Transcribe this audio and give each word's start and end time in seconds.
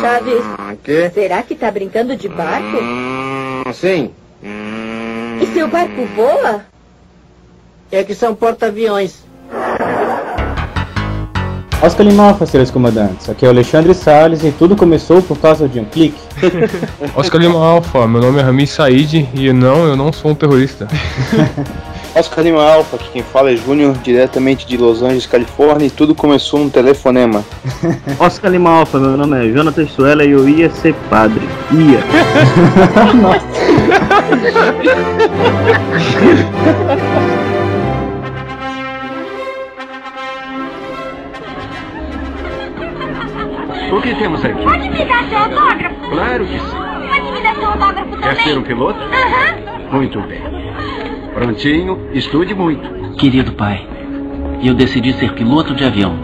Chaves, 0.00 0.44
Quê? 0.82 1.10
será 1.14 1.42
que 1.42 1.54
tá 1.54 1.70
brincando 1.70 2.16
de 2.16 2.28
barco? 2.28 2.76
Hum, 2.78 3.72
sim. 3.72 4.14
E 5.40 5.46
seu 5.54 5.66
barco 5.68 6.04
voa? 6.14 6.64
É 7.90 8.04
que 8.04 8.14
são 8.14 8.34
porta-aviões. 8.34 9.24
Oscar 11.84 12.06
Lima 12.06 12.28
Alfa, 12.28 12.46
senhores 12.46 12.70
comandantes. 12.70 13.28
Aqui 13.28 13.44
é 13.44 13.48
o 13.48 13.50
Alexandre 13.50 13.92
Salles 13.92 14.42
e 14.42 14.50
tudo 14.50 14.74
começou 14.74 15.20
por 15.20 15.38
causa 15.38 15.68
de 15.68 15.78
um 15.78 15.84
clique. 15.84 16.18
Oscar 17.14 17.38
Lima 17.38 17.62
Alfa, 17.62 18.08
meu 18.08 18.22
nome 18.22 18.40
é 18.40 18.42
Rami 18.42 18.66
Said 18.66 19.28
e 19.34 19.52
não, 19.52 19.86
eu 19.86 19.94
não 19.94 20.10
sou 20.10 20.30
um 20.30 20.34
terrorista. 20.34 20.88
Oscar 22.16 22.42
Lima 22.42 22.62
Alfa, 22.62 22.96
aqui 22.96 23.10
quem 23.12 23.22
fala 23.22 23.52
é 23.52 23.56
Júnior, 23.56 23.94
diretamente 24.02 24.66
de 24.66 24.78
Los 24.78 25.02
Angeles, 25.02 25.26
Califórnia, 25.26 25.86
e 25.86 25.90
tudo 25.90 26.14
começou 26.14 26.58
num 26.60 26.70
telefonema. 26.70 27.44
Oscar 28.18 28.50
Lima 28.50 28.70
Alfa, 28.70 28.98
meu 28.98 29.18
nome 29.18 29.46
é 29.46 29.52
Jonathan 29.52 29.86
Suela 29.86 30.24
e 30.24 30.30
eu 30.30 30.48
ia 30.48 30.70
ser 30.70 30.94
padre. 31.10 31.46
Ia. 31.70 32.00
O 43.94 44.00
que 44.02 44.12
temos 44.16 44.44
aqui? 44.44 44.60
Pode 44.60 44.88
me 44.88 45.04
dar 45.04 45.24
seu 45.28 45.38
autógrafo? 45.38 46.10
Claro 46.10 46.44
que 46.44 46.58
sim. 46.58 46.66
Pode 46.66 47.32
me 47.32 47.40
dar 47.40 47.54
seu 47.54 47.66
autógrafo 47.68 48.10
também? 48.10 48.20
Quer 48.22 48.36
ser 48.42 48.58
um 48.58 48.62
piloto? 48.64 48.98
Aham. 48.98 49.92
Muito 49.92 50.20
bem. 50.22 50.40
Prontinho, 51.32 52.00
estude 52.12 52.56
muito. 52.56 53.14
Querido 53.14 53.52
pai, 53.52 53.86
eu 54.64 54.74
decidi 54.74 55.12
ser 55.12 55.32
piloto 55.34 55.76
de 55.76 55.84
avião. 55.84 56.18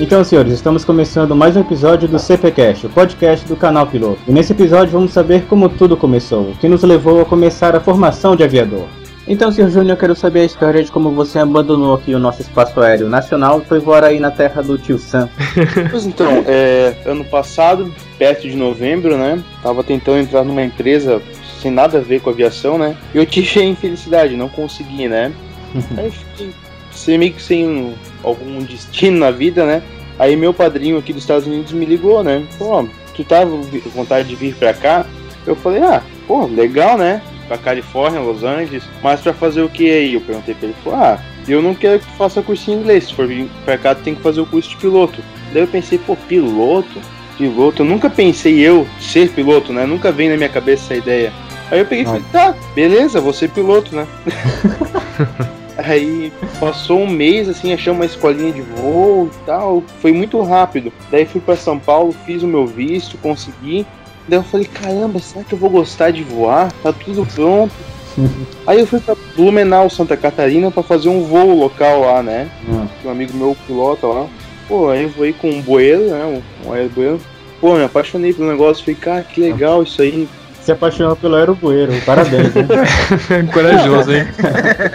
Então, 0.00 0.24
senhores, 0.24 0.54
estamos 0.54 0.86
começando 0.86 1.36
mais 1.36 1.54
um 1.54 1.60
episódio 1.60 2.08
do 2.08 2.18
CPCast, 2.18 2.86
o 2.86 2.88
podcast 2.88 3.46
do 3.46 3.56
canal 3.56 3.86
Piloto. 3.86 4.20
E 4.26 4.32
nesse 4.32 4.54
episódio 4.54 4.94
vamos 4.94 5.12
saber 5.12 5.42
como 5.44 5.68
tudo 5.68 5.98
começou, 5.98 6.52
o 6.52 6.56
que 6.56 6.66
nos 6.66 6.82
levou 6.82 7.20
a 7.20 7.26
começar 7.26 7.76
a 7.76 7.80
formação 7.80 8.34
de 8.34 8.42
aviador. 8.42 8.86
Então, 9.32 9.52
senhor 9.52 9.70
Júnior, 9.70 9.90
eu 9.92 9.96
quero 9.96 10.16
saber 10.16 10.40
a 10.40 10.44
história 10.44 10.82
de 10.82 10.90
como 10.90 11.12
você 11.12 11.38
abandonou 11.38 11.94
aqui 11.94 12.12
o 12.12 12.18
nosso 12.18 12.42
espaço 12.42 12.80
aéreo 12.80 13.08
nacional 13.08 13.60
e 13.60 13.64
foi 13.64 13.78
voar 13.78 14.02
aí 14.02 14.18
na 14.18 14.32
terra 14.32 14.60
do 14.60 14.76
tio 14.76 14.98
Sam. 14.98 15.28
Pois 15.88 16.04
então, 16.04 16.42
é, 16.48 16.96
ano 17.06 17.24
passado, 17.24 17.94
perto 18.18 18.48
de 18.48 18.56
novembro, 18.56 19.16
né? 19.16 19.40
Tava 19.62 19.84
tentando 19.84 20.18
entrar 20.18 20.42
numa 20.42 20.62
empresa 20.64 21.22
sem 21.62 21.70
nada 21.70 21.98
a 21.98 22.00
ver 22.00 22.20
com 22.20 22.30
aviação, 22.30 22.76
né? 22.76 22.96
E 23.14 23.18
eu 23.18 23.24
tive 23.24 23.60
a 23.60 23.64
infelicidade, 23.64 24.36
não 24.36 24.48
consegui, 24.48 25.06
né? 25.06 25.30
Aí 25.96 26.10
fiquei 26.10 26.50
sem- 26.90 27.16
meio 27.18 27.32
que 27.32 27.40
sem 27.42 27.68
um- 27.68 27.94
algum 28.24 28.58
destino 28.64 29.18
na 29.20 29.30
vida, 29.30 29.64
né? 29.64 29.80
Aí 30.18 30.34
meu 30.34 30.52
padrinho 30.52 30.98
aqui 30.98 31.12
dos 31.12 31.22
Estados 31.22 31.46
Unidos 31.46 31.70
me 31.72 31.86
ligou, 31.86 32.24
né? 32.24 32.42
Pô, 32.58 32.84
tu 33.14 33.22
tava 33.22 33.50
com 33.52 33.90
vontade 33.94 34.26
de 34.28 34.34
vir 34.34 34.56
pra 34.56 34.74
cá? 34.74 35.06
Eu 35.46 35.54
falei, 35.54 35.82
ah, 35.84 36.02
pô, 36.26 36.46
legal, 36.46 36.98
né? 36.98 37.22
Pra 37.50 37.58
Califórnia, 37.58 38.20
Los 38.20 38.44
Angeles, 38.44 38.84
mas 39.02 39.20
pra 39.20 39.34
fazer 39.34 39.60
o 39.62 39.68
que 39.68 39.90
aí? 39.90 40.14
Eu 40.14 40.20
perguntei 40.20 40.54
pra 40.54 40.68
ele, 40.68 40.72
ele 40.72 40.84
falou, 40.84 41.00
ah, 41.00 41.18
eu 41.48 41.60
não 41.60 41.74
quero 41.74 41.98
que 41.98 42.06
tu 42.06 42.12
faça 42.12 42.40
curso 42.40 42.70
em 42.70 42.74
inglês, 42.74 43.08
se 43.08 43.14
for 43.14 43.26
vir 43.26 43.50
pra 43.64 43.76
cá 43.76 43.92
tu 43.92 44.02
tem 44.02 44.14
que 44.14 44.22
fazer 44.22 44.40
o 44.40 44.46
curso 44.46 44.70
de 44.70 44.76
piloto. 44.76 45.20
Daí 45.52 45.64
eu 45.64 45.66
pensei, 45.66 45.98
pô, 45.98 46.14
piloto? 46.14 47.00
Piloto? 47.36 47.82
Eu 47.82 47.86
nunca 47.86 48.08
pensei 48.08 48.60
eu 48.60 48.86
ser 49.00 49.30
piloto, 49.30 49.72
né? 49.72 49.84
Nunca 49.84 50.12
veio 50.12 50.30
na 50.30 50.36
minha 50.36 50.48
cabeça 50.48 50.84
essa 50.84 50.94
ideia. 50.94 51.32
Aí 51.72 51.80
eu 51.80 51.86
peguei 51.86 52.04
e 52.04 52.06
falei, 52.06 52.22
tá, 52.30 52.54
beleza, 52.72 53.20
vou 53.20 53.32
ser 53.32 53.50
piloto, 53.50 53.96
né? 53.96 54.06
Aí 55.76 56.32
passou 56.60 57.00
um 57.00 57.08
mês 57.08 57.48
assim, 57.48 57.72
achamos 57.72 57.98
uma 57.98 58.06
escolinha 58.06 58.52
de 58.52 58.60
voo 58.60 59.28
e 59.32 59.44
tal, 59.44 59.82
foi 60.00 60.12
muito 60.12 60.40
rápido. 60.40 60.92
Daí 61.10 61.26
fui 61.26 61.40
pra 61.40 61.56
São 61.56 61.80
Paulo, 61.80 62.14
fiz 62.24 62.44
o 62.44 62.46
meu 62.46 62.64
visto, 62.64 63.18
consegui. 63.18 63.84
Daí 64.28 64.38
eu 64.38 64.42
falei, 64.42 64.66
caramba, 64.66 65.18
será 65.18 65.44
que 65.44 65.52
eu 65.52 65.58
vou 65.58 65.70
gostar 65.70 66.10
de 66.10 66.22
voar? 66.22 66.72
Tá 66.82 66.92
tudo 66.92 67.26
pronto. 67.26 67.72
Aí 68.66 68.80
eu 68.80 68.86
fui 68.86 69.00
pra 69.00 69.16
Blumenau, 69.36 69.88
Santa 69.88 70.16
Catarina, 70.16 70.70
pra 70.70 70.82
fazer 70.82 71.08
um 71.08 71.22
voo 71.22 71.58
local 71.58 72.00
lá, 72.00 72.22
né? 72.22 72.48
Hum. 72.68 72.86
Um 73.04 73.10
amigo 73.10 73.36
meu 73.36 73.56
pilota 73.66 74.06
lá. 74.06 74.26
Pô, 74.68 74.88
aí 74.88 75.02
eu 75.02 75.08
voei 75.08 75.32
com 75.32 75.50
um 75.50 75.60
bueiro, 75.60 76.10
né? 76.10 76.24
Um, 76.64 76.68
um 76.68 76.72
aerobueiro. 76.72 77.20
Pô, 77.60 77.74
me 77.74 77.84
apaixonei 77.84 78.32
pelo 78.32 78.48
negócio. 78.48 78.84
Falei, 78.84 79.00
cara, 79.00 79.22
que 79.22 79.40
legal 79.40 79.82
isso 79.82 80.00
aí. 80.00 80.28
Se 80.60 80.70
apaixonou 80.70 81.16
pelo 81.16 81.34
aerobueiro, 81.34 81.92
parabéns, 82.06 82.54
né? 82.54 82.66
Corajoso, 83.52 84.12
hein? 84.12 84.28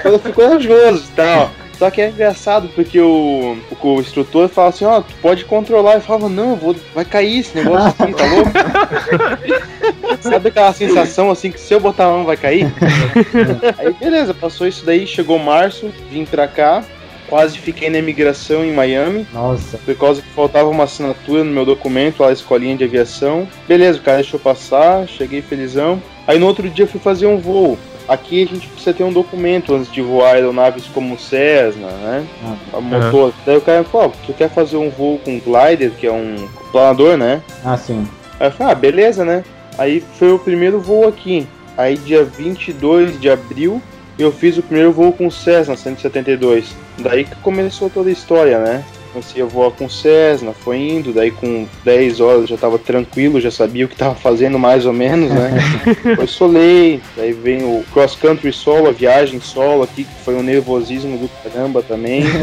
Eu 0.03 0.19
fui 0.19 0.31
corajoso 0.31 1.03
e 1.11 1.15
tal. 1.15 1.51
Só 1.77 1.91
que 1.91 2.01
é 2.01 2.09
engraçado 2.09 2.69
porque 2.73 2.99
o, 2.99 3.57
o, 3.81 3.99
instrutor 3.99 4.47
fala 4.47 4.69
assim, 4.69 4.85
ó, 4.85 5.01
tu 5.01 5.13
pode 5.21 5.45
controlar. 5.45 5.95
Eu 5.95 6.01
falava, 6.01 6.29
não, 6.29 6.55
vou, 6.55 6.75
vai 6.93 7.03
cair 7.03 7.39
esse 7.39 7.55
negócio 7.55 7.87
aqui, 7.87 8.13
tá 8.13 8.25
louco? 8.25 8.51
Sabe 10.21 10.49
aquela 10.49 10.73
sensação 10.73 11.29
assim 11.29 11.51
que 11.51 11.59
se 11.59 11.73
eu 11.73 11.79
botar 11.79 12.05
a 12.05 12.09
mão 12.09 12.25
vai 12.25 12.37
cair? 12.37 12.71
Aí 13.77 13.93
beleza, 13.93 14.33
passou 14.33 14.67
isso 14.67 14.85
daí, 14.85 15.05
chegou 15.05 15.37
março, 15.37 15.91
vim 16.09 16.25
pra 16.25 16.47
cá, 16.47 16.83
quase 17.27 17.59
fiquei 17.59 17.89
na 17.89 17.99
imigração 17.99 18.63
em 18.63 18.73
Miami. 18.73 19.27
Nossa. 19.33 19.77
Por 19.77 19.95
causa 19.95 20.21
que 20.21 20.29
faltava 20.29 20.69
uma 20.69 20.85
assinatura 20.85 21.43
no 21.43 21.51
meu 21.51 21.65
documento, 21.65 22.21
lá 22.21 22.29
a 22.29 22.33
escolinha 22.33 22.77
de 22.77 22.83
aviação. 22.83 23.47
Beleza, 23.67 23.99
o 23.99 24.01
cara 24.01 24.17
deixou 24.17 24.39
passar, 24.39 25.07
cheguei 25.07 25.41
felizão. 25.41 26.01
Aí 26.25 26.39
no 26.39 26.47
outro 26.47 26.69
dia 26.69 26.83
eu 26.83 26.89
fui 26.89 26.99
fazer 26.99 27.27
um 27.27 27.37
voo. 27.37 27.77
Aqui 28.07 28.43
a 28.43 28.47
gente 28.47 28.67
precisa 28.67 28.93
ter 28.93 29.03
um 29.03 29.11
documento 29.11 29.73
antes 29.73 29.91
de 29.91 30.01
voar 30.01 30.35
aeronaves 30.35 30.85
como 30.93 31.17
Cessna, 31.17 31.87
né? 31.87 32.27
A 32.71 32.79
motor. 32.79 33.33
Daí 33.45 33.57
o 33.57 33.61
cara 33.61 33.83
falou, 33.83 34.13
tu 34.25 34.33
quer 34.33 34.49
fazer 34.49 34.77
um 34.77 34.89
voo 34.89 35.19
com 35.19 35.39
glider, 35.39 35.91
que 35.91 36.05
é 36.05 36.11
um 36.11 36.47
planador, 36.71 37.17
né? 37.17 37.41
Ah, 37.63 37.77
sim. 37.77 38.07
Aí 38.39 38.47
eu 38.47 38.51
falei, 38.51 38.73
ah, 38.73 38.75
beleza, 38.75 39.25
né? 39.25 39.43
Aí 39.77 40.03
foi 40.19 40.31
o 40.31 40.39
primeiro 40.39 40.79
voo 40.79 41.07
aqui. 41.07 41.47
Aí 41.77 41.97
dia 41.97 42.23
22 42.23 43.19
de 43.19 43.29
abril 43.29 43.81
eu 44.17 44.31
fiz 44.31 44.57
o 44.57 44.63
primeiro 44.63 44.91
voo 44.91 45.11
com 45.11 45.27
o 45.27 45.31
Cessna 45.31 45.75
172. 45.75 46.75
Daí 46.99 47.25
que 47.25 47.35
começou 47.37 47.89
toda 47.89 48.09
a 48.09 48.13
história, 48.13 48.59
né? 48.59 48.83
Comecei 49.15 49.41
a 49.41 49.45
voar 49.45 49.71
com 49.71 49.85
o 49.85 49.89
Cessna, 49.89 50.51
foi 50.51 50.77
indo, 50.77 51.13
daí 51.13 51.31
com 51.31 51.65
10 51.85 52.19
horas 52.19 52.41
eu 52.41 52.47
já 52.47 52.57
tava 52.57 52.77
tranquilo, 52.77 53.39
já 53.39 53.49
sabia 53.49 53.85
o 53.85 53.87
que 53.87 53.95
tava 53.95 54.13
fazendo 54.13 54.59
mais 54.59 54.85
ou 54.85 54.91
menos, 54.91 55.29
né? 55.29 55.51
Foi 56.17 56.27
Soleil, 56.27 56.99
daí 57.15 57.31
vem 57.31 57.63
o 57.63 57.81
cross 57.93 58.13
country 58.13 58.51
solo, 58.51 58.89
a 58.89 58.91
viagem 58.91 59.39
solo 59.39 59.83
aqui, 59.83 60.03
que 60.03 60.15
foi 60.25 60.35
um 60.35 60.43
nervosismo 60.43 61.17
do 61.17 61.29
caramba 61.41 61.81
também. 61.81 62.23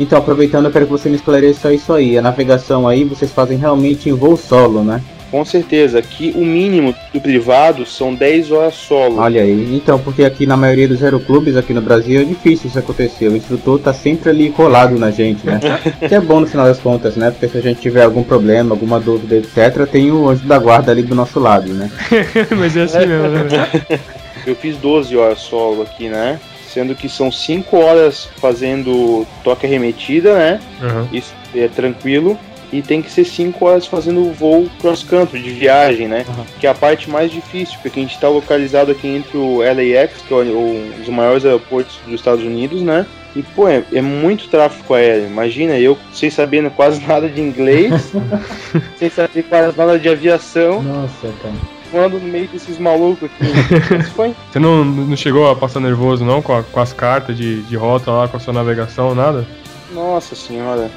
Então, 0.00 0.16
aproveitando, 0.16 0.66
eu 0.66 0.70
quero 0.70 0.84
que 0.86 0.92
você 0.92 1.08
me 1.08 1.16
esclareça 1.16 1.74
isso 1.74 1.92
aí. 1.92 2.16
A 2.16 2.22
navegação 2.22 2.86
aí 2.86 3.02
vocês 3.02 3.32
fazem 3.32 3.58
realmente 3.58 4.08
em 4.08 4.12
voo 4.12 4.36
solo, 4.36 4.84
né? 4.84 5.02
Com 5.30 5.44
certeza, 5.44 5.98
aqui 5.98 6.32
o 6.34 6.44
mínimo 6.44 6.94
do 7.12 7.20
privado 7.20 7.84
são 7.84 8.14
10 8.14 8.50
horas 8.50 8.74
solo. 8.74 9.18
Olha 9.18 9.42
aí, 9.42 9.76
então, 9.76 9.98
porque 9.98 10.24
aqui 10.24 10.46
na 10.46 10.56
maioria 10.56 10.88
dos 10.88 11.02
aeroclubes 11.02 11.54
aqui 11.54 11.74
no 11.74 11.82
Brasil 11.82 12.22
é 12.22 12.24
difícil 12.24 12.68
isso 12.68 12.78
acontecer. 12.78 13.28
O 13.28 13.36
instrutor 13.36 13.78
tá 13.78 13.92
sempre 13.92 14.30
ali 14.30 14.50
colado 14.50 14.98
na 14.98 15.10
gente, 15.10 15.44
né? 15.44 15.60
que 16.08 16.14
é 16.14 16.20
bom 16.20 16.40
no 16.40 16.46
final 16.46 16.66
das 16.66 16.78
contas, 16.78 17.14
né? 17.16 17.30
Porque 17.30 17.46
se 17.48 17.58
a 17.58 17.60
gente 17.60 17.80
tiver 17.80 18.04
algum 18.04 18.22
problema, 18.22 18.74
alguma 18.74 18.98
dúvida, 18.98 19.36
etc., 19.36 19.86
tem 19.86 20.10
o 20.10 20.28
anjo 20.28 20.46
da 20.46 20.58
guarda 20.58 20.92
ali 20.92 21.02
do 21.02 21.14
nosso 21.14 21.38
lado, 21.38 21.72
né? 21.74 21.90
Mas 22.56 22.74
é 22.76 22.82
assim 22.82 23.06
mesmo, 23.06 23.28
né? 23.28 24.00
Eu 24.46 24.56
fiz 24.56 24.76
12 24.76 25.14
horas 25.14 25.40
solo 25.40 25.82
aqui, 25.82 26.08
né? 26.08 26.40
Sendo 26.72 26.94
que 26.94 27.08
são 27.08 27.30
5 27.30 27.76
horas 27.76 28.28
fazendo 28.40 29.26
toque 29.44 29.66
arremetida, 29.66 30.38
né? 30.38 30.60
Uhum. 30.80 31.08
Isso 31.12 31.34
é 31.54 31.68
tranquilo. 31.68 32.38
E 32.72 32.82
tem 32.82 33.00
que 33.00 33.10
ser 33.10 33.24
5 33.24 33.64
horas 33.64 33.86
fazendo 33.86 34.30
voo 34.32 34.68
cross 34.80 35.02
country, 35.02 35.40
de 35.42 35.50
viagem, 35.50 36.06
né? 36.06 36.26
Que 36.60 36.66
é 36.66 36.70
a 36.70 36.74
parte 36.74 37.08
mais 37.08 37.30
difícil, 37.30 37.78
porque 37.82 37.98
a 37.98 38.02
gente 38.02 38.14
está 38.14 38.28
localizado 38.28 38.90
aqui 38.92 39.08
entre 39.08 39.38
o 39.38 39.58
LAX, 39.62 40.20
que 40.26 40.34
é 40.34 40.36
o- 40.36 40.40
um 40.58 40.92
dos 40.98 41.08
maiores 41.08 41.44
aeroportos 41.46 41.98
dos 42.04 42.14
Estados 42.14 42.44
Unidos, 42.44 42.82
né? 42.82 43.06
E, 43.36 43.42
pô, 43.42 43.68
é, 43.68 43.82
é 43.92 44.02
muito 44.02 44.48
tráfego 44.48 44.94
aéreo. 44.94 45.26
Imagina, 45.28 45.78
eu 45.78 45.96
sem 46.12 46.28
sabendo 46.28 46.70
quase 46.76 47.00
nada 47.06 47.28
de 47.28 47.40
inglês, 47.40 48.12
sem 48.98 49.08
saber 49.08 49.44
quase 49.44 49.76
nada 49.76 49.98
de 49.98 50.08
aviação, 50.08 50.82
Nossa, 50.82 51.28
cara. 51.42 51.54
voando 51.92 52.18
no 52.18 52.26
meio 52.28 52.48
desses 52.48 52.78
malucos 52.78 53.30
aqui. 53.30 54.02
Foi 54.14 54.34
Você 54.52 54.58
não, 54.58 54.84
não 54.84 55.16
chegou 55.16 55.48
a 55.50 55.56
passar 55.56 55.80
nervoso 55.80 56.24
não 56.24 56.42
com, 56.42 56.52
a- 56.54 56.62
com 56.62 56.80
as 56.80 56.92
cartas 56.92 57.36
de, 57.36 57.62
de 57.62 57.76
rota 57.76 58.10
lá, 58.10 58.28
com 58.28 58.36
a 58.36 58.40
sua 58.40 58.52
navegação, 58.52 59.14
nada? 59.14 59.46
Nossa 59.92 60.34
senhora. 60.34 60.90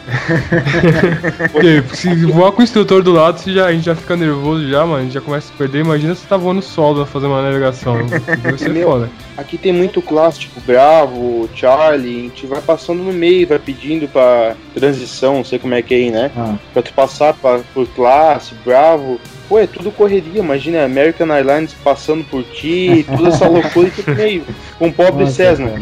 Porque 1.52 1.84
se 1.94 2.26
voar 2.26 2.52
com 2.52 2.62
o 2.62 2.64
instrutor 2.64 3.02
do 3.02 3.12
lado, 3.12 3.42
já, 3.50 3.68
a 3.68 3.74
gente 3.74 3.86
já 3.86 3.96
fica 3.96 4.16
nervoso 4.16 4.68
já, 4.68 4.86
mano. 4.86 4.98
A 4.98 5.04
gente 5.04 5.14
já 5.14 5.22
começa 5.22 5.52
a 5.54 5.58
perder. 5.58 5.80
Imagina 5.80 6.14
se 6.14 6.22
você 6.22 6.28
tá 6.28 6.38
voando 6.38 6.62
solo 6.62 7.06
fazer 7.06 7.28
uma 7.28 7.42
navegação. 7.42 8.06
Deve 8.42 8.58
ser 8.58 8.70
Meu. 8.70 8.88
foda. 8.88 9.10
Aqui 9.38 9.58
tem 9.58 9.72
muito 9.72 10.02
classe, 10.02 10.42
tipo 10.42 10.60
Bravo, 10.62 11.50
Charlie, 11.56 12.20
a 12.20 12.22
gente 12.24 12.46
vai 12.46 12.62
passando 12.62 13.02
no 13.02 13.14
meio, 13.14 13.48
vai 13.48 13.60
pedindo 13.60 14.08
pra 14.08 14.56
transição, 14.74 15.36
não 15.36 15.46
sei 15.46 15.58
como 15.58 15.74
é 15.74 15.82
que 15.82 15.94
é 15.94 15.98
aí, 15.98 16.12
né? 16.12 16.32
Ah. 16.36 16.56
Pra 16.74 16.82
tu 16.82 16.94
passar 16.94 17.34
pra, 17.34 17.60
por 17.74 17.88
classe, 17.88 18.54
Bravo. 18.66 19.20
Pô, 19.52 19.60
é 19.60 19.68
tudo 19.68 19.92
correria, 19.92 20.40
imagina 20.40 20.86
American 20.86 21.30
Airlines 21.30 21.76
passando 21.84 22.24
por 22.24 22.42
ti, 22.42 23.06
toda 23.18 23.28
essa 23.28 23.50
loucura 23.50 23.90
que 23.90 24.10
no 24.10 24.16
meio, 24.16 24.46
com 24.80 24.88
o 24.88 24.94
pobre 24.94 25.26
Nossa, 25.26 25.36
Cessna. 25.36 25.74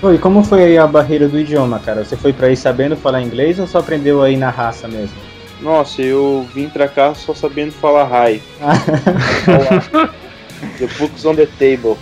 Pô, 0.00 0.14
e 0.14 0.16
como 0.16 0.42
foi 0.42 0.64
aí 0.64 0.78
a 0.78 0.86
barreira 0.86 1.28
do 1.28 1.38
idioma, 1.38 1.78
cara? 1.80 2.02
Você 2.02 2.16
foi 2.16 2.32
pra 2.32 2.46
aí 2.46 2.56
sabendo 2.56 2.96
falar 2.96 3.20
inglês 3.20 3.58
ou 3.58 3.66
só 3.66 3.80
aprendeu 3.80 4.22
aí 4.22 4.38
na 4.38 4.48
raça 4.48 4.88
mesmo? 4.88 5.14
Nossa, 5.60 6.00
eu 6.00 6.48
vim 6.54 6.70
pra 6.70 6.88
cá 6.88 7.12
só 7.12 7.34
sabendo 7.34 7.72
falar 7.72 8.08
hi. 8.30 8.40
The 10.78 10.86
books 10.98 11.26
on 11.26 11.34
the 11.34 11.46
table. 11.58 11.98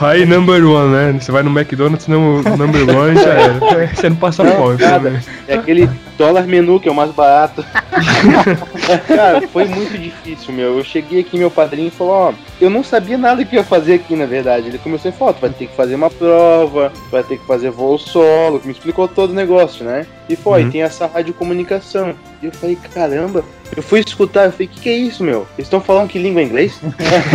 Aí, 0.00 0.26
number 0.26 0.66
one, 0.66 0.92
né? 0.92 1.12
Você 1.20 1.30
vai 1.30 1.44
no 1.44 1.50
McDonald's, 1.50 2.08
no 2.08 2.42
number 2.42 2.82
one 2.96 3.14
já 3.14 3.34
era. 3.34 3.60
Você 3.94 4.08
não 4.08 4.16
passa 4.16 4.42
Não, 4.42 4.56
fome, 4.56 4.82
nada. 4.82 4.98
pelo 4.98 5.10
menos. 5.12 5.26
É 5.48 5.54
aquele 5.54 5.88
dólar 6.16 6.46
menu 6.46 6.78
que 6.80 6.88
é 6.88 6.92
o 6.92 6.94
mais 6.94 7.10
barato. 7.10 7.64
Cara, 9.06 9.46
foi 9.48 9.64
muito 9.66 9.96
difícil, 9.98 10.52
meu. 10.52 10.78
Eu 10.78 10.84
cheguei 10.84 11.20
aqui, 11.20 11.38
meu 11.38 11.50
padrinho 11.50 11.90
falou, 11.90 12.12
ó, 12.12 12.32
eu 12.60 12.68
não 12.70 12.82
sabia 12.84 13.16
nada 13.18 13.44
que 13.44 13.56
ia 13.56 13.64
fazer 13.64 13.94
aqui, 13.94 14.14
na 14.16 14.26
verdade. 14.26 14.68
Ele 14.68 14.78
começou 14.78 15.08
a 15.10 15.12
falar, 15.12 15.32
tu 15.34 15.40
vai 15.40 15.50
ter 15.50 15.66
que 15.66 15.76
fazer 15.76 15.94
uma 15.94 16.10
prova, 16.10 16.92
vai 17.10 17.22
ter 17.22 17.38
que 17.38 17.46
fazer 17.46 17.70
voo 17.70 17.98
solo, 17.98 18.60
me 18.64 18.72
explicou 18.72 19.08
todo 19.08 19.30
o 19.30 19.34
negócio, 19.34 19.84
né? 19.84 20.06
E 20.28 20.36
foi, 20.36 20.64
Uhum. 20.64 20.70
tem 20.70 20.82
essa 20.82 21.06
radiocomunicação. 21.06 22.14
E 22.42 22.46
eu 22.46 22.52
falei, 22.52 22.78
caramba, 22.92 23.44
eu 23.76 23.82
fui 23.82 24.00
escutar, 24.00 24.46
eu 24.46 24.52
falei, 24.52 24.66
que 24.66 24.80
que 24.80 24.88
é 24.88 24.96
isso, 24.96 25.22
meu? 25.24 25.46
Eles 25.56 25.66
estão 25.66 25.80
falando 25.80 26.08
que 26.08 26.18
língua 26.18 26.40
é 26.42 26.44
inglês? 26.44 26.78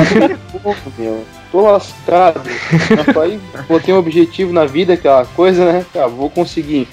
Pô, 0.63 0.75
meu, 0.97 1.23
tô 1.51 1.61
lascado. 1.61 2.41
Eu 2.89 3.13
falei, 3.13 3.39
botei 3.67 3.93
um 3.93 3.97
objetivo 3.97 4.51
na 4.53 4.65
vida, 4.65 4.93
aquela 4.93 5.25
coisa, 5.25 5.71
né? 5.71 5.85
Ah, 5.95 6.07
vou 6.07 6.29
conseguir. 6.29 6.87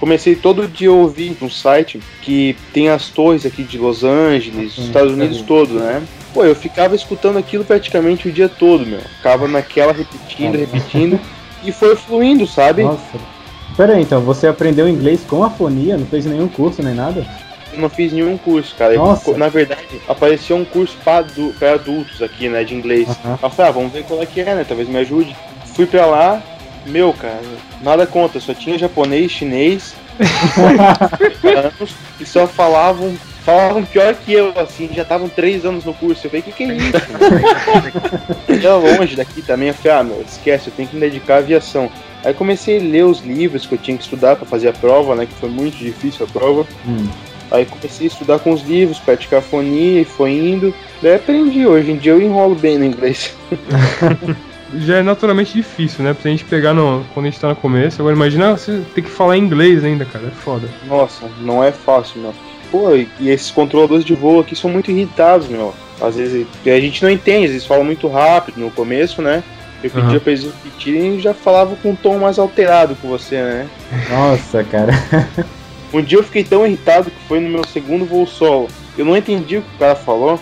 Comecei 0.00 0.36
todo 0.36 0.68
dia 0.68 0.90
a 0.90 0.92
ouvir 0.92 1.36
um 1.42 1.50
site 1.50 2.00
que 2.22 2.56
tem 2.72 2.88
as 2.88 3.08
torres 3.08 3.44
aqui 3.44 3.64
de 3.64 3.78
Los 3.78 4.04
Angeles, 4.04 4.74
Sim, 4.74 4.84
Estados 4.86 5.12
Unidos 5.12 5.38
sim. 5.38 5.44
todo, 5.44 5.74
né? 5.74 6.02
Pô, 6.32 6.44
eu 6.44 6.54
ficava 6.54 6.94
escutando 6.94 7.36
aquilo 7.38 7.64
praticamente 7.64 8.28
o 8.28 8.32
dia 8.32 8.48
todo, 8.48 8.86
meu. 8.86 9.00
Ficava 9.00 9.48
naquela 9.48 9.92
repetindo, 9.92 10.56
repetindo. 10.56 11.18
E 11.64 11.72
foi 11.72 11.96
fluindo, 11.96 12.46
sabe? 12.46 12.84
Nossa. 12.84 13.00
Pera 13.76 13.94
aí, 13.94 14.02
então, 14.02 14.20
você 14.20 14.46
aprendeu 14.46 14.88
inglês 14.88 15.20
com 15.28 15.42
a 15.42 15.50
fonia? 15.50 15.96
Não 15.96 16.06
fez 16.06 16.24
nenhum 16.26 16.48
curso 16.48 16.82
nem 16.82 16.94
nada? 16.94 17.26
Eu 17.72 17.80
não 17.80 17.88
fiz 17.90 18.12
nenhum 18.12 18.36
curso, 18.38 18.74
cara. 18.76 18.94
Eu- 18.94 19.04
Nossa. 19.04 19.36
na 19.36 19.48
verdade, 19.48 20.00
apareceu 20.08 20.56
um 20.56 20.64
curso 20.64 20.96
para 21.04 21.18
adu 21.18 21.52
pra 21.58 21.72
adultos 21.74 22.22
aqui, 22.22 22.48
né, 22.48 22.62
de 22.64 22.74
inglês. 22.74 23.08
Aham. 23.24 23.38
Eu 23.42 23.50
falei, 23.50 23.70
ah, 23.70 23.74
vamos 23.74 23.92
ver 23.92 24.04
qual 24.04 24.22
é 24.22 24.26
que 24.26 24.40
é, 24.40 24.54
né? 24.54 24.64
Talvez 24.66 24.88
me 24.88 24.98
ajude. 24.98 25.34
Fui 25.74 25.86
pra 25.86 26.06
lá, 26.06 26.42
meu, 26.86 27.12
cara, 27.12 27.40
nada 27.82 28.06
contra, 28.06 28.40
só 28.40 28.54
tinha 28.54 28.78
japonês, 28.78 29.30
chinês, 29.30 29.94
anos, 31.44 31.94
que 32.16 32.24
só 32.24 32.46
falavam, 32.46 33.16
falavam 33.44 33.84
pior 33.84 34.14
que 34.14 34.32
eu, 34.32 34.52
assim, 34.58 34.90
já 34.92 35.02
estavam 35.02 35.28
três 35.28 35.64
anos 35.64 35.84
no 35.84 35.94
curso. 35.94 36.26
Eu 36.26 36.30
falei, 36.30 36.42
que 36.42 36.52
que 36.52 36.64
é 36.64 36.74
isso? 36.74 36.92
Era 38.48 38.76
longe 38.76 39.16
daqui 39.16 39.42
também, 39.42 39.68
eu 39.68 39.74
falei, 39.74 39.98
ah, 39.98 40.04
meu, 40.04 40.22
esquece, 40.22 40.68
eu 40.68 40.72
tenho 40.76 40.88
que 40.88 40.94
me 40.94 41.00
dedicar 41.00 41.36
à 41.36 41.38
aviação. 41.38 41.90
Aí 42.24 42.34
comecei 42.34 42.78
a 42.78 42.82
ler 42.82 43.04
os 43.04 43.20
livros 43.20 43.64
que 43.64 43.74
eu 43.74 43.78
tinha 43.78 43.96
que 43.96 44.02
estudar 44.02 44.36
pra 44.36 44.44
fazer 44.44 44.68
a 44.68 44.72
prova, 44.72 45.14
né? 45.14 45.26
Que 45.26 45.34
foi 45.34 45.48
muito 45.48 45.76
difícil 45.76 46.26
a 46.26 46.28
prova. 46.28 46.66
Hum. 46.86 47.08
Aí 47.50 47.64
comecei 47.64 48.06
a 48.06 48.10
estudar 48.10 48.38
com 48.40 48.50
os 48.50 48.62
livros, 48.62 48.98
praticar 48.98 49.40
fonia 49.40 50.00
e 50.00 50.04
foi 50.04 50.32
indo. 50.32 50.74
Daí 51.00 51.14
aprendi. 51.14 51.66
Hoje 51.66 51.92
em 51.92 51.96
dia 51.96 52.12
eu 52.12 52.20
enrolo 52.20 52.54
bem 52.54 52.76
no 52.76 52.84
inglês. 52.84 53.34
Já 54.76 54.96
é 54.98 55.02
naturalmente 55.02 55.54
difícil, 55.54 56.04
né? 56.04 56.14
Pra 56.14 56.30
gente 56.30 56.44
pegar 56.44 56.74
no, 56.74 57.04
quando 57.14 57.26
a 57.26 57.30
gente 57.30 57.40
tá 57.40 57.48
no 57.48 57.56
começo. 57.56 58.00
Agora 58.00 58.14
imagina 58.14 58.56
você 58.56 58.82
ter 58.94 59.02
que 59.02 59.10
falar 59.10 59.36
inglês 59.36 59.84
ainda, 59.84 60.04
cara. 60.04 60.26
É 60.26 60.30
foda. 60.30 60.68
Nossa, 60.86 61.24
não 61.40 61.62
é 61.64 61.72
fácil, 61.72 62.20
meu. 62.20 62.34
Pô, 62.70 62.94
e 62.94 63.08
esses 63.30 63.50
controladores 63.50 64.04
de 64.04 64.14
voo 64.14 64.40
aqui 64.40 64.54
são 64.54 64.70
muito 64.70 64.90
irritados, 64.90 65.48
meu. 65.48 65.74
Às 66.00 66.16
vezes 66.16 66.46
a 66.64 66.80
gente 66.80 67.02
não 67.02 67.10
entende, 67.10 67.46
eles 67.46 67.64
falam 67.64 67.84
muito 67.84 68.06
rápido 68.08 68.58
no 68.58 68.70
começo, 68.70 69.22
né? 69.22 69.42
Eu 69.82 69.90
pedia 69.90 70.08
Aham. 70.10 70.20
pra 70.20 70.32
eles 70.32 70.44
repetirem 70.44 71.16
e 71.16 71.20
já 71.20 71.32
falavam 71.32 71.76
com 71.76 71.90
um 71.90 71.96
tom 71.96 72.18
mais 72.18 72.38
alterado 72.38 72.96
com 72.96 73.08
você, 73.08 73.36
né? 73.36 73.66
Nossa, 74.10 74.62
cara. 74.64 74.92
Um 75.92 76.02
dia 76.02 76.18
eu 76.18 76.22
fiquei 76.22 76.44
tão 76.44 76.66
irritado 76.66 77.10
que 77.10 77.26
foi 77.26 77.40
no 77.40 77.48
meu 77.48 77.66
segundo 77.66 78.04
voo 78.04 78.26
solo. 78.26 78.68
Eu 78.96 79.06
não 79.06 79.16
entendi 79.16 79.56
o 79.56 79.62
que 79.62 79.76
o 79.76 79.78
cara 79.78 79.94
falou. 79.94 80.38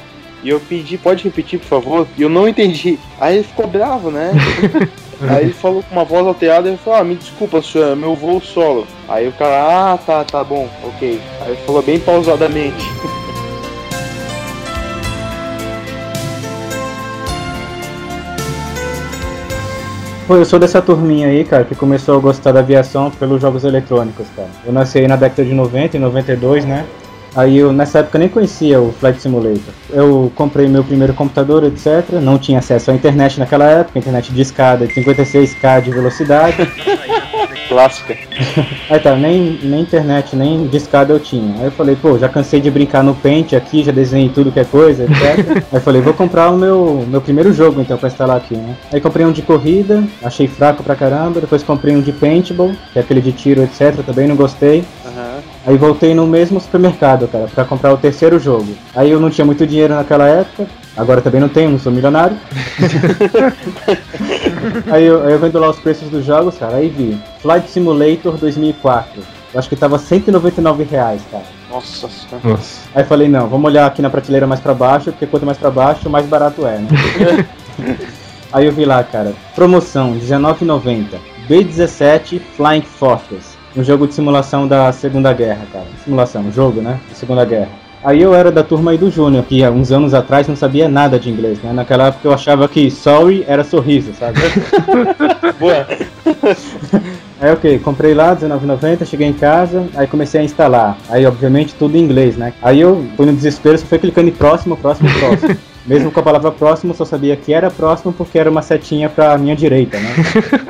E 0.47 0.49
eu 0.49 0.61
pedi, 0.61 0.97
pode 0.97 1.25
repetir, 1.25 1.59
por 1.59 1.67
favor? 1.67 2.07
E 2.17 2.23
eu 2.23 2.29
não 2.29 2.47
entendi. 2.47 3.01
Aí 3.19 3.39
ele 3.39 3.43
ficou 3.43 3.67
bravo, 3.67 4.13
né? 4.13 4.31
Aí 5.29 5.47
ele 5.47 5.53
falou 5.53 5.83
com 5.83 5.93
uma 5.93 6.05
voz 6.05 6.25
alterada, 6.25 6.69
ele 6.69 6.77
falou, 6.77 7.01
ah, 7.01 7.03
me 7.03 7.17
desculpa, 7.17 7.61
senhor, 7.61 7.91
é 7.91 7.95
meu 7.97 8.15
voo 8.15 8.41
solo. 8.41 8.87
Aí 9.09 9.27
o 9.27 9.33
cara, 9.33 9.95
ah, 9.95 9.99
tá, 9.99 10.23
tá 10.23 10.45
bom, 10.45 10.69
ok. 10.85 11.21
Aí 11.41 11.49
ele 11.49 11.61
falou 11.67 11.83
bem 11.83 11.99
pausadamente. 11.99 12.87
Pô, 20.29 20.37
eu 20.37 20.45
sou 20.45 20.61
dessa 20.61 20.81
turminha 20.81 21.27
aí, 21.27 21.45
cara, 21.45 21.65
que 21.65 21.75
começou 21.75 22.17
a 22.17 22.21
gostar 22.21 22.53
da 22.53 22.61
aviação 22.61 23.11
pelos 23.11 23.43
jogos 23.43 23.65
eletrônicos, 23.65 24.29
cara. 24.37 24.51
Eu 24.65 24.73
nasci 24.73 24.99
aí 24.99 25.09
na 25.09 25.17
década 25.17 25.45
de 25.45 25.53
90, 25.53 25.97
em 25.97 26.01
92, 26.01 26.65
né? 26.65 26.87
Aí 27.37 27.59
eu 27.59 27.71
nessa 27.71 27.99
época 27.99 28.19
nem 28.19 28.29
conhecia 28.29 28.81
o 28.81 28.93
Flight 28.93 29.21
Simulator. 29.21 29.75
Eu 29.91 30.33
comprei 30.35 30.67
meu 30.69 30.83
primeiro 30.83 31.13
computador, 31.13 31.65
etc. 31.65 32.15
Não 32.23 32.39
tinha 32.39 32.59
acesso 32.59 32.91
à 32.91 32.95
internet 32.95 33.39
naquela 33.39 33.67
época, 33.67 33.99
internet 33.99 34.33
de 34.33 34.41
escada 34.41 34.87
de 34.87 34.95
56k 34.95 35.83
de 35.83 35.91
velocidade. 35.91 36.57
Clássica. 37.69 38.17
Aí 38.89 39.01
tá, 39.01 39.15
nem, 39.17 39.59
nem 39.63 39.81
internet, 39.81 40.37
nem 40.37 40.67
de 40.67 40.77
escada 40.77 41.13
eu 41.13 41.21
tinha. 41.21 41.59
Aí 41.59 41.65
eu 41.65 41.71
falei, 41.71 41.97
pô, 41.97 42.19
já 42.19 42.29
cansei 42.29 42.61
de 42.61 42.71
brincar 42.71 43.03
no 43.03 43.15
Paint 43.15 43.53
aqui, 43.53 43.83
já 43.83 43.93
desenhei 43.93 44.29
tudo 44.29 44.53
que 44.53 44.61
é 44.61 44.65
coisa, 44.65 45.05
etc. 45.05 45.65
Aí 45.73 45.79
eu 45.79 45.81
falei, 45.81 46.01
vou 46.01 46.15
comprar 46.15 46.51
o 46.51 46.57
meu, 46.57 47.05
meu 47.09 47.21
primeiro 47.21 47.53
jogo 47.53 47.81
então 47.81 47.99
pra 47.99 48.09
instalar 48.09 48.37
aqui, 48.37 48.55
né? 48.55 48.77
Aí 48.93 49.01
comprei 49.01 49.27
um 49.27 49.33
de 49.33 49.43
corrida, 49.43 50.03
achei 50.23 50.47
fraco 50.47 50.83
pra 50.83 50.95
caramba, 50.95 51.41
depois 51.41 51.63
comprei 51.63 51.95
um 51.95 52.01
de 52.01 52.13
Paintball, 52.13 52.73
que 52.93 52.99
é 52.99 53.03
aquele 53.03 53.21
de 53.21 53.33
tiro, 53.33 53.63
etc. 53.63 54.05
Também 54.05 54.27
não 54.27 54.37
gostei. 54.37 54.85
Aí 55.67 55.77
voltei 55.77 56.15
no 56.15 56.27
mesmo 56.29 56.61
supermercado, 56.61 57.27
cara, 57.27 57.49
pra 57.53 57.65
comprar 57.65 57.93
o 57.93 57.97
terceiro 57.97 58.39
jogo. 58.39 58.73
Aí 58.95 59.11
eu 59.11 59.19
não 59.19 59.29
tinha 59.29 59.45
muito 59.45 59.67
dinheiro 59.67 59.97
naquela 59.97 60.29
época, 60.29 60.69
agora 60.97 61.21
também 61.21 61.41
não 61.41 61.49
tenho, 61.49 61.71
não 61.71 61.79
sou 61.79 61.91
milionário. 61.91 62.37
aí, 64.89 65.05
eu, 65.05 65.25
aí 65.25 65.33
eu 65.33 65.39
vendo 65.41 65.59
lá 65.59 65.69
os 65.69 65.81
preços 65.81 66.09
dos 66.09 66.25
jogos, 66.25 66.57
cara, 66.57 66.77
aí 66.77 66.89
vi 66.89 67.21
Flight 67.41 67.69
Simulator 67.69 68.37
2004. 68.37 69.21
Eu 69.53 69.59
acho 69.59 69.69
que 69.69 69.75
tava 69.75 69.99
199 69.99 70.85
reais, 70.85 71.21
cara. 71.33 71.45
Nossa 71.69 72.09
senhora. 72.09 72.61
Aí 72.95 73.03
falei, 73.03 73.27
não, 73.27 73.49
vamos 73.49 73.69
olhar 73.69 73.87
aqui 73.87 74.01
na 74.01 74.11
prateleira 74.11 74.47
mais 74.47 74.61
pra 74.61 74.73
baixo, 74.73 75.11
porque 75.11 75.27
quanto 75.27 75.47
mais 75.47 75.59
pra 75.59 75.71
baixo, 75.71 76.09
mais 76.09 76.27
barato 76.27 76.65
é, 76.65 76.79
né? 76.79 76.89
Aí 78.53 78.67
eu 78.67 78.73
vi 78.73 78.85
lá, 78.85 79.03
cara, 79.03 79.35
promoção 79.55 80.13
R$19,90. 80.13 81.19
B-17 81.49 82.41
Flying 82.57 82.83
Fortress. 82.83 83.56
Um 83.77 83.85
jogo 83.85 84.07
de 84.07 84.15
simulação 84.15 84.67
da 84.67 84.91
Segunda 84.91 85.33
Guerra, 85.35 85.67
cara. 85.71 85.85
Simulação, 86.03 86.51
jogo, 86.51 86.81
né? 86.81 86.99
Da 87.11 87.15
Segunda 87.15 87.45
Guerra. 87.45 87.69
Aí 88.03 88.23
eu 88.23 88.35
era 88.35 88.51
da 88.51 88.63
turma 88.63 88.93
aí 88.93 88.99
do 88.99 89.11
Júnior, 89.11 89.45
que 89.45 89.63
há 89.65 89.71
uns 89.71 89.91
anos 89.93 90.15
atrás 90.15 90.49
não 90.49 90.57
sabia 90.57 90.89
nada 90.89 91.19
de 91.19 91.29
inglês, 91.29 91.61
né? 91.61 91.73
Naquela 91.73 92.07
época 92.07 92.29
eu 92.29 92.33
achava 92.33 92.69
que 92.69 92.91
sorry 92.91 93.45
era 93.47 93.65
sorriso, 93.65 94.13
sabe? 94.15 94.39
Boa. 95.59 95.87
Aí 97.39 97.51
ok, 97.53 97.79
comprei 97.81 98.15
lá, 98.15 98.31
R$19,90, 98.31 99.05
cheguei 99.05 99.27
em 99.27 99.33
casa, 99.35 99.87
aí 99.95 100.07
comecei 100.07 100.41
a 100.41 100.45
instalar. 100.45 100.97
Aí 101.11 101.27
obviamente 101.27 101.75
tudo 101.75 101.95
em 101.95 102.01
inglês, 102.01 102.35
né? 102.35 102.55
Aí 102.63 102.81
eu 102.81 103.05
fui 103.15 103.27
no 103.27 103.33
desespero, 103.35 103.77
só 103.77 103.85
fui 103.85 103.99
clicando 103.99 104.31
em 104.31 104.33
próximo, 104.33 104.75
próximo, 104.75 105.11
próximo. 105.19 105.55
Mesmo 105.85 106.11
com 106.11 106.19
a 106.19 106.23
palavra 106.23 106.51
próximo, 106.51 106.95
só 106.95 107.05
sabia 107.05 107.37
que 107.37 107.53
era 107.53 107.71
próximo 107.71 108.11
porque 108.11 108.39
era 108.39 108.51
uma 108.51 108.63
setinha 108.63 109.11
pra 109.11 109.37
minha 109.37 109.55
direita, 109.55 109.99
né? 110.01 110.15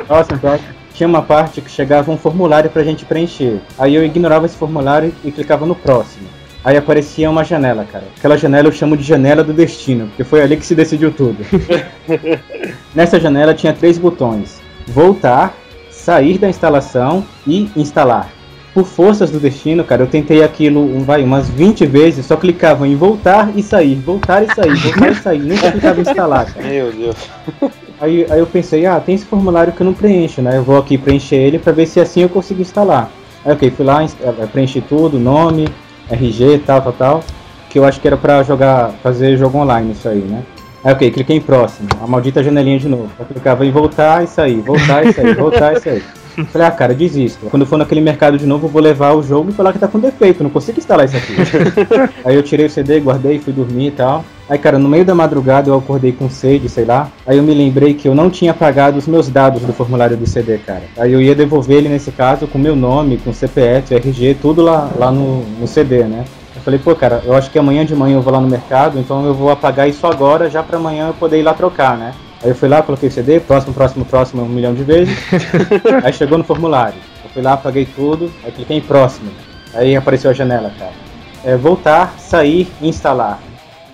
Próximo, 0.08 0.40
próximo. 0.40 0.68
Tinha 0.96 1.06
uma 1.06 1.20
parte 1.20 1.60
que 1.60 1.70
chegava 1.70 2.10
um 2.10 2.16
formulário 2.16 2.70
pra 2.70 2.82
gente 2.82 3.04
preencher. 3.04 3.60
Aí 3.78 3.94
eu 3.94 4.02
ignorava 4.02 4.46
esse 4.46 4.56
formulário 4.56 5.12
e 5.22 5.30
clicava 5.30 5.66
no 5.66 5.74
próximo. 5.74 6.26
Aí 6.64 6.74
aparecia 6.74 7.28
uma 7.28 7.44
janela, 7.44 7.84
cara. 7.84 8.04
Aquela 8.16 8.38
janela 8.38 8.68
eu 8.68 8.72
chamo 8.72 8.96
de 8.96 9.02
janela 9.04 9.44
do 9.44 9.52
destino, 9.52 10.06
porque 10.06 10.24
foi 10.24 10.40
ali 10.40 10.56
que 10.56 10.64
se 10.64 10.74
decidiu 10.74 11.12
tudo. 11.12 11.44
Nessa 12.94 13.20
janela 13.20 13.52
tinha 13.52 13.74
três 13.74 13.98
botões: 13.98 14.58
voltar, 14.86 15.54
sair 15.90 16.38
da 16.38 16.48
instalação 16.48 17.22
e 17.46 17.70
instalar. 17.76 18.30
Por 18.72 18.86
forças 18.86 19.30
do 19.30 19.38
destino, 19.38 19.84
cara, 19.84 20.02
eu 20.02 20.06
tentei 20.06 20.42
aquilo 20.42 20.80
um, 20.80 21.04
vai, 21.04 21.22
umas 21.22 21.48
20 21.48 21.84
vezes, 21.84 22.24
só 22.24 22.36
clicava 22.36 22.88
em 22.88 22.96
voltar 22.96 23.50
e 23.54 23.62
sair, 23.62 23.96
voltar 23.96 24.42
e 24.42 24.54
sair, 24.54 24.74
voltar 24.76 25.10
e 25.10 25.14
sair, 25.14 25.40
nunca 25.40 25.70
clicava 25.72 26.00
em 26.00 26.02
instalar, 26.02 26.52
cara. 26.52 26.66
Meu 26.66 26.90
Deus. 26.90 27.16
Aí, 28.00 28.26
aí 28.30 28.38
eu 28.38 28.46
pensei, 28.46 28.84
ah, 28.84 29.00
tem 29.00 29.14
esse 29.14 29.24
formulário 29.24 29.72
que 29.72 29.80
eu 29.80 29.84
não 29.86 29.94
preencho, 29.94 30.42
né? 30.42 30.56
Eu 30.58 30.62
vou 30.62 30.76
aqui 30.76 30.98
preencher 30.98 31.36
ele 31.36 31.58
pra 31.58 31.72
ver 31.72 31.86
se 31.86 31.98
assim 31.98 32.22
eu 32.22 32.28
consigo 32.28 32.60
instalar. 32.60 33.10
Aí 33.44 33.52
ok, 33.52 33.70
fui 33.70 33.84
lá, 33.86 34.02
ins- 34.02 34.16
eh, 34.22 34.46
preenchi 34.52 34.80
tudo, 34.80 35.18
nome, 35.18 35.66
RG, 36.10 36.58
tal, 36.66 36.82
tal, 36.82 36.92
tal. 36.92 37.24
Que 37.70 37.78
eu 37.78 37.84
acho 37.84 38.00
que 38.00 38.06
era 38.06 38.16
pra 38.16 38.42
jogar, 38.42 38.90
fazer 39.02 39.36
jogo 39.36 39.58
online 39.58 39.92
isso 39.92 40.08
aí, 40.08 40.18
né? 40.18 40.42
Aí 40.84 40.92
ok, 40.92 41.10
cliquei 41.10 41.36
em 41.36 41.40
próximo, 41.40 41.88
a 42.02 42.06
maldita 42.06 42.42
janelinha 42.42 42.78
de 42.78 42.88
novo. 42.88 43.10
Eu 43.18 43.24
clicava 43.24 43.64
em 43.64 43.70
voltar 43.70 44.22
e 44.22 44.26
sair, 44.26 44.60
voltar 44.60 45.04
e 45.06 45.12
sair, 45.12 45.34
voltar 45.34 45.72
e 45.76 45.80
sair. 45.80 46.02
Falei, 46.52 46.66
ah 46.66 46.70
cara, 46.70 46.92
desisto. 46.94 47.46
Quando 47.46 47.64
for 47.64 47.78
naquele 47.78 48.02
mercado 48.02 48.36
de 48.36 48.44
novo, 48.46 48.66
eu 48.66 48.70
vou 48.70 48.82
levar 48.82 49.14
o 49.14 49.22
jogo 49.22 49.48
e 49.48 49.52
falar 49.54 49.72
que 49.72 49.78
tá 49.78 49.88
com 49.88 49.98
defeito, 49.98 50.42
não 50.42 50.50
consigo 50.50 50.78
instalar 50.78 51.06
isso 51.06 51.16
aqui. 51.16 51.32
Aí 52.22 52.34
eu 52.36 52.42
tirei 52.42 52.66
o 52.66 52.70
CD, 52.70 53.00
guardei, 53.00 53.38
fui 53.38 53.54
dormir 53.54 53.86
e 53.86 53.90
tal. 53.92 54.22
Aí, 54.48 54.58
cara, 54.58 54.78
no 54.78 54.88
meio 54.88 55.04
da 55.04 55.14
madrugada 55.14 55.68
eu 55.68 55.76
acordei 55.76 56.12
com 56.12 56.30
sede, 56.30 56.68
sei 56.68 56.84
lá. 56.84 57.08
Aí 57.26 57.36
eu 57.36 57.42
me 57.42 57.52
lembrei 57.52 57.94
que 57.94 58.06
eu 58.06 58.14
não 58.14 58.30
tinha 58.30 58.54
pagado 58.54 58.96
os 58.96 59.06
meus 59.08 59.28
dados 59.28 59.62
do 59.62 59.72
formulário 59.72 60.16
do 60.16 60.24
CD, 60.24 60.58
cara. 60.58 60.84
Aí 60.96 61.12
eu 61.12 61.20
ia 61.20 61.34
devolver 61.34 61.78
ele, 61.78 61.88
nesse 61.88 62.12
caso, 62.12 62.46
com 62.46 62.56
meu 62.56 62.76
nome, 62.76 63.18
com 63.18 63.32
CPF, 63.32 63.94
RG, 63.94 64.36
tudo 64.40 64.62
lá, 64.62 64.88
lá 64.96 65.10
no, 65.10 65.42
no 65.58 65.66
CD, 65.66 66.04
né? 66.04 66.24
Eu 66.54 66.62
falei, 66.62 66.78
pô, 66.78 66.94
cara, 66.94 67.22
eu 67.24 67.34
acho 67.34 67.50
que 67.50 67.58
amanhã 67.58 67.84
de 67.84 67.94
manhã 67.94 68.16
eu 68.16 68.22
vou 68.22 68.32
lá 68.32 68.40
no 68.40 68.48
mercado, 68.48 69.00
então 69.00 69.26
eu 69.26 69.34
vou 69.34 69.50
apagar 69.50 69.88
isso 69.88 70.06
agora, 70.06 70.48
já 70.48 70.62
pra 70.62 70.78
amanhã 70.78 71.08
eu 71.08 71.14
poder 71.14 71.40
ir 71.40 71.42
lá 71.42 71.52
trocar, 71.52 71.96
né? 71.96 72.12
Aí 72.42 72.50
eu 72.50 72.54
fui 72.54 72.68
lá, 72.68 72.82
coloquei 72.82 73.08
o 73.08 73.12
CD, 73.12 73.40
próximo, 73.40 73.74
próximo, 73.74 74.04
próximo, 74.04 74.42
um 74.42 74.48
milhão 74.48 74.74
de 74.74 74.84
vezes. 74.84 75.16
aí 76.04 76.12
chegou 76.12 76.38
no 76.38 76.44
formulário. 76.44 76.98
Eu 77.24 77.30
fui 77.30 77.42
lá, 77.42 77.54
apaguei 77.54 77.84
tudo, 77.84 78.30
aí 78.44 78.52
cliquei 78.52 78.76
em 78.76 78.80
próximo. 78.80 79.28
Aí 79.74 79.96
apareceu 79.96 80.30
a 80.30 80.34
janela, 80.34 80.70
cara. 80.78 80.92
É, 81.44 81.56
voltar, 81.56 82.14
sair 82.18 82.68
e 82.80 82.88
instalar. 82.88 83.40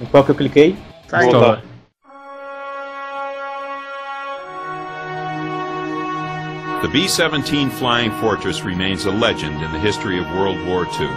Em 0.03 0.07
qual 0.07 0.25
que 0.25 0.33
eu 0.33 0.35
cliquei? 0.35 0.77
Sai. 1.07 1.27
Voltar. 1.27 1.63
The 6.83 6.89
B 6.89 7.07
17 7.07 7.71
Flying 7.71 8.11
Fortress 8.21 8.65
remains 8.65 9.07
a 9.07 9.13
legend 9.13 9.63
in 9.63 9.71
the 9.71 9.79
history 9.79 10.19
of 10.19 10.27
World 10.33 10.59
War 10.67 10.85
II. 10.99 11.09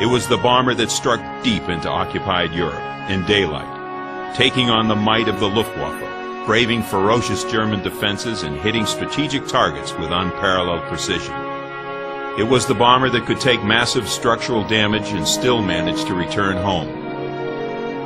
It 0.00 0.06
was 0.06 0.28
the 0.28 0.36
bomber 0.36 0.74
that 0.74 0.92
struck 0.92 1.20
deep 1.42 1.68
into 1.68 1.90
occupied 1.90 2.52
Europe 2.52 2.80
in 3.10 3.26
daylight, 3.26 4.36
taking 4.36 4.70
on 4.70 4.86
the 4.86 4.94
might 4.94 5.26
of 5.26 5.40
the 5.40 5.48
Luftwaffe, 5.48 6.46
braving 6.46 6.84
ferocious 6.84 7.42
German 7.42 7.82
defenses 7.82 8.44
and 8.44 8.56
hitting 8.60 8.86
strategic 8.86 9.48
targets 9.48 9.92
with 9.94 10.12
unparalleled 10.12 10.84
precision. 10.84 11.34
It 12.38 12.48
was 12.48 12.66
the 12.66 12.74
bomber 12.74 13.10
that 13.10 13.26
could 13.26 13.40
take 13.40 13.64
massive 13.64 14.08
structural 14.08 14.62
damage 14.68 15.08
and 15.08 15.26
still 15.26 15.60
manage 15.60 16.04
to 16.04 16.14
return 16.14 16.56
home. 16.56 17.09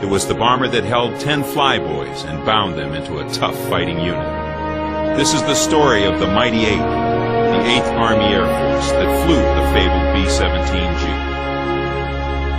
It 0.04 0.10
was 0.10 0.26
the 0.26 0.34
bomber 0.34 0.68
that 0.68 0.84
held 0.84 1.18
10 1.18 1.44
flyboys 1.44 2.26
and 2.28 2.44
bound 2.44 2.76
them 2.76 2.92
into 2.92 3.20
a 3.20 3.28
tough 3.30 3.56
fighting 3.70 3.98
unit. 3.98 5.16
This 5.16 5.32
is 5.32 5.40
the 5.44 5.54
story 5.54 6.04
of 6.04 6.20
the 6.20 6.26
Mighty 6.26 6.66
Eight, 6.66 6.76
the 6.76 7.62
8th 7.64 7.90
Army 7.96 8.26
Air 8.26 8.44
Force 8.44 8.92
that 8.92 9.24
flew 9.24 9.40
the 9.40 9.64
fabled 9.72 10.12
B-17G. 10.12 11.08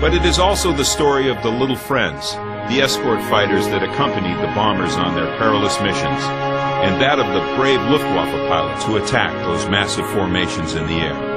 But 0.02 0.16
it 0.16 0.26
is 0.26 0.40
also 0.40 0.74
the 0.74 0.84
story 0.84 1.30
of 1.30 1.40
the 1.44 1.52
Little 1.52 1.76
Friends, 1.76 2.34
the 2.34 2.82
escort 2.82 3.22
fighters 3.30 3.68
that 3.68 3.84
accompanied 3.84 4.38
the 4.38 4.52
bombers 4.56 4.96
on 4.96 5.14
their 5.14 5.38
perilous 5.38 5.80
missions, 5.82 6.24
and 6.82 7.00
that 7.00 7.20
of 7.20 7.28
the 7.28 7.46
brave 7.58 7.80
Luftwaffe 7.92 8.50
pilots 8.50 8.84
who 8.86 8.98
attacked 8.98 9.38
those 9.46 9.70
massive 9.70 10.10
formations 10.10 10.74
in 10.74 10.88
the 10.88 10.94
air. 10.94 11.35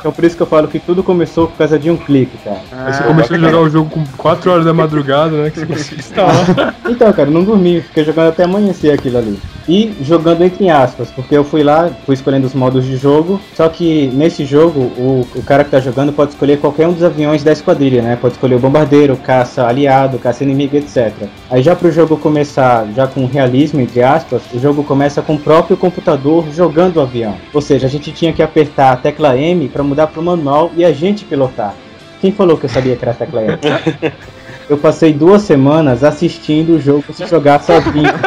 Então 0.00 0.10
por 0.10 0.24
isso 0.24 0.34
que 0.34 0.42
eu 0.42 0.46
falo 0.46 0.66
que 0.66 0.78
tudo 0.78 1.02
começou 1.02 1.46
por 1.46 1.58
causa 1.58 1.78
de 1.78 1.90
um 1.90 1.96
clique, 1.96 2.36
cara. 2.38 2.60
Aí 2.72 2.92
você 2.92 3.02
começou 3.02 3.36
a 3.36 3.38
jogar 3.38 3.60
o 3.60 3.68
jogo 3.68 3.90
com 3.90 4.04
4 4.16 4.50
horas 4.50 4.64
da 4.64 4.72
madrugada, 4.72 5.36
né? 5.36 5.50
Que 5.52 5.60
você 5.60 5.66
conseguiu 5.66 5.98
instalar. 5.98 6.74
Então, 6.88 7.12
cara, 7.12 7.30
não 7.30 7.44
dormi, 7.44 7.82
fiquei 7.82 8.04
jogando 8.04 8.28
até 8.28 8.44
amanhecer 8.44 8.92
aquilo 8.92 9.18
ali. 9.18 9.38
E 9.68 9.92
jogando 10.02 10.42
entre 10.42 10.68
aspas, 10.68 11.10
porque 11.10 11.36
eu 11.36 11.44
fui 11.44 11.62
lá, 11.62 11.90
fui 12.04 12.14
escolhendo 12.14 12.46
os 12.46 12.54
modos 12.54 12.84
de 12.84 12.96
jogo, 12.96 13.40
só 13.54 13.68
que 13.68 14.08
nesse 14.08 14.44
jogo 14.44 14.80
o, 14.80 15.26
o 15.34 15.42
cara 15.42 15.64
que 15.64 15.70
tá 15.70 15.80
jogando 15.80 16.12
pode 16.12 16.32
escolher 16.32 16.58
qualquer 16.58 16.88
um 16.88 16.92
dos 16.92 17.02
aviões 17.02 17.44
da 17.44 17.52
esquadrilha, 17.52 18.02
né? 18.02 18.18
Pode 18.20 18.34
escolher 18.34 18.54
o 18.54 18.58
bombardeiro, 18.58 19.16
caça 19.16 19.66
aliado, 19.66 20.18
caça 20.18 20.42
inimigo, 20.44 20.76
etc. 20.76 21.12
Aí 21.50 21.62
já 21.62 21.76
pro 21.76 21.90
jogo 21.90 22.16
começar 22.16 22.86
já 22.94 23.06
com 23.06 23.26
realismo, 23.26 23.80
entre 23.80 24.02
aspas, 24.02 24.42
o 24.52 24.58
jogo 24.58 24.82
começa 24.82 25.22
com 25.22 25.34
o 25.34 25.38
próprio 25.38 25.76
computador 25.76 26.46
jogando 26.52 26.96
o 26.96 27.00
avião. 27.00 27.36
Ou 27.52 27.60
seja, 27.60 27.86
a 27.86 27.90
gente 27.90 28.12
tinha 28.12 28.32
que 28.32 28.42
apertar 28.42 28.92
a 28.92 28.96
tecla 28.96 29.36
M 29.36 29.68
para 29.68 29.82
mudar 29.82 30.08
pro 30.08 30.22
manual 30.22 30.70
e 30.76 30.84
a 30.84 30.92
gente 30.92 31.24
pilotar. 31.24 31.74
Quem 32.20 32.32
falou 32.32 32.56
que 32.56 32.66
eu 32.66 32.70
sabia 32.70 32.96
que 32.96 33.04
era 33.04 33.12
a 33.12 33.14
tecla 33.14 33.42
M? 33.42 33.58
Eu 34.70 34.78
passei 34.78 35.12
duas 35.12 35.42
semanas 35.42 36.04
assistindo 36.04 36.76
o 36.76 36.80
jogo 36.80 37.12
se 37.12 37.26
jogar 37.26 37.60
sozinho. 37.60 38.08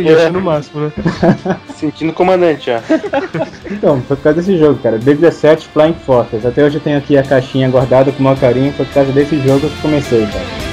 E 0.00 0.08
achando 0.08 0.32
no 0.32 0.40
máximo, 0.40 0.80
né? 0.80 0.92
Sentindo 1.76 2.12
comandante 2.12 2.66
já. 2.66 2.82
Então, 3.70 4.00
foi 4.02 4.16
por 4.16 4.22
causa 4.22 4.40
desse 4.40 4.58
jogo, 4.58 4.80
cara. 4.82 4.98
B17 4.98 5.66
Flying 5.72 5.94
Fortress. 6.04 6.46
Até 6.46 6.64
hoje 6.64 6.76
eu 6.76 6.80
tenho 6.80 6.98
aqui 6.98 7.16
a 7.16 7.22
caixinha 7.22 7.68
guardada 7.68 8.10
com 8.10 8.20
o 8.20 8.22
maior 8.22 8.38
carinho. 8.38 8.72
Foi 8.72 8.84
por 8.86 8.94
causa 8.94 9.12
desse 9.12 9.38
jogo 9.40 9.68
que 9.68 9.82
comecei, 9.82 10.26
cara. 10.26 10.63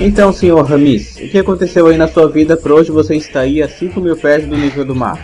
Então, 0.00 0.32
senhor 0.32 0.62
Ramis, 0.64 1.16
o 1.16 1.28
que 1.28 1.38
aconteceu 1.38 1.88
aí 1.88 1.96
na 1.96 2.06
sua 2.06 2.28
vida 2.28 2.56
pra 2.56 2.72
hoje 2.72 2.90
você 2.90 3.16
está 3.16 3.40
aí 3.40 3.60
a 3.60 3.68
5 3.68 4.00
mil 4.00 4.16
pés 4.16 4.46
do 4.46 4.56
nível 4.56 4.84
do 4.84 4.94
mar? 4.94 5.18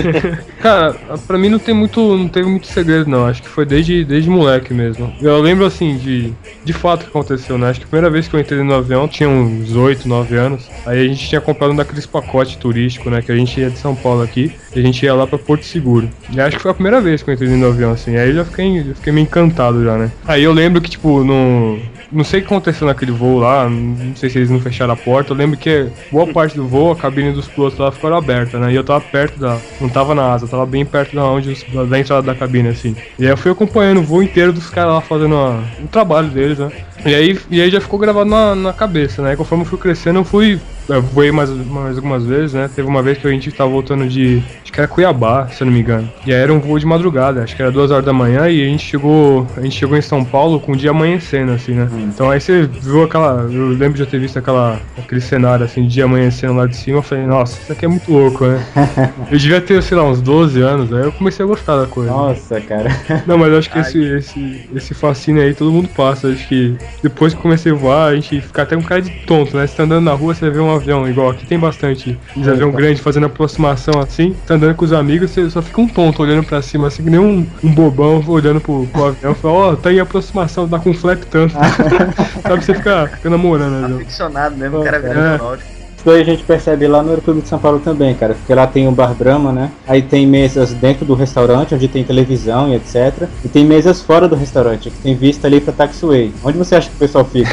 Cara, 0.60 0.94
pra 1.26 1.36
mim 1.36 1.50
não 1.50 1.58
tem 1.58 1.74
muito. 1.74 2.00
não 2.16 2.26
teve 2.26 2.48
muito 2.48 2.66
segredo 2.66 3.08
não. 3.08 3.26
Acho 3.26 3.42
que 3.42 3.48
foi 3.48 3.66
desde, 3.66 4.02
desde 4.02 4.30
moleque 4.30 4.72
mesmo. 4.72 5.12
Eu 5.20 5.40
lembro 5.42 5.66
assim 5.66 5.98
de. 5.98 6.32
De 6.64 6.72
fato 6.72 7.02
que 7.02 7.08
aconteceu, 7.08 7.58
né? 7.58 7.68
Acho 7.68 7.80
que 7.80 7.86
a 7.86 7.88
primeira 7.88 8.10
vez 8.10 8.26
que 8.26 8.34
eu 8.34 8.40
entrei 8.40 8.62
no 8.62 8.72
avião 8.72 9.06
tinha 9.06 9.28
uns 9.28 9.76
8, 9.76 10.08
9 10.08 10.36
anos. 10.36 10.70
Aí 10.86 11.04
a 11.04 11.08
gente 11.08 11.28
tinha 11.28 11.40
comprado 11.40 11.72
um 11.72 11.76
daqueles 11.76 12.06
pacotes 12.06 12.56
turísticos, 12.56 13.12
né? 13.12 13.20
Que 13.20 13.30
a 13.30 13.36
gente 13.36 13.60
ia 13.60 13.68
de 13.68 13.78
São 13.78 13.94
Paulo 13.94 14.22
aqui. 14.22 14.50
E 14.74 14.80
a 14.80 14.82
gente 14.82 15.04
ia 15.04 15.14
lá 15.14 15.26
pra 15.26 15.38
Porto 15.38 15.66
Seguro. 15.66 16.08
E 16.32 16.40
acho 16.40 16.56
que 16.56 16.62
foi 16.62 16.70
a 16.70 16.74
primeira 16.74 17.00
vez 17.00 17.22
que 17.22 17.28
eu 17.28 17.34
entrei 17.34 17.50
no 17.50 17.66
avião, 17.66 17.92
assim. 17.92 18.16
Aí 18.16 18.30
eu 18.30 18.36
já 18.36 18.44
fiquei, 18.46 18.84
já 18.84 18.94
fiquei 18.94 19.12
meio 19.12 19.24
encantado 19.24 19.84
já, 19.84 19.98
né? 19.98 20.10
Aí 20.26 20.42
eu 20.42 20.52
lembro 20.52 20.80
que, 20.80 20.88
tipo, 20.88 21.22
no. 21.22 21.78
Não 22.14 22.22
sei 22.24 22.40
o 22.40 22.42
que 22.42 22.46
aconteceu 22.46 22.86
naquele 22.86 23.10
voo 23.10 23.38
lá, 23.38 23.68
não 23.68 24.14
sei 24.14 24.30
se 24.30 24.38
eles 24.38 24.48
não 24.50 24.60
fecharam 24.60 24.92
a 24.94 24.96
porta. 24.96 25.32
Eu 25.32 25.36
lembro 25.36 25.58
que 25.58 25.90
boa 26.10 26.26
parte 26.32 26.54
do 26.54 26.68
voo, 26.68 26.92
a 26.92 26.96
cabine 26.96 27.32
dos 27.32 27.48
pilotos 27.48 27.78
lá 27.78 27.90
ficaram 27.90 28.16
aberta, 28.16 28.58
né? 28.58 28.72
E 28.72 28.76
eu 28.76 28.84
tava 28.84 29.00
perto 29.00 29.38
da. 29.38 29.60
Não 29.80 29.88
tava 29.88 30.14
na 30.14 30.32
asa, 30.32 30.46
tava 30.46 30.64
bem 30.64 30.86
perto 30.86 31.14
da, 31.16 31.24
onde, 31.26 31.50
os- 31.50 31.64
da 31.88 31.98
entrada 31.98 32.22
da 32.22 32.34
cabine, 32.34 32.68
assim. 32.68 32.96
E 33.18 33.24
aí 33.24 33.30
eu 33.32 33.36
fui 33.36 33.50
acompanhando 33.50 33.98
o 34.00 34.04
voo 34.04 34.22
inteiro 34.22 34.52
dos 34.52 34.70
caras 34.70 34.94
lá 34.94 35.00
fazendo 35.02 35.34
a- 35.36 35.68
o 35.76 35.88
trabalho 35.88 36.30
deles, 36.30 36.58
né? 36.58 36.70
E 37.06 37.14
aí, 37.14 37.38
e 37.50 37.60
aí 37.60 37.70
já 37.70 37.80
ficou 37.80 37.98
gravado 37.98 38.28
na, 38.28 38.54
na 38.54 38.72
cabeça, 38.72 39.20
né? 39.22 39.36
Conforme 39.36 39.64
eu 39.64 39.68
fui 39.68 39.78
crescendo, 39.78 40.20
eu 40.20 40.24
fui. 40.24 40.58
Eu 40.86 41.00
voei 41.00 41.32
mais, 41.32 41.48
mais 41.50 41.96
algumas 41.96 42.24
vezes, 42.24 42.52
né? 42.52 42.68
Teve 42.74 42.86
uma 42.86 43.02
vez 43.02 43.16
que 43.16 43.26
a 43.26 43.30
gente 43.30 43.50
tava 43.50 43.70
voltando 43.70 44.06
de. 44.06 44.42
Acho 44.62 44.72
que 44.72 44.80
era 44.80 44.88
Cuiabá, 44.88 45.48
se 45.48 45.62
eu 45.62 45.66
não 45.66 45.72
me 45.72 45.80
engano. 45.80 46.10
E 46.26 46.32
aí 46.32 46.40
era 46.40 46.52
um 46.52 46.60
voo 46.60 46.78
de 46.78 46.84
madrugada, 46.84 47.42
acho 47.42 47.56
que 47.56 47.62
era 47.62 47.70
duas 47.70 47.90
horas 47.90 48.04
da 48.04 48.12
manhã, 48.12 48.48
e 48.48 48.62
a 48.62 48.66
gente 48.66 48.84
chegou. 48.84 49.46
A 49.56 49.60
gente 49.62 49.76
chegou 49.76 49.96
em 49.96 50.02
São 50.02 50.24
Paulo 50.24 50.60
com 50.60 50.72
o 50.72 50.76
dia 50.76 50.90
amanhecendo, 50.90 51.52
assim, 51.52 51.72
né? 51.72 51.88
Então 52.02 52.30
aí 52.30 52.40
você 52.40 52.62
viu 52.62 53.02
aquela. 53.02 53.48
Eu 53.50 53.68
lembro 53.68 53.94
de 53.94 54.02
eu 54.02 54.06
ter 54.06 54.18
visto 54.18 54.38
aquela, 54.38 54.80
aquele 54.98 55.20
cenário 55.20 55.64
assim, 55.64 55.82
de 55.82 55.88
dia 55.88 56.04
amanhecendo 56.04 56.54
lá 56.54 56.66
de 56.66 56.76
cima, 56.76 56.98
eu 56.98 57.02
falei, 57.02 57.24
nossa, 57.24 57.60
isso 57.62 57.72
aqui 57.72 57.84
é 57.84 57.88
muito 57.88 58.10
louco, 58.12 58.46
né? 58.46 58.66
eu 59.30 59.38
devia 59.38 59.60
ter, 59.60 59.82
sei 59.82 59.96
lá, 59.96 60.04
uns 60.04 60.20
12 60.20 60.60
anos, 60.60 60.92
aí 60.92 61.04
eu 61.04 61.12
comecei 61.12 61.44
a 61.44 61.48
gostar 61.48 61.80
da 61.80 61.86
coisa. 61.86 62.10
Nossa, 62.10 62.60
cara. 62.60 62.90
Não, 63.26 63.38
mas 63.38 63.52
eu 63.52 63.58
acho 63.58 63.70
que 63.70 63.78
esse, 63.80 63.98
esse, 64.02 64.68
esse 64.74 64.94
fascínio 64.94 65.42
aí 65.42 65.54
todo 65.54 65.72
mundo 65.72 65.88
passa. 65.88 66.28
Acho 66.28 66.46
que 66.46 66.76
depois 67.02 67.34
que 67.34 67.40
comecei 67.40 67.72
a 67.72 67.74
voar, 67.74 68.08
a 68.08 68.14
gente 68.14 68.40
fica 68.40 68.62
até 68.62 68.76
um 68.76 68.82
cara 68.82 69.02
de 69.02 69.10
tonto, 69.10 69.56
né? 69.56 69.66
Você 69.66 69.76
tá 69.76 69.82
andando 69.82 70.04
na 70.04 70.12
rua, 70.12 70.34
você 70.34 70.48
vê 70.50 70.58
um 70.58 70.74
avião, 70.74 71.08
igual 71.08 71.30
aqui 71.30 71.44
tem 71.46 71.58
bastante. 71.58 72.16
Um 72.36 72.48
avião 72.48 72.70
grande 72.70 73.00
fazendo 73.00 73.26
aproximação 73.26 74.00
assim, 74.00 74.34
tá 74.46 74.54
andando 74.54 74.74
com 74.74 74.84
os 74.84 74.92
amigos, 74.92 75.30
você 75.30 75.48
só 75.50 75.60
fica 75.60 75.80
um 75.80 75.88
tonto 75.88 76.22
olhando 76.22 76.44
pra 76.44 76.62
cima, 76.62 76.86
assim, 76.88 77.04
que 77.04 77.10
nem 77.10 77.20
um, 77.20 77.46
um 77.62 77.70
bobão 77.74 78.22
olhando 78.26 78.60
pro, 78.60 78.86
pro 78.86 79.06
avião. 79.06 79.34
Fala, 79.34 79.54
ó, 79.54 79.76
tá 79.76 79.92
em 79.92 80.00
aproximação, 80.00 80.68
tá 80.68 80.78
com 80.78 80.94
flap 80.94 81.22
tanto. 81.24 81.54
Sabe, 82.42 82.64
você 82.64 82.74
fica, 82.74 83.06
fica 83.08 83.30
namorando, 83.30 83.88
né? 83.88 83.98
Ficcionado 83.98 84.56
mesmo, 84.56 84.80
o 84.80 84.84
cara 84.84 84.96
É. 84.98 85.38
náutico. 85.38 85.73
Isso 86.04 86.10
aí 86.10 86.20
a 86.20 86.24
gente 86.24 86.44
percebe 86.44 86.86
lá 86.86 87.02
no 87.02 87.08
Aeroclube 87.08 87.40
de 87.40 87.48
São 87.48 87.58
Paulo 87.58 87.80
também, 87.80 88.14
cara. 88.14 88.34
Porque 88.34 88.54
lá 88.54 88.66
tem 88.66 88.86
o 88.86 88.92
Bar 88.92 89.14
Brahma, 89.14 89.50
né? 89.52 89.70
Aí 89.86 90.02
tem 90.02 90.26
mesas 90.26 90.74
dentro 90.74 91.06
do 91.06 91.14
restaurante, 91.14 91.74
onde 91.74 91.88
tem 91.88 92.04
televisão 92.04 92.68
e 92.68 92.74
etc. 92.74 93.26
E 93.42 93.48
tem 93.48 93.64
mesas 93.64 94.02
fora 94.02 94.28
do 94.28 94.36
restaurante, 94.36 94.90
que 94.90 94.98
tem 94.98 95.16
vista 95.16 95.46
ali 95.46 95.62
pra 95.62 95.72
Taxiway. 95.72 96.30
Onde 96.44 96.58
você 96.58 96.74
acha 96.74 96.90
que 96.90 96.96
o 96.96 96.98
pessoal 96.98 97.24
fica? 97.24 97.48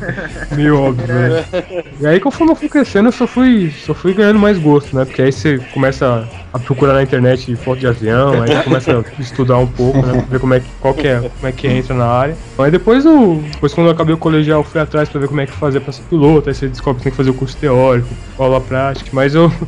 Meio 0.56 0.80
óbvio, 0.80 1.06
né? 1.08 1.44
E 2.00 2.06
aí 2.06 2.18
conforme 2.18 2.52
eu 2.52 2.56
fui 2.56 2.70
crescendo, 2.70 3.08
eu 3.08 3.12
só 3.12 3.26
fui, 3.26 3.70
só 3.84 3.92
fui 3.92 4.14
ganhando 4.14 4.38
mais 4.38 4.58
gosto, 4.58 4.96
né? 4.96 5.04
Porque 5.04 5.20
aí 5.20 5.30
você 5.30 5.58
começa 5.74 6.26
a 6.52 6.58
procurar 6.58 6.94
na 6.94 7.02
internet 7.02 7.54
foto 7.56 7.80
de 7.80 7.86
avião, 7.86 8.42
aí 8.42 8.62
começa 8.64 8.98
a 8.98 9.22
estudar 9.22 9.58
um 9.58 9.66
pouco, 9.66 9.98
né? 9.98 10.14
Pra 10.14 10.22
ver 10.22 10.40
como 10.40 10.54
é 10.54 10.60
que, 10.60 10.66
qual 10.80 10.94
que 10.94 11.06
é, 11.06 11.16
como 11.18 11.46
é 11.46 11.52
que 11.52 11.68
entra 11.68 11.94
na 11.94 12.06
área. 12.06 12.36
Aí 12.58 12.70
depois, 12.70 13.04
eu, 13.04 13.42
depois 13.52 13.72
quando 13.72 13.88
eu 13.88 13.92
acabei 13.92 14.14
o 14.14 14.18
colegial, 14.18 14.60
eu 14.60 14.64
fui 14.64 14.80
atrás 14.80 15.08
pra 15.08 15.20
ver 15.20 15.28
como 15.28 15.40
é 15.40 15.46
que 15.46 15.52
fazia 15.52 15.80
pra 15.80 15.92
ser 15.92 16.02
piloto, 16.02 16.48
aí 16.48 16.54
você 16.54 16.66
descobre 16.66 16.98
que 16.98 17.04
tem 17.04 17.10
que 17.10 17.16
fazer 17.16 17.30
o 17.30 17.34
curso 17.34 17.56
teórico, 17.56 17.89
aula 18.38 18.60
prática, 18.60 19.10
mas 19.12 19.34
eu. 19.34 19.52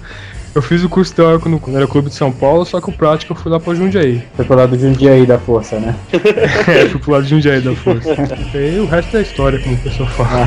Eu 0.54 0.60
fiz 0.60 0.84
o 0.84 0.88
curso 0.88 1.14
teórico 1.14 1.48
no 1.48 1.58
Aeroclube 1.68 2.10
de 2.10 2.14
São 2.14 2.30
Paulo, 2.30 2.66
só 2.66 2.78
que 2.78 2.90
o 2.90 2.92
prático 2.92 3.32
eu 3.32 3.36
fui 3.36 3.50
lá 3.50 3.58
pra 3.58 3.74
Jundiaí. 3.74 4.22
Foi 4.36 4.44
pro 4.44 4.54
lado 4.54 4.76
do 4.76 4.78
Jundiaí 4.78 5.24
da 5.24 5.38
força, 5.38 5.80
né? 5.80 5.96
é, 6.12 6.86
fui 6.90 7.00
pro 7.00 7.12
lado 7.12 7.24
de 7.24 7.30
Jundiaí 7.30 7.62
da 7.62 7.74
força. 7.74 8.10
E 8.54 8.78
o 8.78 8.84
resto 8.84 9.16
é 9.16 9.22
história, 9.22 9.58
como 9.58 9.74
o 9.74 9.78
pessoal 9.78 10.08
fala. 10.10 10.46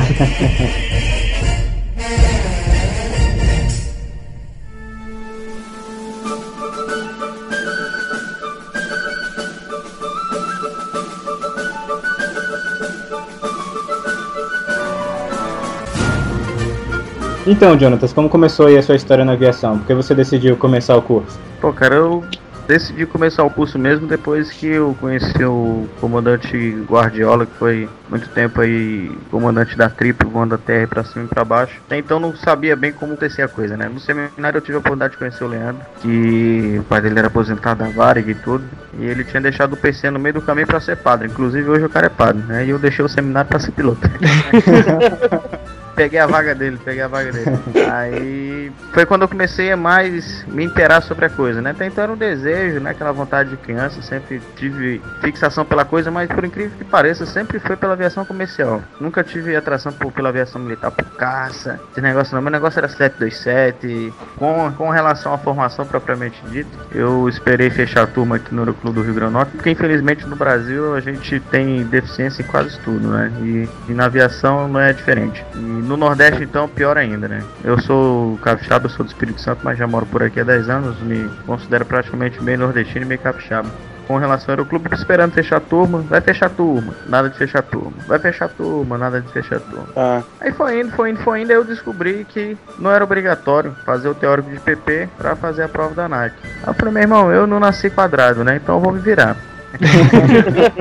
Então, 17.46 17.78
Jonatas, 17.78 18.12
como 18.12 18.28
começou 18.28 18.66
aí 18.66 18.76
a 18.76 18.82
sua 18.82 18.96
história 18.96 19.24
na 19.24 19.32
aviação? 19.32 19.78
Por 19.78 19.86
que 19.86 19.94
você 19.94 20.16
decidiu 20.16 20.56
começar 20.56 20.96
o 20.96 21.02
curso? 21.02 21.38
Pô, 21.60 21.72
cara, 21.72 21.94
eu 21.94 22.24
decidi 22.66 23.06
começar 23.06 23.44
o 23.44 23.50
curso 23.50 23.78
mesmo 23.78 24.04
depois 24.08 24.50
que 24.50 24.66
eu 24.66 24.96
conheci 25.00 25.44
o 25.44 25.86
comandante 26.00 26.56
Guardiola, 26.90 27.46
que 27.46 27.52
foi 27.52 27.88
muito 28.10 28.28
tempo 28.30 28.60
aí 28.60 29.12
comandante 29.30 29.76
da 29.76 29.88
tripa, 29.88 30.26
voando 30.26 30.56
a 30.56 30.58
terra 30.58 30.88
pra 30.88 31.04
cima 31.04 31.26
e 31.26 31.28
pra 31.28 31.44
baixo. 31.44 31.80
Até 31.86 31.98
então 31.98 32.18
não 32.18 32.34
sabia 32.34 32.74
bem 32.74 32.90
como 32.90 33.12
acontecer 33.12 33.42
a 33.42 33.48
coisa, 33.48 33.76
né? 33.76 33.88
No 33.88 34.00
seminário 34.00 34.58
eu 34.58 34.62
tive 34.62 34.74
a 34.74 34.80
oportunidade 34.80 35.12
de 35.12 35.18
conhecer 35.18 35.44
o 35.44 35.48
Leandro, 35.48 35.82
que 36.02 36.78
o 36.80 36.82
pai 36.82 37.00
dele 37.00 37.16
era 37.16 37.28
aposentado 37.28 37.84
da 37.84 37.90
Varig 37.90 38.28
e 38.28 38.34
tudo, 38.34 38.64
e 38.98 39.04
ele 39.04 39.22
tinha 39.22 39.40
deixado 39.40 39.74
o 39.74 39.76
PC 39.76 40.10
no 40.10 40.18
meio 40.18 40.34
do 40.34 40.42
caminho 40.42 40.66
pra 40.66 40.80
ser 40.80 40.96
padre. 40.96 41.28
Inclusive 41.28 41.70
hoje 41.70 41.84
o 41.84 41.90
cara 41.90 42.06
é 42.06 42.10
padre, 42.10 42.42
né? 42.42 42.66
E 42.66 42.70
eu 42.70 42.78
deixei 42.80 43.04
o 43.04 43.08
seminário 43.08 43.48
pra 43.48 43.60
ser 43.60 43.70
piloto. 43.70 44.00
peguei 45.96 46.18
a 46.18 46.26
vaga 46.26 46.54
dele, 46.54 46.78
peguei 46.84 47.02
a 47.02 47.08
vaga 47.08 47.32
dele. 47.32 47.46
Aí 47.90 48.72
foi 48.92 49.06
quando 49.06 49.22
eu 49.22 49.28
comecei 49.28 49.72
a 49.72 49.76
mais 49.76 50.44
me 50.46 50.64
interar 50.64 51.02
sobre 51.02 51.24
a 51.24 51.30
coisa, 51.30 51.62
né? 51.62 51.70
Até 51.70 51.86
então 51.86 52.04
era 52.04 52.12
um 52.12 52.16
desejo, 52.16 52.78
né? 52.80 52.90
Aquela 52.90 53.12
vontade 53.12 53.50
de 53.50 53.56
criança, 53.56 54.02
sempre 54.02 54.40
tive 54.56 55.00
fixação 55.20 55.64
pela 55.64 55.84
coisa, 55.84 56.10
mas 56.10 56.30
por 56.30 56.44
incrível 56.44 56.76
que 56.76 56.84
pareça, 56.84 57.24
sempre 57.24 57.58
foi 57.58 57.76
pela 57.76 57.94
aviação 57.94 58.24
comercial. 58.24 58.82
Nunca 59.00 59.24
tive 59.24 59.56
atração 59.56 59.92
por, 59.92 60.12
pela 60.12 60.28
aviação 60.28 60.60
militar, 60.60 60.90
por 60.90 61.04
caça, 61.16 61.80
esse 61.90 62.00
negócio 62.00 62.34
não. 62.34 62.42
Meu 62.42 62.52
negócio 62.52 62.78
era 62.78 62.88
727. 62.88 64.12
Com, 64.36 64.72
com 64.76 64.90
relação 64.90 65.32
à 65.32 65.38
formação 65.38 65.86
propriamente 65.86 66.40
dita, 66.50 66.70
eu 66.92 67.28
esperei 67.28 67.70
fechar 67.70 68.02
a 68.02 68.06
turma 68.06 68.36
aqui 68.36 68.54
no 68.54 68.62
Aeroclube 68.62 68.96
do 68.96 69.02
Rio 69.02 69.14
Grande 69.14 69.32
do 69.32 69.38
Norte, 69.38 69.52
porque 69.52 69.70
infelizmente 69.70 70.26
no 70.26 70.36
Brasil 70.36 70.94
a 70.94 71.00
gente 71.00 71.40
tem 71.40 71.84
deficiência 71.84 72.42
em 72.42 72.46
quase 72.46 72.78
tudo, 72.80 73.08
né? 73.08 73.32
E, 73.40 73.68
e 73.88 73.92
na 73.92 74.06
aviação 74.06 74.68
não 74.68 74.80
é 74.80 74.92
diferente. 74.92 75.44
E 75.54 75.85
no 75.86 75.96
Nordeste, 75.96 76.42
então, 76.42 76.68
pior 76.68 76.96
ainda, 76.98 77.28
né? 77.28 77.42
Eu 77.64 77.80
sou 77.80 78.36
capixaba, 78.42 78.86
eu 78.86 78.90
sou 78.90 79.04
do 79.04 79.08
Espírito 79.08 79.40
Santo, 79.40 79.60
mas 79.62 79.78
já 79.78 79.86
moro 79.86 80.06
por 80.06 80.22
aqui 80.22 80.40
há 80.40 80.44
10 80.44 80.68
anos, 80.68 81.00
me 81.00 81.28
considero 81.46 81.84
praticamente 81.84 82.42
meio 82.42 82.58
nordestino 82.58 83.04
e 83.04 83.08
meio 83.08 83.20
capixaba. 83.20 83.68
Com 84.06 84.18
relação 84.18 84.54
ao 84.56 84.64
clube, 84.64 84.88
esperando 84.92 85.32
fechar 85.32 85.56
a 85.56 85.60
turma, 85.60 85.98
vai 85.98 86.20
fechar 86.20 86.46
a 86.46 86.50
turma, 86.50 86.94
nada 87.08 87.28
de 87.28 87.36
fechar 87.36 87.58
a 87.58 87.62
turma, 87.62 87.92
vai 88.06 88.18
fechar 88.20 88.44
a 88.44 88.48
turma, 88.48 88.96
nada 88.96 89.20
de 89.20 89.28
fechar 89.32 89.56
a 89.56 89.60
turma. 89.60 89.86
Ah, 89.96 90.22
Aí 90.40 90.52
foi 90.52 90.80
indo, 90.80 90.92
foi 90.92 91.10
indo, 91.10 91.18
foi 91.22 91.40
indo, 91.42 91.50
aí 91.50 91.56
eu 91.56 91.64
descobri 91.64 92.24
que 92.28 92.56
não 92.78 92.92
era 92.92 93.02
obrigatório 93.02 93.74
fazer 93.84 94.08
o 94.08 94.14
teórico 94.14 94.48
de 94.48 94.60
PP 94.60 95.08
pra 95.18 95.34
fazer 95.34 95.64
a 95.64 95.68
prova 95.68 95.92
da 95.92 96.08
NAC. 96.08 96.34
Aí 96.44 96.68
eu 96.68 96.74
falei, 96.74 96.94
meu 96.94 97.02
irmão, 97.02 97.32
eu 97.32 97.48
não 97.48 97.58
nasci 97.58 97.90
quadrado, 97.90 98.44
né? 98.44 98.60
Então 98.62 98.76
eu 98.76 98.80
vou 98.80 98.92
me 98.92 99.00
virar. 99.00 99.36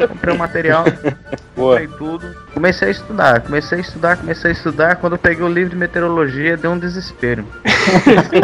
Comprei 0.09 0.35
o 0.35 0.37
material, 0.37 0.85
boa. 1.55 1.79
comprei 1.79 1.97
tudo. 1.97 2.35
Comecei 2.53 2.87
a 2.87 2.91
estudar, 2.91 3.41
comecei 3.41 3.77
a 3.77 3.81
estudar, 3.81 4.17
comecei 4.17 4.51
a 4.51 4.53
estudar. 4.53 4.95
Quando 4.97 5.13
eu 5.13 5.19
peguei 5.19 5.43
o 5.43 5.49
livro 5.49 5.71
de 5.71 5.75
meteorologia, 5.75 6.55
deu 6.57 6.71
um 6.71 6.79
desespero. 6.79 7.45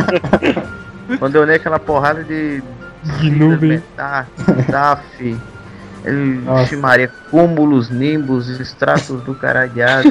Quando 1.20 1.36
eu 1.36 1.42
olhei 1.42 1.56
aquela 1.56 1.80
porrada 1.80 2.24
de. 2.24 2.62
De 3.20 3.32
nuvem. 3.32 3.82
DAF, 3.98 5.38
Vixe 6.04 6.76
Maria, 6.76 7.12
cúmulos, 7.30 7.90
nimbos, 7.90 8.50
extratos 8.60 9.22
do 9.24 9.36
caralhado. 9.36 10.10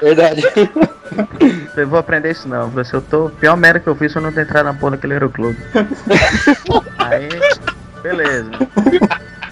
Verdade. 0.00 0.42
Eu 1.76 1.88
vou 1.88 1.98
aprender 1.98 2.30
isso 2.30 2.48
não. 2.48 2.72
Se 2.84 2.94
eu 2.94 3.02
tô. 3.02 3.30
Pior 3.30 3.56
merda 3.56 3.80
que 3.80 3.86
eu 3.86 3.94
fiz 3.94 4.12
foi 4.12 4.22
não 4.22 4.32
ter 4.32 4.42
entrado 4.42 4.66
na 4.66 4.74
porra 4.74 4.92
daquele 4.92 5.14
aeroclube. 5.14 5.58
Aí, 6.98 7.28
beleza. 8.04 8.50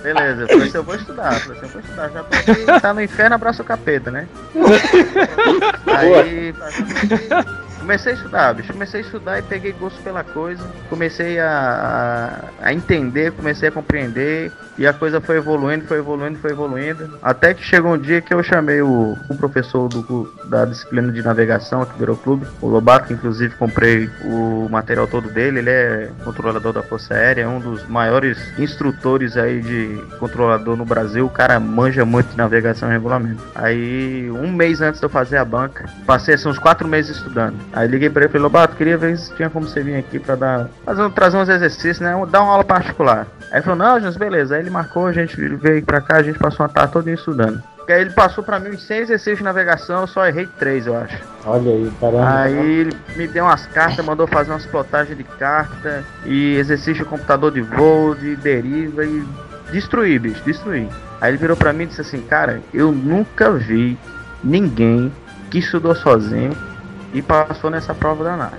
Beleza, 0.02 0.42
eu 0.42 0.48
falei 0.48 0.68
assim, 0.68 0.76
eu 0.76 0.84
vou 0.84 0.94
estudar, 0.94 1.32
eu 1.32 1.40
falei 1.40 1.58
assim, 1.58 1.66
eu 1.66 1.72
vou 1.72 1.80
estudar, 1.80 2.10
já 2.10 2.22
tô 2.24 2.36
aqui, 2.36 2.80
tá 2.80 2.94
no 2.94 3.00
inferno, 3.00 3.34
abraça 3.34 3.62
o 3.62 3.64
capeta, 3.64 4.10
né? 4.10 4.28
Aí, 5.86 6.54
comecei 7.82 8.12
a 8.12 8.14
estudar, 8.14 8.54
bicho, 8.54 8.72
comecei 8.72 9.00
a 9.00 9.04
estudar 9.04 9.38
e 9.40 9.42
peguei 9.42 9.72
gosto 9.72 10.00
pela 10.02 10.22
coisa, 10.22 10.64
comecei 10.88 11.38
a, 11.38 12.48
a, 12.60 12.68
a 12.68 12.72
entender, 12.72 13.32
comecei 13.32 13.68
a 13.68 13.72
compreender, 13.72 14.52
e 14.78 14.86
a 14.86 14.92
coisa 14.92 15.20
foi 15.20 15.36
evoluindo, 15.36 15.84
foi 15.84 15.98
evoluindo, 15.98 16.38
foi 16.38 16.52
evoluindo, 16.52 17.18
até 17.20 17.52
que 17.52 17.62
chegou 17.62 17.92
um 17.92 17.98
dia 17.98 18.20
que 18.20 18.32
eu 18.32 18.42
chamei 18.42 18.80
o, 18.80 19.16
o 19.28 19.36
professor 19.36 19.88
do, 19.88 20.32
da 20.48 20.64
disciplina 20.64 21.12
de 21.12 21.22
navegação 21.22 21.82
aqui 21.82 21.98
do 21.98 22.04
Aeroclube, 22.04 22.46
o 22.60 22.68
Lobato, 22.68 23.12
inclusive 23.12 23.54
comprei 23.56 24.08
o 24.24 24.68
material 24.70 25.06
todo 25.06 25.28
dele, 25.28 25.58
ele 25.58 25.70
é 25.70 26.10
controlador 26.24 26.72
da 26.72 26.82
Força 26.82 27.14
Aérea, 27.14 27.42
é 27.42 27.48
um 27.48 27.58
dos 27.58 27.86
maiores 27.88 28.38
instrutores 28.58 29.36
aí 29.36 29.60
de 29.60 30.00
controlador 30.18 30.76
no 30.76 30.84
Brasil, 30.84 31.26
o 31.26 31.30
cara 31.30 31.58
manja 31.58 32.04
muito 32.04 32.30
de 32.30 32.36
navegação 32.36 32.88
e 32.88 32.92
regulamento. 32.92 33.42
Aí, 33.54 34.30
um 34.30 34.52
mês 34.52 34.80
antes 34.80 35.00
de 35.00 35.06
eu 35.06 35.10
fazer 35.10 35.36
a 35.36 35.44
banca, 35.44 35.84
passei 36.06 36.34
assim, 36.34 36.48
uns 36.48 36.58
quatro 36.58 36.86
meses 36.86 37.16
estudando. 37.16 37.56
Aí 37.72 37.88
liguei 37.88 38.10
pra 38.10 38.22
ele 38.22 38.28
e 38.28 38.32
falei, 38.32 38.42
Lobato, 38.42 38.76
queria 38.76 38.98
ver 38.98 39.16
se 39.16 39.34
tinha 39.34 39.48
como 39.48 39.66
você 39.66 39.82
vir 39.82 39.96
aqui 39.96 40.18
pra 40.18 40.34
dar, 40.34 40.68
fazer, 40.84 41.10
trazer 41.12 41.36
uns 41.38 41.48
exercícios, 41.48 42.00
né, 42.00 42.12
dar 42.30 42.42
uma 42.42 42.52
aula 42.52 42.64
particular. 42.64 43.26
Aí 43.50 43.58
ele 43.58 43.62
falou, 43.62 43.78
não, 43.78 44.00
Jans, 44.00 44.16
beleza. 44.16 44.54
Aí 44.54 44.60
ele 44.60 44.70
marcou, 44.70 45.06
a 45.06 45.12
gente 45.12 45.36
veio 45.56 45.82
pra 45.84 46.00
cá, 46.00 46.16
a 46.16 46.22
gente 46.22 46.38
passou 46.38 46.66
uma 46.66 46.72
tarde 46.72 46.92
toda 46.92 47.10
estudando. 47.10 47.62
Aí 47.88 48.00
ele 48.00 48.10
passou 48.10 48.44
pra 48.44 48.58
mim 48.60 48.70
uns 48.70 48.86
100 48.86 48.98
exercícios 49.00 49.38
de 49.38 49.44
navegação, 49.44 50.02
eu 50.02 50.06
só 50.06 50.26
errei 50.26 50.48
três, 50.58 50.86
eu 50.86 50.96
acho. 50.96 51.18
Olha 51.44 51.70
aí, 51.70 51.92
caramba. 52.00 52.38
Aí 52.40 52.70
ele 52.80 52.96
me 53.16 53.26
deu 53.26 53.44
umas 53.44 53.66
cartas, 53.66 54.04
mandou 54.04 54.26
fazer 54.26 54.50
umas 54.50 54.64
plotagens 54.64 55.16
de 55.16 55.24
carta 55.24 56.04
e 56.24 56.56
exercício 56.56 57.02
de 57.02 57.04
computador 57.04 57.50
de 57.50 57.60
voo, 57.60 58.14
de 58.14 58.36
deriva 58.36 59.04
e 59.04 59.24
destruí, 59.72 60.18
bicho, 60.18 60.42
destruí. 60.44 60.88
Aí 61.20 61.32
ele 61.32 61.38
virou 61.38 61.56
pra 61.56 61.72
mim 61.72 61.84
e 61.84 61.86
disse 61.86 62.00
assim, 62.00 62.20
cara, 62.22 62.60
eu 62.72 62.92
nunca 62.92 63.50
vi 63.50 63.98
ninguém 64.42 65.12
que 65.50 65.58
estudou 65.58 65.94
sozinho 65.94 66.56
e 67.12 67.22
passou 67.22 67.70
nessa 67.70 67.94
prova 67.94 68.24
da 68.24 68.36
NAC. 68.36 68.54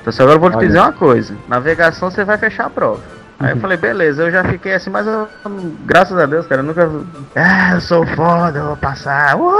Então 0.00 0.12
agora 0.18 0.36
eu 0.36 0.40
vou 0.40 0.50
te 0.50 0.56
Olha. 0.56 0.66
dizer 0.66 0.78
uma 0.78 0.92
coisa, 0.92 1.34
navegação 1.48 2.10
você 2.10 2.24
vai 2.24 2.38
fechar 2.38 2.66
a 2.66 2.70
prova. 2.70 3.00
Aí 3.38 3.52
eu 3.52 3.56
falei, 3.56 3.78
beleza, 3.78 4.24
eu 4.24 4.30
já 4.30 4.44
fiquei 4.44 4.74
assim, 4.74 4.90
mas 4.90 5.06
eu, 5.06 5.26
graças 5.86 6.16
a 6.18 6.26
Deus, 6.26 6.46
cara, 6.46 6.60
eu 6.60 6.64
nunca. 6.64 6.90
Ah, 7.34 7.72
eu 7.72 7.80
sou 7.80 8.06
foda, 8.08 8.58
eu 8.58 8.66
vou 8.66 8.76
passar. 8.76 9.34
Uh! 9.34 9.50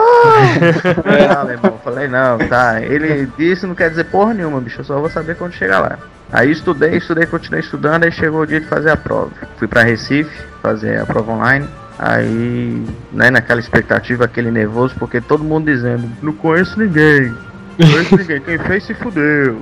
não, 1.34 1.44
meu 1.44 1.54
irmão, 1.54 1.80
falei, 1.82 2.06
não, 2.06 2.36
tá. 2.46 2.82
Ele 2.82 3.26
disse, 3.38 3.66
não 3.66 3.74
quer 3.74 3.88
dizer 3.88 4.04
porra 4.04 4.34
nenhuma, 4.34 4.60
bicho, 4.60 4.80
eu 4.80 4.84
só 4.84 5.00
vou 5.00 5.08
saber 5.08 5.34
quando 5.34 5.54
chegar 5.54 5.78
lá. 5.80 5.98
Aí 6.30 6.50
estudei, 6.50 6.98
estudei, 6.98 7.24
continuei 7.24 7.60
estudando, 7.60 8.04
aí 8.04 8.12
chegou 8.12 8.42
o 8.42 8.46
dia 8.46 8.60
de 8.60 8.66
fazer 8.66 8.90
a 8.90 8.96
prova. 8.98 9.30
Fui 9.56 9.66
pra 9.66 9.82
Recife 9.82 10.30
fazer 10.60 11.00
a 11.00 11.06
prova 11.06 11.32
online. 11.32 11.66
Aí, 11.98 12.86
né, 13.12 13.30
naquela 13.30 13.60
expectativa, 13.60 14.26
aquele 14.26 14.50
nervoso, 14.50 14.94
porque 14.98 15.20
todo 15.20 15.42
mundo 15.42 15.66
dizendo, 15.66 16.06
não 16.22 16.32
conheço 16.34 16.78
ninguém. 16.78 17.34
Ninguém, 17.78 18.40
quem 18.40 18.58
fez 18.58 18.84
se 18.84 18.94
fudeu. 18.94 19.60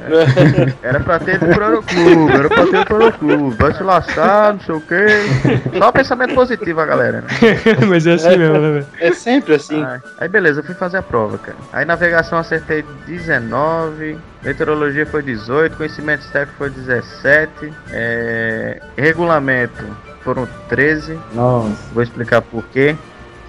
Era 0.82 1.00
pra 1.00 1.18
ter 1.18 1.36
ido 1.36 1.46
pro 1.46 1.64
Aeroclube, 1.64 2.32
era 2.32 2.48
pra 2.48 2.66
ter 2.66 2.76
ido 2.76 2.84
pro 2.86 2.96
Aeroclube, 2.96 3.56
vai 3.56 3.74
se 3.74 3.82
lascar, 3.82 4.54
não 4.54 4.60
sei 4.60 4.74
o 4.74 4.80
que. 4.80 5.78
Só 5.78 5.92
pensamento 5.92 6.34
positivo, 6.34 6.80
a 6.80 6.86
galera, 6.86 7.20
né? 7.20 7.28
Mas 7.86 8.06
é 8.06 8.14
assim 8.14 8.36
mesmo, 8.36 8.58
né, 8.58 8.70
velho? 8.72 8.86
É 8.98 9.12
sempre 9.12 9.54
assim. 9.54 9.82
Aí, 9.84 10.00
aí 10.18 10.28
beleza, 10.28 10.60
eu 10.60 10.64
fui 10.64 10.74
fazer 10.74 10.98
a 10.98 11.02
prova, 11.02 11.38
cara. 11.38 11.56
Aí 11.72 11.84
navegação 11.84 12.38
acertei 12.38 12.84
19, 13.06 14.18
meteorologia 14.42 15.06
foi 15.06 15.22
18, 15.22 15.76
conhecimento 15.76 16.26
técnico 16.32 16.58
foi 16.58 16.70
17, 16.70 17.72
é, 17.90 18.80
regulamento 18.96 19.84
foram 20.22 20.48
13, 20.68 21.18
Nossa. 21.34 21.76
vou 21.92 22.02
explicar 22.02 22.42
por 22.42 22.64
quê. 22.72 22.96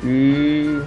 E 0.04 0.82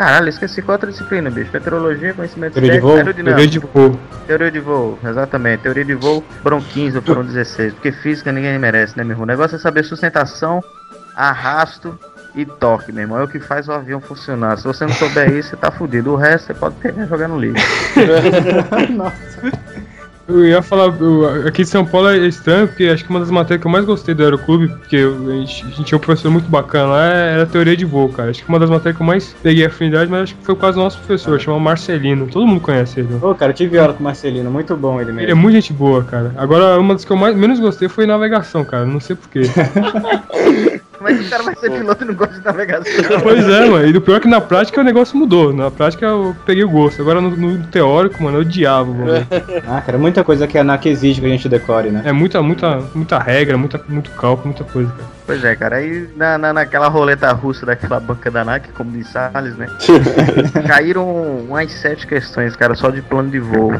Caralho, 0.00 0.30
esqueci 0.30 0.62
qual 0.62 0.76
outra 0.76 0.90
disciplina, 0.90 1.28
bicho. 1.28 1.50
Meteorologia, 1.52 2.14
conhecimento 2.14 2.54
Teoria 2.54 2.70
de 2.70 2.76
técnico, 2.76 2.88
voo? 2.88 2.96
aerodinâmica. 2.96 3.36
Teoria 3.36 3.50
de 3.50 3.58
voo. 3.58 4.00
Teoria 4.26 4.50
de 4.50 4.60
voo, 4.60 4.98
exatamente. 5.04 5.60
Teoria 5.60 5.84
de 5.84 5.94
voo, 5.94 6.24
foram 6.42 6.58
15 6.58 6.96
ou 6.96 7.02
foram 7.02 7.22
16. 7.22 7.74
Porque 7.74 7.92
física 7.92 8.32
ninguém 8.32 8.58
merece, 8.58 8.96
né, 8.96 9.04
meu 9.04 9.12
irmão? 9.12 9.24
O 9.24 9.26
negócio 9.26 9.56
é 9.56 9.58
saber 9.58 9.84
sustentação, 9.84 10.64
arrasto 11.14 12.00
e 12.34 12.46
toque, 12.46 12.90
meu 12.92 13.02
irmão. 13.02 13.20
É 13.20 13.24
o 13.24 13.28
que 13.28 13.38
faz 13.40 13.68
o 13.68 13.72
avião 13.72 14.00
funcionar. 14.00 14.56
Se 14.56 14.64
você 14.64 14.86
não 14.86 14.94
souber 14.94 15.30
isso, 15.34 15.50
você 15.50 15.56
tá 15.56 15.70
fudido. 15.70 16.12
O 16.12 16.16
resto 16.16 16.46
você 16.46 16.54
pode 16.54 16.76
pegar 16.76 17.04
e 17.04 17.06
jogar 17.06 17.28
no 17.28 17.38
lixo. 17.38 17.62
Eu 20.30 20.46
ia 20.46 20.62
falar, 20.62 20.94
eu- 21.00 21.46
aqui 21.46 21.62
em 21.62 21.64
São 21.64 21.84
Paulo 21.84 22.08
é 22.08 22.18
estranho, 22.18 22.68
porque 22.68 22.84
acho 22.84 23.04
que 23.04 23.10
uma 23.10 23.18
das 23.20 23.30
matérias 23.30 23.60
que 23.60 23.66
eu 23.66 23.70
mais 23.70 23.84
gostei 23.84 24.14
do 24.14 24.22
Aeroclube, 24.22 24.68
porque 24.68 24.96
eu- 24.96 25.16
a, 25.28 25.32
gente, 25.32 25.64
a 25.64 25.68
gente 25.70 25.84
tinha 25.84 25.98
um 25.98 26.00
professor 26.00 26.30
muito 26.30 26.48
bacana 26.48 26.86
lá, 26.92 27.04
era 27.04 27.42
a 27.42 27.46
teoria 27.46 27.76
de 27.76 27.84
voo, 27.84 28.08
cara. 28.08 28.30
Acho 28.30 28.42
que 28.42 28.48
uma 28.48 28.58
das 28.58 28.70
matérias 28.70 28.96
que 28.96 29.02
eu 29.02 29.06
mais 29.06 29.34
peguei 29.42 29.64
afinidade, 29.66 30.10
mas 30.10 30.22
acho 30.22 30.34
que 30.36 30.44
foi 30.44 30.54
quase 30.54 30.78
o 30.78 30.82
nosso 30.82 30.98
professor, 30.98 31.40
chama 31.40 31.58
Marcelino. 31.58 32.26
Todo 32.28 32.46
mundo 32.46 32.60
conhece 32.60 33.00
ele. 33.00 33.08
Ô, 33.20 33.34
cara, 33.34 33.50
eu 33.50 33.56
tive 33.56 33.78
aula 33.78 33.92
com 33.92 34.00
o 34.00 34.04
Marcelino, 34.04 34.50
muito 34.50 34.76
bom 34.76 35.00
ele 35.00 35.06
mesmo. 35.10 35.20
Ele 35.22 35.32
é 35.32 35.34
muito 35.34 35.54
gente 35.54 35.72
boa, 35.72 36.04
cara. 36.04 36.32
Agora, 36.36 36.78
uma 36.78 36.94
das 36.94 37.04
que 37.04 37.10
eu 37.10 37.16
mais, 37.16 37.34
menos 37.36 37.58
gostei 37.58 37.88
foi 37.88 38.06
navegação, 38.06 38.64
cara. 38.64 38.84
Não 38.86 39.00
sei 39.00 39.16
porquê. 39.16 39.42
Como 41.00 41.08
é 41.08 41.14
que 41.14 41.24
o 41.24 41.30
cara 41.30 41.42
vai 41.42 41.56
ser 41.56 41.70
piloto 41.70 42.04
e 42.04 42.06
não 42.06 42.14
gosta 42.14 42.34
de 42.34 42.44
navegação? 42.44 42.92
pois 43.24 43.48
é, 43.48 43.64
mano. 43.70 43.86
E 43.86 43.96
o 43.96 44.02
pior 44.02 44.16
é 44.16 44.20
que 44.20 44.28
na 44.28 44.38
prática 44.38 44.82
o 44.82 44.84
negócio 44.84 45.16
mudou. 45.16 45.50
Na 45.50 45.70
prática 45.70 46.04
eu 46.04 46.36
peguei 46.44 46.62
o 46.62 46.68
gosto. 46.68 47.00
Agora 47.00 47.22
no, 47.22 47.30
no 47.30 47.66
teórico, 47.68 48.22
mano, 48.22 48.36
eu 48.36 48.42
odiava, 48.42 48.92
mano. 48.92 49.26
Ah, 49.66 49.80
cara, 49.80 49.96
muita 49.96 50.22
coisa 50.22 50.46
que 50.46 50.58
a 50.58 50.60
ANAC 50.60 50.86
exige 50.86 51.20
que 51.20 51.26
a 51.26 51.30
gente 51.30 51.48
decore, 51.48 51.90
né? 51.90 52.02
É 52.04 52.12
muita, 52.12 52.42
muita, 52.42 52.82
muita 52.94 53.18
regra, 53.18 53.56
muita, 53.56 53.80
muito 53.88 54.10
cálculo, 54.10 54.48
muita 54.48 54.64
coisa, 54.64 54.90
cara. 54.90 55.08
Pois 55.26 55.42
é, 55.42 55.56
cara. 55.56 55.76
Aí 55.76 56.06
na, 56.16 56.36
na, 56.36 56.52
naquela 56.52 56.88
roleta 56.88 57.32
russa 57.32 57.64
daquela 57.64 57.98
banca 57.98 58.30
da 58.30 58.44
NAC, 58.44 58.70
como 58.72 58.90
diz 58.90 59.08
Salles, 59.08 59.56
né? 59.56 59.68
Caíram 60.68 61.08
umas 61.48 61.72
sete 61.72 62.06
questões, 62.06 62.54
cara, 62.56 62.74
só 62.74 62.90
de 62.90 63.00
plano 63.00 63.30
de 63.30 63.38
voo. 63.38 63.72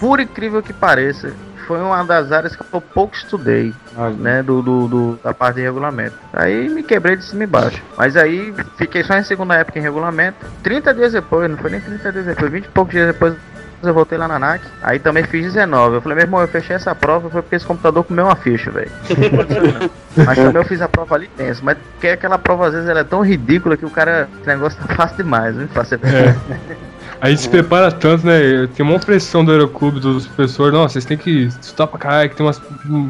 Por 0.00 0.18
incrível 0.18 0.60
que 0.60 0.72
pareça, 0.72 1.32
foi 1.66 1.80
uma 1.80 2.02
das 2.04 2.30
áreas 2.32 2.54
que 2.54 2.62
eu 2.72 2.80
pouco 2.80 3.14
estudei, 3.16 3.74
olha. 3.96 4.14
né? 4.16 4.42
Do, 4.42 4.62
do, 4.62 4.88
do- 4.88 5.18
da 5.22 5.34
parte 5.34 5.56
de 5.56 5.62
regulamento. 5.62 6.14
Aí 6.32 6.68
me 6.68 6.82
quebrei 6.82 7.16
de 7.16 7.24
cima 7.24 7.44
e 7.44 7.46
baixo. 7.46 7.82
Mas 7.96 8.16
aí 8.16 8.54
fiquei 8.76 9.02
só 9.04 9.16
em 9.18 9.22
segunda 9.24 9.54
época 9.54 9.78
em 9.78 9.82
regulamento. 9.82 10.38
30 10.62 10.94
dias 10.94 11.12
depois, 11.12 11.50
não 11.50 11.56
foi 11.58 11.70
nem 11.70 11.80
30 11.80 12.12
dias 12.12 12.24
depois, 12.26 12.50
20 12.52 12.64
e 12.64 12.68
poucos 12.68 12.92
dias 12.94 13.06
depois. 13.06 13.34
Eu 13.82 13.92
voltei 13.92 14.16
lá 14.16 14.26
na 14.26 14.38
NAC, 14.38 14.62
aí 14.82 14.98
também 14.98 15.22
fiz 15.22 15.44
19. 15.52 15.96
Eu 15.96 16.00
falei, 16.00 16.16
meu 16.16 16.24
irmão, 16.24 16.40
eu 16.40 16.48
fechei 16.48 16.74
essa 16.74 16.94
prova 16.94 17.28
foi 17.28 17.42
porque 17.42 17.56
esse 17.56 17.66
computador 17.66 18.02
comeu 18.04 18.24
uma 18.24 18.34
ficha, 18.34 18.70
velho. 18.70 18.90
Mas 20.16 20.36
também 20.38 20.54
eu 20.56 20.64
fiz 20.64 20.80
a 20.80 20.88
prova 20.88 21.14
ali 21.14 21.28
tenso. 21.36 21.62
Mas 21.64 21.76
porque 21.92 22.08
aquela 22.08 22.38
prova 22.38 22.68
às 22.68 22.72
vezes 22.72 22.88
ela 22.88 23.00
é 23.00 23.04
tão 23.04 23.20
ridícula 23.20 23.76
que 23.76 23.84
o 23.84 23.90
cara. 23.90 24.28
Esse 24.38 24.46
negócio 24.46 24.78
tá 24.82 24.94
fácil 24.94 25.16
demais, 25.18 25.54
né? 25.54 25.68
Fácil 25.74 26.00
É. 26.02 26.34
A 27.20 27.30
gente 27.30 27.42
se 27.42 27.48
prepara 27.48 27.90
tanto, 27.90 28.26
né? 28.26 28.68
Tem 28.74 28.84
uma 28.84 28.98
pressão 28.98 29.44
do 29.44 29.50
Aeroclube 29.50 30.00
dos 30.00 30.26
professores. 30.26 30.72
Nossa, 30.72 30.94
vocês 30.94 31.04
têm 31.04 31.16
que 31.16 31.44
estudar 31.60 31.86
pra 31.86 31.98
caralho, 31.98 32.30
que 32.30 32.36
tem 32.36 32.44
umas. 32.44 32.60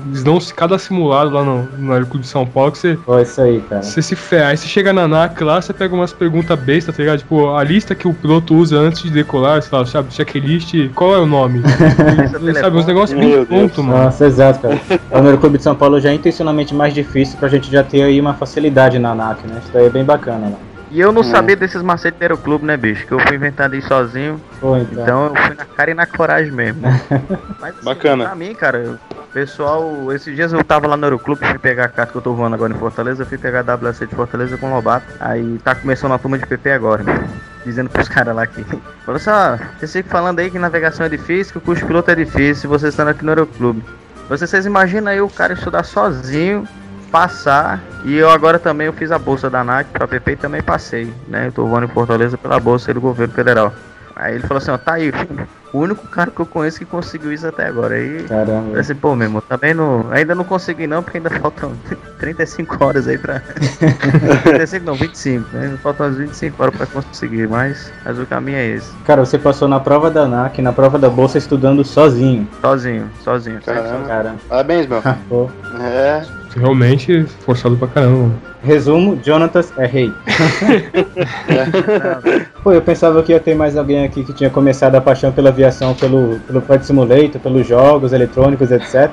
Eles 0.09 0.23
dão 0.23 0.39
cada 0.55 0.79
simulado 0.79 1.31
lá 1.31 1.43
no, 1.43 1.63
no 1.79 1.93
Aeroclube 1.93 2.23
de 2.23 2.29
São 2.29 2.47
Paulo 2.47 2.73
que 2.73 2.79
você. 2.79 2.99
Pô, 3.05 3.19
isso 3.19 3.41
aí, 3.41 3.61
cara. 3.69 3.83
Você 3.83 4.01
se 4.01 4.15
ferra. 4.15 4.49
Aí 4.49 4.57
você 4.57 4.67
chega 4.69 4.93
na 4.93 5.09
NAC 5.09 5.43
lá, 5.43 5.61
você 5.61 5.73
pega 5.73 5.95
umas 5.95 6.13
perguntas 6.13 6.59
bestas, 6.59 6.97
tá 6.97 7.03
ligado? 7.03 7.19
Tipo, 7.19 7.55
a 7.55 7.65
lista 7.65 7.95
que 7.95 8.07
o 8.07 8.15
piloto 8.15 8.55
usa 8.55 8.79
antes 8.79 9.03
de 9.03 9.11
decolar, 9.11 9.61
você 9.61 9.69
fala, 9.69 9.87
sabe, 9.87 10.13
checklist, 10.13 10.75
qual 10.95 11.15
é 11.15 11.19
o 11.19 11.27
nome? 11.27 11.63
sabe, 12.61 12.77
uns 12.77 12.87
negócios 12.87 13.19
bem 13.19 13.45
tonto, 13.45 13.83
mano. 13.83 14.05
Nossa, 14.05 14.27
exato, 14.27 14.61
cara. 14.61 14.81
O 15.11 15.17
Aeroclube 15.19 15.59
de 15.59 15.65
São 15.65 15.75
Paulo 15.75 16.01
já 16.01 16.11
é 16.11 16.15
intencionalmente 16.15 16.75
mais 16.75 16.95
difícil 16.95 17.39
pra 17.39 17.49
gente 17.49 17.71
já 17.71 17.83
ter 17.83 18.03
aí 18.03 18.21
uma 18.21 18.35
facilidade 18.35 18.99
na 18.99 19.11
ANAC, 19.11 19.47
né? 19.47 19.61
Isso 19.63 19.71
daí 19.73 19.87
é 19.87 19.91
bem 19.91 20.05
bacana, 20.05 20.47
né? 20.47 20.57
E 20.91 21.01
eu 21.01 21.11
não 21.11 21.23
sabia 21.23 21.57
desses 21.57 21.83
macetes 21.83 22.19
do 22.19 22.23
Aeroclube, 22.23 22.65
né, 22.65 22.77
bicho? 22.77 23.07
Que 23.07 23.13
eu 23.13 23.19
fui 23.21 23.37
inventando 23.37 23.75
isso 23.75 23.89
sozinho. 23.89 24.41
Pô, 24.61 24.77
então. 24.77 25.03
Então 25.03 25.27
eu 25.27 25.35
fui 25.35 25.55
na 25.57 25.65
cara 25.65 25.91
e 25.91 25.95
na 25.95 26.07
coragem 26.07 26.53
mesmo. 26.53 26.83
Mas 27.61 27.75
assim, 27.75 27.85
Bacana. 27.85 28.25
Pra 28.25 28.35
mim, 28.35 28.55
cara, 28.55 28.99
pessoal, 29.33 30.13
esses 30.13 30.35
dias 30.35 30.53
eu 30.53 30.63
tava 30.63 30.87
lá 30.87 30.97
no 30.97 31.05
Aeroclube, 31.05 31.45
fui 31.45 31.59
pegar 31.59 31.87
a 31.87 31.89
carta 31.89 32.13
que 32.13 32.19
eu 32.19 32.23
tô 32.23 32.35
voando 32.35 32.55
agora 32.55 32.73
em 32.73 32.79
Fortaleza, 32.79 33.23
eu 33.23 33.27
fui 33.27 33.37
pegar 33.37 33.69
a 33.69 33.75
WC 33.75 34.07
de 34.07 34.15
Fortaleza 34.15 34.57
com 34.57 34.71
o 34.71 34.75
Lobato. 34.75 35.07
Aí 35.19 35.59
tá 35.65 35.75
começando 35.75 36.13
a 36.13 36.19
turma 36.19 36.39
de 36.39 36.47
PP 36.47 36.71
agora, 36.71 37.03
né? 37.03 37.29
Dizendo 37.65 37.91
pros 37.91 38.09
caras 38.09 38.35
lá 38.37 38.45
aqui. 38.45 38.65
Falou 39.05 39.17
assim, 39.17 39.31
ó, 39.31 39.59
vocês 39.79 39.93
ficam 39.93 40.11
falando 40.11 40.39
aí 40.39 40.51
que 40.51 40.59
navegação 40.59 41.05
é 41.05 41.09
difícil, 41.09 41.53
que 41.53 41.59
o 41.59 41.61
curso 41.61 41.85
piloto 41.85 42.11
é 42.13 42.15
difícil, 42.15 42.71
vocês 42.71 42.93
estão 42.93 43.09
aqui 43.09 43.25
no 43.25 43.33
Aeroclube. 43.33 43.83
Vocês, 44.29 44.51
vocês 44.51 44.67
imaginam 44.67 45.11
aí 45.11 45.21
o 45.21 45.29
cara 45.29 45.53
estudar 45.53 45.85
sozinho, 45.85 46.67
passar, 47.11 47.83
e 48.05 48.15
eu 48.15 48.31
agora 48.31 48.59
também 48.59 48.87
eu 48.87 48.93
fiz 48.93 49.11
a 49.11 49.19
bolsa 49.19 49.49
da 49.49 49.61
ANAC 49.61 49.89
pra 49.91 50.07
PP 50.07 50.33
e 50.33 50.37
também 50.37 50.63
passei, 50.63 51.13
né? 51.29 51.47
Eu 51.49 51.53
tô 51.53 51.67
voando 51.67 51.87
em 51.87 51.89
Fortaleza 51.91 52.37
pela 52.37 52.61
bolsa 52.61 52.91
aí 52.91 52.95
do 52.95 53.01
governo 53.01 53.33
federal. 53.33 53.73
Aí 54.15 54.35
ele 54.35 54.47
falou 54.47 54.57
assim, 54.57 54.71
ó, 54.71 54.79
tá 54.79 54.95
aí, 54.95 55.13
o 55.75 55.79
único 55.79 56.09
cara 56.09 56.31
que 56.31 56.41
eu 56.41 56.47
conheço 56.47 56.79
que 56.79 56.87
conseguiu 56.87 57.31
isso 57.31 57.47
até 57.47 57.67
agora. 57.67 57.97
Aí 57.97 58.23
Caramba. 58.23 58.81
assim, 58.81 58.95
pô, 58.95 59.15
meu 59.15 59.27
irmão, 59.27 59.43
também 59.47 59.75
não. 59.75 60.11
Ainda 60.11 60.35
não 60.35 60.43
consegui 60.43 60.87
não, 60.87 61.03
porque 61.03 61.19
ainda 61.19 61.29
faltam 61.29 61.73
35 62.19 62.83
horas 62.83 63.07
aí 63.07 63.19
pra. 63.19 63.41
35 64.43 64.87
não, 64.87 64.95
25, 64.95 65.55
né? 65.55 65.79
Faltam 65.83 66.07
umas 66.07 66.17
25 66.17 66.63
horas 66.63 66.75
pra 66.75 66.87
conseguir, 66.87 67.47
mas, 67.47 67.93
mas 68.07 68.19
o 68.19 68.25
caminho 68.25 68.57
é 68.57 68.67
esse. 68.69 68.91
Cara, 69.05 69.23
você 69.23 69.39
passou 69.39 69.69
na 69.69 69.79
prova 69.79 70.11
da 70.11 70.23
ANAC, 70.23 70.63
na 70.63 70.73
prova 70.73 70.99
da 70.99 71.11
bolsa 71.11 71.37
estudando 71.37 71.85
sozinho. 71.85 72.49
Sozinho, 72.63 73.11
sozinho. 73.23 73.61
Caramba. 73.61 74.09
Cara, 74.09 74.35
Parabéns, 74.49 74.87
meu. 74.87 75.03
É. 75.79 76.46
Realmente 76.57 77.25
forçado 77.45 77.77
pra 77.77 77.87
caramba. 77.87 78.35
Resumo, 78.63 79.21
Jonatas 79.23 79.73
é 79.77 79.87
rei. 79.87 80.13
Pô, 82.65 82.73
eu 82.73 82.83
pensava 82.83 83.23
que 83.23 83.33
ia 83.33 83.39
ter 83.39 83.55
mais 83.55 83.77
alguém 83.77 84.05
aqui 84.05 84.25
que 84.25 84.33
tinha 84.33 84.51
começado 84.51 84.95
a 84.95 85.01
paixão 85.01 85.31
pela 85.31 85.51
aviação, 85.51 85.95
pelo, 85.95 86.41
pelo 86.47 86.61
Flight 86.63 86.87
Simulator, 86.87 87.41
pelos 87.41 87.67
jogos 87.67 88.13
eletrônicos, 88.13 88.73
etc. 88.73 89.11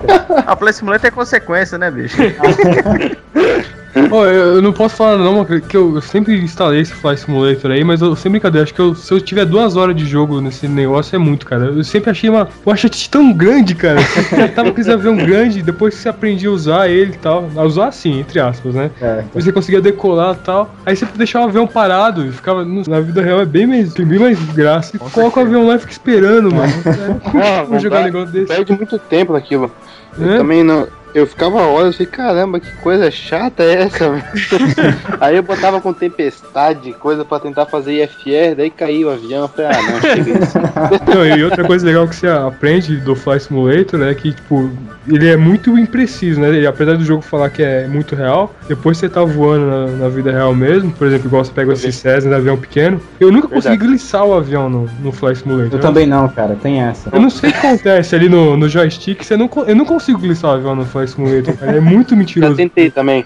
A 0.47 0.55
Play 0.55 0.73
Simulator 0.73 1.07
é 1.07 1.11
consequência, 1.11 1.77
né, 1.77 1.91
bicho? 1.91 2.17
Ô, 4.11 4.25
eu 4.25 4.55
eu 4.55 4.61
não 4.61 4.73
posso 4.73 4.95
falar 4.95 5.17
não, 5.17 5.33
mano, 5.43 5.61
que 5.61 5.77
eu, 5.77 5.95
eu 5.95 6.01
sempre 6.01 6.35
instalei 6.39 6.81
esse 6.81 6.93
Fly 6.93 7.15
Simulator 7.17 7.69
aí, 7.71 7.83
mas 7.83 8.01
eu 8.01 8.15
sem 8.15 8.31
brincadeira, 8.31 8.63
acho 8.63 8.73
que 8.73 8.79
eu- 8.81 8.95
se 8.95 9.11
eu 9.13 9.21
tiver 9.21 9.45
duas 9.45 9.75
horas 9.75 9.95
de 9.95 10.05
jogo 10.05 10.41
nesse 10.41 10.67
negócio 10.67 11.15
é 11.15 11.19
muito, 11.19 11.45
cara. 11.45 11.65
Eu 11.65 11.83
sempre 11.83 12.09
achei 12.09 12.29
uma, 12.29 12.47
chatice 12.75 13.09
tão 13.09 13.31
grande, 13.31 13.75
cara. 13.75 13.99
Você 14.33 14.47
tava 14.47 14.71
com 14.71 14.81
esse 14.81 14.91
avião 14.91 15.15
grande, 15.15 15.61
depois 15.61 15.93
que 15.95 16.01
você 16.01 16.09
aprendia 16.09 16.49
a 16.49 16.51
usar 16.51 16.89
ele 16.89 17.11
e 17.13 17.17
tal. 17.17 17.49
A 17.55 17.63
usar 17.63 17.87
assim, 17.87 18.19
entre 18.19 18.39
aspas, 18.39 18.73
né? 18.73 18.89
É. 19.01 19.23
Você 19.33 19.51
conseguia 19.51 19.79
decolar 19.81 20.35
e 20.39 20.43
tal. 20.45 20.73
Aí 20.85 20.95
você 20.95 21.05
deixava 21.15 21.45
o 21.45 21.49
avião 21.49 21.67
parado 21.67 22.25
e 22.25 22.31
ficava. 22.31 22.63
no- 22.65 22.83
na 22.87 22.99
vida 22.99 23.21
real 23.21 23.41
é 23.41 23.45
bem 23.45 23.65
mais, 23.67 23.93
bem 23.93 24.19
mais 24.19 24.39
graça. 24.53 24.97
Você 24.97 25.09
coloca 25.11 25.39
o 25.39 25.43
avião 25.43 25.67
lá 25.67 25.75
e 25.75 25.79
fica 25.79 25.91
esperando, 25.91 26.53
mano. 26.53 26.73
Não, 27.33 27.65
Vou 27.67 27.79
jogar 27.79 28.01
um 28.01 28.03
negócio 28.05 28.31
desse. 28.33 28.47
Perde 28.47 28.73
muito 28.73 28.97
tempo 28.99 29.33
naquilo. 29.33 29.71
Eu 30.17 30.29
É? 30.33 30.37
também 30.37 30.63
não. 30.63 30.87
Eu 31.13 31.27
ficava 31.27 31.61
horas, 31.61 31.87
eu 31.87 31.93
falei, 31.93 32.07
caramba, 32.07 32.59
que 32.59 32.71
coisa 32.77 33.09
chata 33.11 33.63
é 33.63 33.83
essa? 33.83 34.09
velho?" 34.09 34.23
Aí 35.21 35.35
eu 35.35 35.43
botava 35.43 35.79
com 35.79 35.93
tempestade, 35.93 36.91
coisa 36.93 37.23
pra 37.23 37.39
tentar 37.39 37.65
fazer 37.65 38.03
IFR, 38.03 38.55
daí 38.57 38.69
caiu 38.69 39.07
o 39.07 39.11
avião, 39.11 39.43
eu 39.43 39.47
falei, 39.47 39.71
ah 39.71 39.91
não, 39.91 40.01
chega 40.01 40.43
isso. 40.43 40.57
Não, 41.13 41.25
e 41.25 41.43
outra 41.43 41.63
coisa 41.63 41.85
legal 41.85 42.07
que 42.07 42.15
você 42.15 42.27
aprende 42.27 42.97
do 42.97 43.15
Fly 43.15 43.39
Simulator, 43.39 43.99
né, 43.99 44.13
que 44.13 44.33
tipo, 44.33 44.71
ele 45.07 45.29
é 45.29 45.37
muito 45.37 45.77
impreciso, 45.77 46.39
né? 46.39 46.49
Ele, 46.49 46.65
apesar 46.65 46.97
do 46.97 47.03
jogo 47.03 47.21
falar 47.21 47.49
que 47.49 47.61
é 47.61 47.87
muito 47.87 48.15
real, 48.15 48.53
depois 48.67 48.97
você 48.97 49.09
tá 49.09 49.23
voando 49.23 49.65
na, 49.65 49.87
na 50.03 50.09
vida 50.09 50.31
real 50.31 50.53
mesmo, 50.55 50.91
por 50.91 51.07
exemplo, 51.07 51.27
igual 51.27 51.43
você 51.43 51.51
pega 51.51 51.73
esse 51.73 51.91
Cessna 51.91 52.31
de 52.31 52.35
avião 52.35 52.57
pequeno, 52.57 52.99
eu 53.19 53.31
nunca 53.31 53.47
consegui 53.47 53.69
Verdade. 53.69 53.89
glissar 53.89 54.25
o 54.25 54.33
avião 54.33 54.69
no, 54.69 54.89
no 55.01 55.11
Fly 55.11 55.35
Simulator. 55.35 55.73
Eu 55.73 55.79
também 55.79 56.05
não, 56.05 56.27
cara, 56.27 56.55
tem 56.55 56.81
essa. 56.81 57.09
Eu 57.11 57.19
não 57.19 57.29
sei 57.29 57.49
o 57.49 57.53
que 57.53 57.59
acontece 57.59 58.15
ali 58.15 58.29
no, 58.29 58.57
no 58.57 58.67
joystick, 58.67 59.23
você 59.23 59.37
não, 59.37 59.49
eu 59.67 59.75
não 59.75 59.85
consigo 59.85 60.19
glissar 60.19 60.51
o 60.51 60.53
avião 60.55 60.75
no 60.75 60.85
Fly 61.05 61.07
Simulator, 61.07 61.57
cara. 61.57 61.77
É 61.77 61.79
muito 61.79 62.11
Já 62.11 62.15
mentiroso. 62.15 62.55
tentei 62.55 62.89
também. 62.89 63.25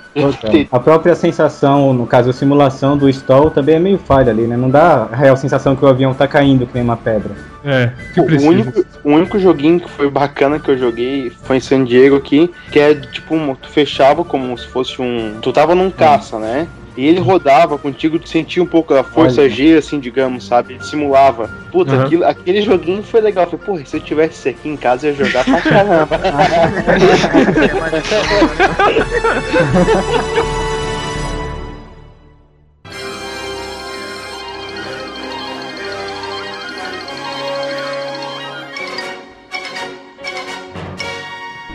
A 0.71 0.79
própria 0.79 1.15
sensação, 1.15 1.93
no 1.93 2.05
caso 2.05 2.29
a 2.29 2.33
simulação 2.33 2.97
do 2.97 3.09
stall, 3.09 3.49
também 3.51 3.75
é 3.75 3.79
meio 3.79 3.97
falha 3.97 4.31
ali, 4.31 4.43
né? 4.47 4.57
Não 4.57 4.69
dá 4.69 5.07
a 5.11 5.15
real 5.15 5.37
sensação 5.37 5.75
que 5.75 5.83
o 5.83 5.87
avião 5.87 6.13
tá 6.13 6.27
caindo 6.27 6.65
que 6.65 6.73
nem 6.73 6.83
uma 6.83 6.97
pedra. 6.97 7.31
É, 7.63 7.91
que 8.13 8.21
O 8.21 8.23
único, 8.47 8.85
o 9.03 9.09
único 9.11 9.39
joguinho 9.39 9.79
que 9.79 9.89
foi 9.89 10.09
bacana 10.09 10.59
que 10.59 10.69
eu 10.69 10.77
joguei 10.77 11.31
foi 11.43 11.57
em 11.57 11.59
San 11.59 11.83
Diego 11.83 12.15
aqui, 12.15 12.49
que 12.71 12.79
é 12.79 12.93
tipo, 12.95 13.35
um- 13.35 13.55
tu 13.55 13.67
fechava 13.69 14.23
como 14.23 14.57
se 14.57 14.67
fosse 14.67 15.01
um. 15.01 15.35
Tu 15.41 15.51
tava 15.51 15.75
num 15.75 15.91
caça, 15.91 16.39
né? 16.39 16.67
E 16.97 17.05
ele 17.05 17.19
rodava 17.19 17.77
contigo, 17.77 18.17
tu 18.17 18.27
sentia 18.27 18.63
um 18.63 18.65
pouco 18.65 18.91
da 18.91 19.03
força 19.03 19.41
Olha. 19.41 19.49
G, 19.51 19.75
assim, 19.77 19.99
digamos, 19.99 20.45
sabe? 20.45 20.83
Simulava. 20.83 21.47
Puta, 21.71 21.93
Aham. 21.93 22.05
aquilo- 22.05 22.25
aquele 22.25 22.61
joguinho 22.63 23.03
foi 23.03 23.21
legal. 23.21 23.43
Eu 23.45 23.51
falei, 23.51 23.65
porra, 23.65 23.85
se 23.85 23.95
eu 23.95 24.01
tivesse 24.01 24.39
isso 24.39 24.49
aqui 24.49 24.67
em 24.67 24.75
casa, 24.75 25.05
eu 25.07 25.11
ia 25.11 25.17
jogar 25.25 25.45
pra 25.45 25.61
caramba. 25.61 26.19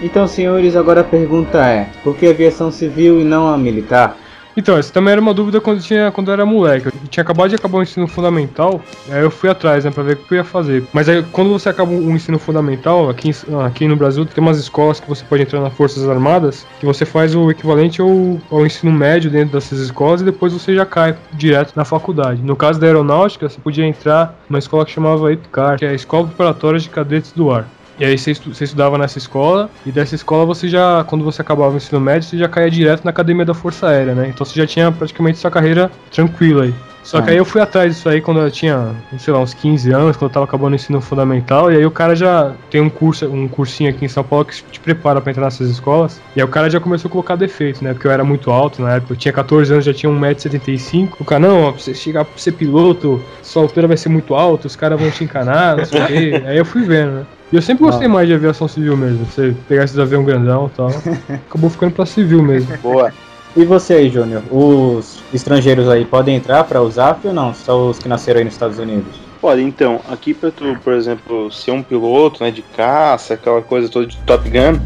Então, 0.02 0.26
senhores, 0.26 0.74
agora 0.74 1.02
a 1.02 1.04
pergunta 1.04 1.64
é: 1.64 1.86
por 2.02 2.16
que 2.16 2.26
aviação 2.26 2.72
civil 2.72 3.20
e 3.20 3.24
não 3.24 3.48
a 3.48 3.56
militar? 3.56 4.16
Então, 4.56 4.76
essa 4.76 4.92
também 4.92 5.12
era 5.12 5.20
uma 5.20 5.32
dúvida 5.32 5.60
quando, 5.60 5.80
tinha, 5.80 6.10
quando 6.12 6.28
eu 6.28 6.34
era 6.34 6.44
moleque. 6.44 6.86
Eu 6.86 6.92
tinha 7.08 7.22
acabado 7.22 7.48
de 7.48 7.54
acabar 7.54 7.78
o 7.78 7.82
ensino 7.82 8.06
fundamental, 8.06 8.80
aí 9.10 9.22
eu 9.22 9.30
fui 9.30 9.48
atrás, 9.48 9.84
né, 9.84 9.90
pra 9.90 10.02
ver 10.02 10.14
o 10.14 10.16
que 10.16 10.34
eu 10.34 10.38
ia 10.38 10.44
fazer. 10.44 10.84
Mas 10.92 11.08
aí, 11.08 11.24
quando 11.32 11.50
você 11.50 11.68
acaba 11.68 11.90
o 11.90 12.10
ensino 12.10 12.38
fundamental, 12.38 13.08
aqui, 13.08 13.30
aqui 13.64 13.88
no 13.88 13.96
Brasil, 13.96 14.26
tem 14.26 14.42
umas 14.42 14.58
escolas 14.58 15.00
que 15.00 15.08
você 15.08 15.24
pode 15.24 15.42
entrar 15.42 15.60
nas 15.60 15.72
Forças 15.72 16.08
Armadas, 16.08 16.66
que 16.78 16.86
você 16.86 17.04
faz 17.04 17.34
o 17.34 17.50
equivalente 17.50 18.00
ao, 18.00 18.38
ao 18.50 18.66
ensino 18.66 18.92
médio 18.92 19.30
dentro 19.30 19.54
dessas 19.54 19.78
escolas 19.78 20.20
e 20.20 20.24
depois 20.24 20.52
você 20.52 20.74
já 20.74 20.84
cai 20.84 21.16
direto 21.32 21.72
na 21.74 21.84
faculdade. 21.84 22.42
No 22.42 22.56
caso 22.56 22.78
da 22.78 22.86
aeronáutica, 22.86 23.48
você 23.48 23.60
podia 23.60 23.86
entrar 23.86 24.38
numa 24.48 24.58
escola 24.58 24.84
que 24.84 24.92
chamava 24.92 25.32
EPCAR, 25.32 25.78
que 25.78 25.84
é 25.84 25.88
a 25.88 25.94
Escola 25.94 26.26
Preparatória 26.26 26.78
de 26.78 26.88
Cadetes 26.88 27.32
do 27.32 27.50
Ar. 27.50 27.66
E 28.02 28.04
aí 28.04 28.18
você, 28.18 28.32
estu- 28.32 28.52
você 28.52 28.64
estudava 28.64 28.98
nessa 28.98 29.16
escola, 29.16 29.70
e 29.86 29.92
dessa 29.92 30.16
escola 30.16 30.44
você 30.44 30.66
já, 30.68 31.04
quando 31.04 31.24
você 31.24 31.40
acabava 31.40 31.72
o 31.72 31.76
ensino 31.76 32.00
médio, 32.00 32.28
você 32.28 32.36
já 32.36 32.48
caía 32.48 32.68
direto 32.68 33.04
na 33.04 33.10
academia 33.12 33.44
da 33.44 33.54
Força 33.54 33.86
Aérea, 33.86 34.12
né? 34.12 34.26
Então 34.28 34.44
você 34.44 34.58
já 34.58 34.66
tinha 34.66 34.90
praticamente 34.90 35.38
sua 35.38 35.52
carreira 35.52 35.88
tranquila 36.10 36.64
aí. 36.64 36.74
Só 37.04 37.20
que 37.22 37.30
Ah. 37.30 37.32
aí 37.32 37.36
eu 37.38 37.44
fui 37.44 37.60
atrás 37.60 37.94
disso 37.94 38.08
aí 38.08 38.20
quando 38.20 38.40
eu 38.40 38.50
tinha, 38.50 38.90
sei 39.18 39.32
lá, 39.32 39.38
uns 39.38 39.54
15 39.54 39.92
anos, 39.92 40.16
quando 40.16 40.30
eu 40.30 40.34
tava 40.34 40.46
acabando 40.46 40.72
o 40.72 40.74
ensino 40.74 41.00
fundamental, 41.00 41.70
e 41.70 41.76
aí 41.76 41.86
o 41.86 41.92
cara 41.92 42.16
já 42.16 42.54
tem 42.72 42.80
um 42.80 42.90
curso, 42.90 43.24
um 43.28 43.46
cursinho 43.46 43.88
aqui 43.90 44.04
em 44.04 44.08
São 44.08 44.24
Paulo 44.24 44.46
que 44.46 44.64
te 44.64 44.80
prepara 44.80 45.20
pra 45.20 45.30
entrar 45.30 45.44
nessas 45.44 45.70
escolas, 45.70 46.20
e 46.34 46.40
aí 46.40 46.44
o 46.44 46.48
cara 46.50 46.68
já 46.68 46.80
começou 46.80 47.08
a 47.08 47.12
colocar 47.12 47.36
defeito, 47.36 47.84
né? 47.84 47.92
Porque 47.92 48.08
eu 48.08 48.10
era 48.10 48.24
muito 48.24 48.50
alto 48.50 48.82
na 48.82 48.94
época, 48.94 49.12
eu 49.12 49.16
tinha 49.16 49.32
14 49.32 49.72
anos, 49.72 49.84
já 49.84 49.94
tinha 49.94 50.10
1,75m. 50.10 51.08
O 51.20 51.24
cara, 51.24 51.40
não, 51.40 51.62
ó, 51.62 51.70
pra 51.72 51.80
você 51.80 51.94
chegar 51.94 52.24
pra 52.24 52.36
ser 52.36 52.50
piloto, 52.52 53.22
sua 53.42 53.62
altura 53.62 53.86
vai 53.86 53.96
ser 53.96 54.08
muito 54.08 54.34
alta, 54.34 54.66
os 54.66 54.74
caras 54.74 55.00
vão 55.00 55.08
te 55.10 55.22
encanar, 55.22 55.76
não 55.76 55.84
sei 55.84 56.00
o 56.02 56.06
quê. 56.08 56.42
Aí 56.46 56.58
eu 56.58 56.64
fui 56.64 56.82
vendo, 56.82 57.12
né? 57.12 57.26
E 57.52 57.56
eu 57.56 57.60
sempre 57.60 57.84
gostei 57.84 58.08
mais 58.08 58.26
de 58.26 58.34
aviação 58.34 58.66
civil 58.66 58.96
mesmo. 58.96 59.26
Você 59.26 59.54
pegar 59.68 59.84
esses 59.84 59.98
aviões 59.98 60.24
grandão 60.24 60.70
e 60.72 60.76
tal. 60.76 60.88
Acabou 61.48 61.68
ficando 61.68 61.92
pra 61.92 62.06
civil 62.06 62.42
mesmo. 62.42 62.74
Boa. 62.78 63.12
E 63.54 63.66
você 63.66 63.94
aí, 63.94 64.08
Júnior? 64.08 64.42
Os 64.50 65.18
estrangeiros 65.34 65.86
aí 65.86 66.06
podem 66.06 66.36
entrar 66.36 66.64
pra 66.64 66.80
usar 66.80 67.20
ou 67.22 67.34
não? 67.34 67.52
Só 67.52 67.90
os 67.90 67.98
que 67.98 68.08
nasceram 68.08 68.38
aí 68.38 68.44
nos 68.44 68.54
Estados 68.54 68.78
Unidos? 68.78 69.20
Olha, 69.42 69.60
então, 69.60 70.00
aqui 70.08 70.32
pra 70.32 70.50
tu, 70.50 70.78
por 70.82 70.94
exemplo, 70.94 71.52
ser 71.52 71.72
um 71.72 71.82
piloto, 71.82 72.42
né, 72.42 72.50
de 72.50 72.62
caça, 72.62 73.34
aquela 73.34 73.60
coisa 73.60 73.88
toda 73.88 74.06
de 74.06 74.16
Top 74.18 74.48
Gun, 74.48 74.80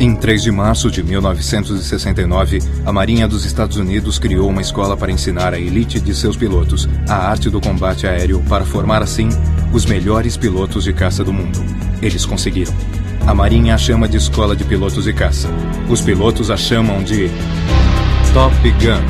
Em 0.00 0.16
3 0.16 0.44
de 0.44 0.50
março 0.50 0.90
de 0.90 1.02
1969, 1.02 2.60
a 2.86 2.90
Marinha 2.90 3.28
dos 3.28 3.44
Estados 3.44 3.76
Unidos 3.76 4.18
criou 4.18 4.48
uma 4.48 4.62
escola 4.62 4.96
para 4.96 5.12
ensinar 5.12 5.52
a 5.52 5.60
elite 5.60 6.00
de 6.00 6.14
seus 6.14 6.38
pilotos 6.38 6.88
a 7.06 7.28
arte 7.28 7.50
do 7.50 7.60
combate 7.60 8.06
aéreo 8.06 8.42
para 8.48 8.64
formar 8.64 9.02
assim 9.02 9.28
os 9.74 9.84
melhores 9.84 10.38
pilotos 10.38 10.84
de 10.84 10.94
caça 10.94 11.22
do 11.22 11.34
mundo. 11.34 11.58
Eles 12.00 12.24
conseguiram. 12.24 12.72
A 13.26 13.34
Marinha 13.34 13.74
a 13.74 13.78
chama 13.78 14.08
de 14.08 14.16
Escola 14.16 14.56
de 14.56 14.64
Pilotos 14.64 15.04
de 15.04 15.12
Caça. 15.12 15.50
Os 15.86 16.00
pilotos 16.00 16.50
a 16.50 16.56
chamam 16.56 17.02
de 17.02 17.28
Top 18.32 18.56
Gun. 18.70 19.04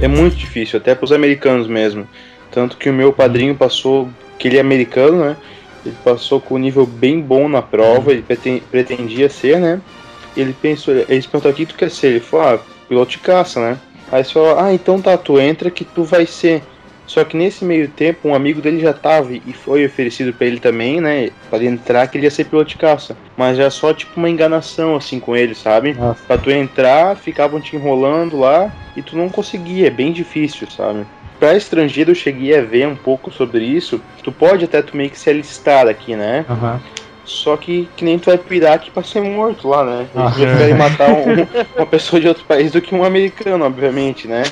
é 0.00 0.08
muito 0.08 0.34
difícil, 0.34 0.78
até 0.78 0.94
pros 0.94 1.12
americanos 1.12 1.66
mesmo. 1.66 2.08
Tanto 2.50 2.78
que 2.78 2.88
o 2.88 2.94
meu 2.94 3.12
padrinho 3.12 3.54
passou, 3.54 4.08
que 4.38 4.48
ele 4.48 4.56
é 4.56 4.60
americano, 4.62 5.26
né? 5.26 5.36
Ele 5.84 5.96
passou 6.04 6.40
com 6.40 6.56
um 6.56 6.58
nível 6.58 6.86
bem 6.86 7.20
bom 7.20 7.48
na 7.48 7.62
prova, 7.62 8.12
ele 8.12 8.22
preten- 8.22 8.62
pretendia 8.70 9.28
ser, 9.28 9.58
né? 9.58 9.80
Ele 10.36 10.52
pensou, 10.52 10.94
eles 10.94 11.26
perguntaram 11.26 11.54
o 11.54 11.56
que 11.56 11.66
tu 11.66 11.74
quer 11.74 11.90
ser? 11.90 12.08
Ele 12.08 12.20
falou, 12.20 12.46
ah, 12.54 12.60
piloto 12.88 13.12
de 13.12 13.18
caça, 13.18 13.60
né? 13.60 13.78
Aí 14.10 14.24
você 14.24 14.32
falou, 14.32 14.58
ah, 14.58 14.72
então 14.72 15.00
tá, 15.00 15.16
tu 15.16 15.38
entra 15.38 15.70
que 15.70 15.84
tu 15.84 16.04
vai 16.04 16.26
ser. 16.26 16.62
Só 17.06 17.24
que 17.24 17.38
nesse 17.38 17.64
meio 17.64 17.88
tempo, 17.88 18.28
um 18.28 18.34
amigo 18.34 18.60
dele 18.60 18.80
já 18.80 18.92
tava 18.92 19.32
e 19.32 19.52
foi 19.54 19.86
oferecido 19.86 20.30
pra 20.34 20.46
ele 20.46 20.60
também, 20.60 21.00
né? 21.00 21.30
Pra 21.48 21.58
ele 21.58 21.68
entrar 21.68 22.06
que 22.06 22.18
ele 22.18 22.26
ia 22.26 22.30
ser 22.30 22.44
piloto 22.44 22.68
de 22.68 22.76
caça. 22.76 23.16
Mas 23.34 23.56
já 23.56 23.70
só 23.70 23.94
tipo 23.94 24.12
uma 24.18 24.28
enganação 24.28 24.94
assim 24.94 25.18
com 25.18 25.34
ele, 25.34 25.54
sabe? 25.54 25.94
Nossa. 25.94 26.22
Pra 26.26 26.36
tu 26.36 26.50
entrar, 26.50 27.16
ficavam 27.16 27.62
te 27.62 27.74
enrolando 27.74 28.38
lá 28.38 28.70
e 28.94 29.00
tu 29.00 29.16
não 29.16 29.30
conseguia, 29.30 29.86
é 29.86 29.90
bem 29.90 30.12
difícil, 30.12 30.70
sabe? 30.70 31.06
Pra 31.38 31.56
estrangeiro 31.56 32.10
eu 32.10 32.14
cheguei 32.14 32.56
a 32.56 32.62
ver 32.62 32.86
um 32.88 32.96
pouco 32.96 33.30
sobre 33.30 33.64
isso. 33.64 34.00
Tu 34.22 34.32
pode 34.32 34.64
até 34.64 34.82
tu 34.82 34.96
meio 34.96 35.10
que 35.10 35.18
se 35.18 35.30
alistar 35.30 35.86
aqui, 35.86 36.16
né? 36.16 36.44
Aham. 36.48 36.80
Só 37.24 37.56
que 37.56 37.88
que 37.94 38.04
nem 38.04 38.18
tu 38.18 38.26
vai 38.26 38.38
pro 38.38 38.54
Iraque 38.54 38.90
pra 38.90 39.02
ser 39.02 39.20
morto 39.22 39.68
lá, 39.68 39.84
né? 39.84 40.08
Eles 40.14 40.26
Ah. 40.26 40.30
preferem 40.34 40.74
matar 40.74 41.10
um- 41.10 41.46
uma 41.76 41.86
pessoa 41.86 42.20
de 42.20 42.26
outro 42.26 42.44
país 42.46 42.72
do 42.72 42.80
que 42.80 42.94
um 42.94 43.04
americano, 43.04 43.64
obviamente, 43.64 44.26
né? 44.26 44.42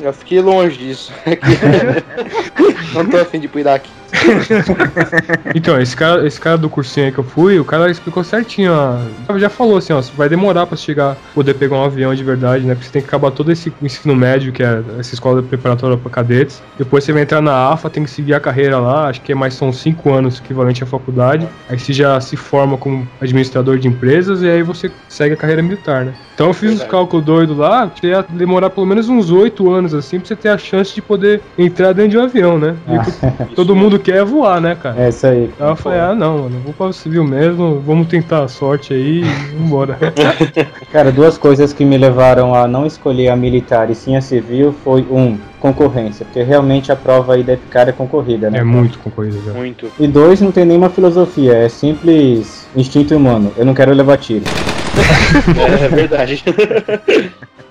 Eu 0.00 0.12
fiquei 0.12 0.40
longe 0.40 0.76
disso. 0.76 1.12
não 2.94 3.06
tô 3.06 3.16
afim 3.18 3.40
de 3.40 3.48
pro 3.48 3.60
Iraque. 3.60 3.90
Então, 5.54 5.80
esse 5.80 5.96
cara, 5.96 6.26
esse 6.26 6.40
cara 6.40 6.56
do 6.56 6.68
cursinho 6.68 7.06
aí 7.06 7.12
que 7.12 7.18
eu 7.18 7.24
fui, 7.24 7.58
o 7.58 7.64
cara 7.64 7.90
explicou 7.90 8.24
certinho, 8.24 8.72
ó. 8.72 9.38
Já 9.38 9.48
falou 9.48 9.76
assim, 9.76 9.92
ó, 9.92 10.00
vai 10.16 10.28
demorar 10.28 10.66
pra 10.66 10.76
chegar, 10.76 11.16
poder 11.34 11.54
pegar 11.54 11.76
um 11.76 11.84
avião 11.84 12.14
de 12.14 12.24
verdade, 12.24 12.64
né? 12.64 12.74
Porque 12.74 12.86
você 12.86 12.92
tem 12.92 13.02
que 13.02 13.08
acabar 13.08 13.30
todo 13.30 13.52
esse 13.52 13.72
ensino 13.82 14.14
médio, 14.14 14.52
que 14.52 14.62
é 14.62 14.82
essa 14.98 15.14
escola 15.14 15.42
preparatória 15.42 15.96
pra 15.96 16.10
cadetes. 16.10 16.62
Depois 16.78 17.04
você 17.04 17.12
vai 17.12 17.22
entrar 17.22 17.40
na 17.40 17.68
AFA, 17.68 17.90
tem 17.90 18.04
que 18.04 18.10
seguir 18.10 18.34
a 18.34 18.40
carreira 18.40 18.78
lá, 18.78 19.08
acho 19.08 19.20
que 19.20 19.32
é 19.32 19.34
mais 19.34 19.54
são 19.54 19.72
cinco 19.72 20.12
anos 20.12 20.38
equivalente 20.38 20.82
à 20.82 20.86
faculdade. 20.86 21.48
Aí 21.68 21.78
você 21.78 21.92
já 21.92 22.20
se 22.20 22.36
forma 22.36 22.76
como 22.76 23.06
administrador 23.20 23.78
de 23.78 23.88
empresas 23.88 24.42
e 24.42 24.48
aí 24.48 24.62
você 24.62 24.90
segue 25.08 25.34
a 25.34 25.36
carreira 25.36 25.62
militar, 25.62 26.04
né? 26.04 26.14
Então 26.34 26.48
eu 26.48 26.52
fiz 26.54 26.70
uns 26.70 26.78
Verdade. 26.78 26.90
cálculos 26.90 27.24
doidos 27.24 27.56
lá, 27.56 27.88
que 27.88 28.08
ia 28.08 28.24
demorar 28.28 28.70
pelo 28.70 28.86
menos 28.86 29.08
uns 29.08 29.30
oito 29.30 29.70
anos 29.70 29.83
assim 29.92 30.18
pra 30.18 30.28
você 30.28 30.36
ter 30.36 30.48
a 30.48 30.56
chance 30.56 30.94
de 30.94 31.02
poder 31.02 31.40
entrar 31.58 31.92
dentro 31.92 32.12
de 32.12 32.18
um 32.18 32.22
avião, 32.22 32.58
né? 32.58 32.76
E 32.88 32.94
Ah, 32.96 33.46
todo 33.54 33.74
mundo 33.74 33.98
quer 33.98 34.24
voar, 34.24 34.60
né, 34.60 34.76
cara? 34.80 34.94
é 35.02 35.08
isso 35.08 35.26
aí. 35.26 35.50
Aí 35.58 35.68
eu 35.68 35.76
falei, 35.76 35.98
ah 35.98 36.14
não, 36.14 36.38
mano, 36.44 36.60
vou 36.64 36.72
para 36.72 36.86
o 36.86 36.92
civil 36.92 37.24
mesmo, 37.24 37.82
vamos 37.84 38.06
tentar 38.06 38.44
a 38.44 38.48
sorte 38.48 38.94
aí 38.94 39.22
e 39.22 39.56
vambora. 39.58 39.98
Cara, 40.92 41.10
duas 41.10 41.36
coisas 41.36 41.72
que 41.72 41.84
me 41.84 41.98
levaram 41.98 42.54
a 42.54 42.66
não 42.68 42.86
escolher 42.86 43.28
a 43.28 43.36
militar 43.36 43.90
e 43.90 43.94
sim 43.94 44.16
a 44.16 44.20
civil 44.20 44.72
foi 44.84 45.02
um, 45.10 45.36
concorrência, 45.60 46.26
porque 46.26 46.42
realmente 46.42 46.92
a 46.92 46.96
prova 46.96 47.34
aí 47.34 47.42
da 47.42 47.54
EPCAR 47.54 47.88
é 47.88 47.92
concorrida, 47.92 48.50
né? 48.50 48.58
é 48.58 48.64
muito 48.64 48.98
concorrido 48.98 49.42
já. 49.46 49.52
Muito. 49.52 49.90
E 49.98 50.06
dois, 50.06 50.40
não 50.40 50.52
tem 50.52 50.64
nenhuma 50.64 50.90
filosofia, 50.90 51.54
é 51.54 51.68
simples 51.70 52.66
instinto 52.76 53.16
humano. 53.16 53.50
Eu 53.56 53.64
não 53.64 53.72
quero 53.72 53.92
levar 53.92 54.18
tiro. 54.18 54.44
É, 55.80 55.84
é 55.84 55.88
verdade. 55.88 56.42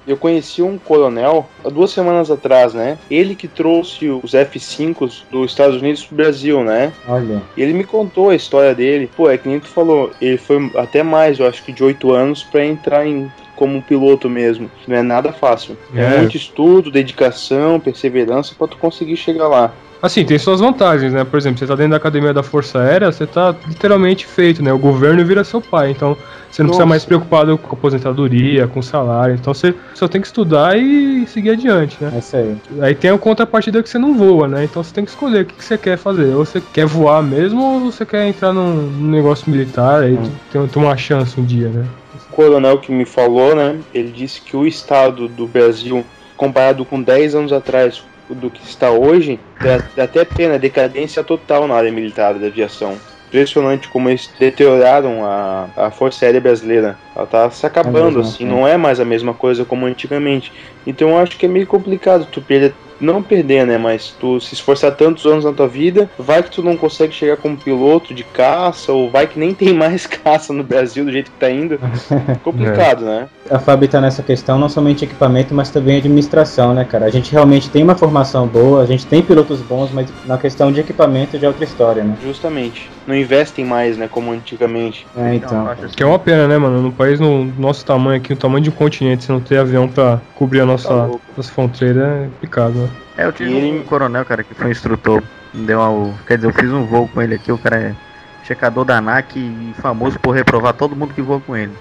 Eu 0.06 0.18
conheci 0.18 0.62
um 0.62 0.78
coronel 0.78 1.48
há 1.64 1.70
duas 1.70 1.92
semanas 1.92 2.30
atrás, 2.30 2.74
né? 2.74 2.98
Ele 3.10 3.36
que 3.36 3.48
trouxe 3.48 4.10
os 4.10 4.34
F-5 4.34 5.24
dos 5.32 5.52
Estados 5.52 5.78
Unidos 5.82 6.04
pro 6.06 6.18
Brasil, 6.18 6.62
né? 6.62 6.92
Olha. 7.08 7.42
E 7.56 7.62
ele 7.62 7.72
me 7.74 7.86
contou 7.86 8.30
a 8.30 8.36
história 8.36 8.76
dele. 8.76 9.10
Pô, 9.16 9.30
é 9.30 9.38
que 9.38 9.48
nem 9.48 9.62
tu 9.62 9.68
falou, 9.68 10.12
ele 10.22 10.38
foi 10.38 10.70
até 10.76 11.02
mais, 11.04 11.40
eu 11.40 11.48
acho 11.48 11.64
que 11.64 11.72
de 11.72 11.82
oito 11.86 12.12
anos, 12.12 12.44
pra 12.44 12.66
entrar 12.66 13.08
em 13.08 13.32
como 13.56 13.82
piloto 13.82 14.30
mesmo. 14.30 14.70
Não 14.86 14.98
é 14.98 15.02
nada 15.02 15.32
fácil. 15.32 15.78
É, 15.96 16.02
É. 16.02 16.18
muito 16.18 16.36
estudo, 16.36 16.92
dedicação, 16.92 17.80
perseverança 17.80 18.54
pra 18.58 18.68
tu 18.68 18.76
conseguir 18.78 19.16
chegar 19.16 19.48
lá. 19.48 19.72
Assim, 20.04 20.26
tem 20.26 20.38
suas 20.38 20.60
vantagens, 20.60 21.14
né? 21.14 21.24
Por 21.24 21.38
exemplo, 21.38 21.60
você 21.60 21.66
tá 21.66 21.76
dentro 21.76 21.92
da 21.92 21.96
academia 21.96 22.34
da 22.34 22.44
Força 22.44 22.78
Aérea, 22.78 23.10
você 23.10 23.26
tá 23.26 23.56
literalmente 23.66 24.26
feito, 24.26 24.62
né? 24.62 24.74
O 24.74 24.78
governo 24.78 25.24
vira 25.24 25.46
seu 25.46 25.62
pai, 25.62 25.92
então 25.92 26.18
você 26.52 26.62
não 26.62 26.68
precisa 26.68 26.84
Nossa. 26.84 26.86
mais 26.86 27.02
se 27.04 27.08
preocupado 27.08 27.58
com 27.58 27.74
aposentadoria, 27.74 28.68
com 28.68 28.82
salário. 28.82 29.36
Então 29.36 29.54
você 29.54 29.74
só 29.96 30.06
tem 30.06 30.20
que 30.20 30.28
estudar 30.28 30.78
e 30.78 31.26
seguir 31.26 31.52
adiante, 31.52 31.96
né? 32.02 32.12
É 32.14 32.20
isso 32.20 32.36
aí. 32.36 32.58
Aí 32.82 32.96
tem 32.96 33.12
a 33.12 33.18
contrapartida 33.18 33.82
que 33.82 33.88
você 33.88 33.98
não 33.98 34.14
voa, 34.14 34.46
né? 34.46 34.66
Então 34.66 34.84
você 34.84 34.94
tem 34.94 35.06
que 35.06 35.12
escolher 35.12 35.44
o 35.44 35.46
que, 35.46 35.54
que 35.54 35.64
você 35.64 35.78
quer 35.78 35.98
fazer. 35.98 36.36
Ou 36.36 36.44
você 36.44 36.60
quer 36.60 36.86
voar 36.86 37.24
mesmo, 37.24 37.64
ou 37.64 37.90
você 37.90 38.06
quer 38.06 38.28
entrar 38.28 38.52
num, 38.52 38.90
negócio 39.08 39.50
militar, 39.50 40.04
aí 40.04 40.20
tem, 40.52 40.68
tem 40.68 40.84
uma 40.84 40.98
chance 40.98 41.40
um 41.40 41.46
dia, 41.46 41.70
né? 41.70 41.86
O 42.14 42.36
coronel 42.36 42.78
que 42.78 42.92
me 42.92 43.06
falou, 43.06 43.56
né? 43.56 43.80
Ele 43.94 44.12
disse 44.12 44.42
que 44.42 44.58
o 44.58 44.68
estado 44.68 45.30
do 45.30 45.48
Brasil, 45.48 46.04
comparado 46.36 46.84
com 46.84 47.02
10 47.02 47.36
anos 47.36 47.54
atrás 47.54 48.04
do 48.30 48.50
que 48.50 48.64
está 48.64 48.92
hoje, 48.92 49.40
dá, 49.62 49.82
dá 49.96 50.04
até 50.04 50.24
pena, 50.24 50.60
decadência 50.60 51.24
total 51.24 51.68
na 51.68 51.76
área 51.76 51.92
militar 51.92 52.34
da 52.36 52.48
aviação. 52.48 52.98
Impressionante 53.28 53.90
como 53.90 54.10
eles 54.10 54.30
deterioraram 54.40 55.26
a, 55.26 55.68
a 55.76 55.92
Força 55.92 56.26
Aérea 56.26 56.40
Brasileira. 56.40 56.98
Ela 57.16 57.26
tá 57.26 57.50
se 57.50 57.66
acabando, 57.66 58.18
mesmo, 58.18 58.22
assim, 58.22 58.46
é. 58.46 58.48
não 58.48 58.68
é 58.68 58.78
mais 58.78 59.00
a 59.00 59.06
mesma 59.06 59.34
coisa 59.34 59.66
como 59.66 59.88
antigamente. 59.88 60.52
Então 60.86 61.10
eu 61.10 61.18
acho 61.18 61.38
que 61.38 61.46
é 61.46 61.50
meio 61.50 61.66
complicado 61.66 62.28
tu 62.32 62.42
perder, 62.42 62.76
não 63.04 63.22
perder, 63.22 63.66
né, 63.66 63.78
mas 63.78 64.14
tu 64.20 64.40
se 64.40 64.54
esforçar 64.54 64.92
tantos 64.96 65.26
anos 65.26 65.46
na 65.46 65.52
tua 65.52 65.68
vida, 65.68 66.10
vai 66.18 66.42
que 66.42 66.52
tu 66.52 66.64
não 66.64 66.78
consegue 66.78 67.14
chegar 67.14 67.38
como 67.38 67.58
piloto 67.58 68.14
de 68.14 68.24
caça, 68.24 68.92
ou 68.92 69.10
vai 69.10 69.28
que 69.28 69.40
nem 69.40 69.54
tem 69.54 69.74
mais 69.74 70.08
caça 70.08 70.54
no 70.54 70.64
Brasil 70.64 71.06
do 71.06 71.12
jeito 71.12 71.32
que 71.32 71.40
tá 71.40 71.50
indo. 71.50 71.80
Complicado, 72.44 73.06
né? 73.06 73.28
A 73.50 73.60
FAB 73.60 73.88
tá 73.88 74.00
nessa 74.00 74.24
questão 74.24 74.58
não 74.58 74.70
somente 74.70 75.04
equipamento, 75.04 75.54
mas 75.54 75.70
também 75.70 75.98
administração, 75.98 76.74
né, 76.74 76.86
cara? 76.86 77.06
A 77.06 77.10
gente 77.10 77.32
realmente 77.32 77.70
tem 77.70 77.84
uma 77.84 77.96
formação 77.96 78.48
boa, 78.48 78.82
a 78.82 78.86
gente 78.86 79.06
tem 79.06 79.22
pilotos 79.22 79.62
bons, 79.62 79.92
mas 79.92 80.08
na 80.26 80.38
questão 80.38 80.72
de 80.72 80.80
equipamento 80.80 81.38
já 81.38 81.48
é 81.48 81.50
outra 81.50 81.64
história, 81.64 82.04
né? 82.04 82.16
Justamente. 82.24 82.90
Não 83.06 83.16
investem 83.16 83.66
mais, 83.66 83.98
né, 83.98 84.08
como 84.10 84.32
anticamente. 84.32 85.06
É, 85.18 85.36
então. 85.36 85.68
Que 85.96 86.04
é 86.04 86.06
uma 86.06 86.20
pena, 86.20 86.48
né, 86.48 86.58
mano? 86.58 86.82
No 86.82 86.92
país, 86.92 87.20
no 87.20 87.46
nosso 87.58 87.86
tamanho 87.86 88.18
aqui, 88.18 88.32
o 88.32 88.38
tamanho 88.38 88.64
de 88.64 88.70
um 88.70 88.74
continente, 88.74 89.26
se 89.26 89.32
não 89.32 89.42
ter 89.42 89.58
avião 89.58 89.88
pra 89.88 90.22
cobrir 90.36 90.62
a 90.62 90.66
nossa, 90.66 90.88
Tá 90.88 91.10
nossa 91.36 91.52
fronteira, 91.52 92.02
é 92.26 92.30
picado, 92.40 92.74
né? 92.74 92.90
É, 93.18 93.26
eu 93.26 93.32
tive 93.32 93.52
E 93.52 93.56
ele- 93.58 93.80
um 93.80 93.84
coronel, 93.84 94.26
cara, 94.26 94.44
que 94.44 94.54
foi 94.54 94.68
um 94.68 94.72
instrutor. 94.72 95.22
Me 95.54 95.66
Deu 95.68 95.80
uma, 95.80 96.14
quer 96.26 96.36
dizer, 96.38 96.48
eu 96.48 96.54
fiz 96.54 96.72
um 96.72 96.86
voo 96.86 97.08
com 97.08 97.22
ele 97.22 97.36
aqui, 97.36 97.52
o 97.52 97.58
cara 97.58 97.78
é 97.78 97.96
checador 98.44 98.84
da 98.86 98.98
ANAC 98.98 99.38
e 99.38 99.74
famoso 99.82 100.20
por 100.20 100.32
reprovar 100.36 100.74
todo 100.74 100.96
mundo 100.96 101.14
que 101.14 101.22
voa 101.22 101.40
com 101.40 101.56
ele. 101.56 101.72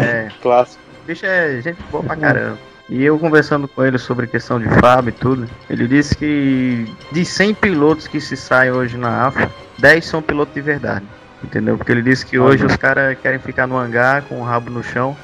É, 0.00 0.28
Clássico. 0.40 0.80
o 1.02 1.06
bicho 1.06 1.26
é 1.26 1.60
gente 1.60 1.78
boa 1.90 2.02
pra 2.04 2.16
caramba. 2.16 2.58
E 2.88 3.04
eu 3.04 3.18
conversando 3.18 3.66
com 3.66 3.84
ele 3.84 3.98
sobre 3.98 4.28
questão 4.28 4.60
de 4.60 4.68
FAB 4.68 5.08
e 5.08 5.12
tudo, 5.12 5.48
ele 5.68 5.88
disse 5.88 6.16
que 6.16 6.86
de 7.10 7.24
100 7.24 7.52
pilotos 7.54 8.06
que 8.06 8.20
se 8.20 8.36
saem 8.36 8.70
hoje 8.70 8.96
na 8.96 9.26
AFA, 9.26 9.50
10 9.76 10.04
são 10.06 10.22
pilotos 10.22 10.54
de 10.54 10.60
verdade. 10.60 11.04
Entendeu? 11.42 11.76
Porque 11.76 11.90
ele 11.92 12.02
disse 12.02 12.24
que 12.24 12.38
hoje 12.38 12.64
os 12.64 12.76
caras 12.76 13.18
querem 13.20 13.38
ficar 13.40 13.66
no 13.66 13.76
hangar 13.76 14.22
com 14.22 14.40
o 14.40 14.44
rabo 14.44 14.70
no 14.70 14.82
chão. 14.84 15.16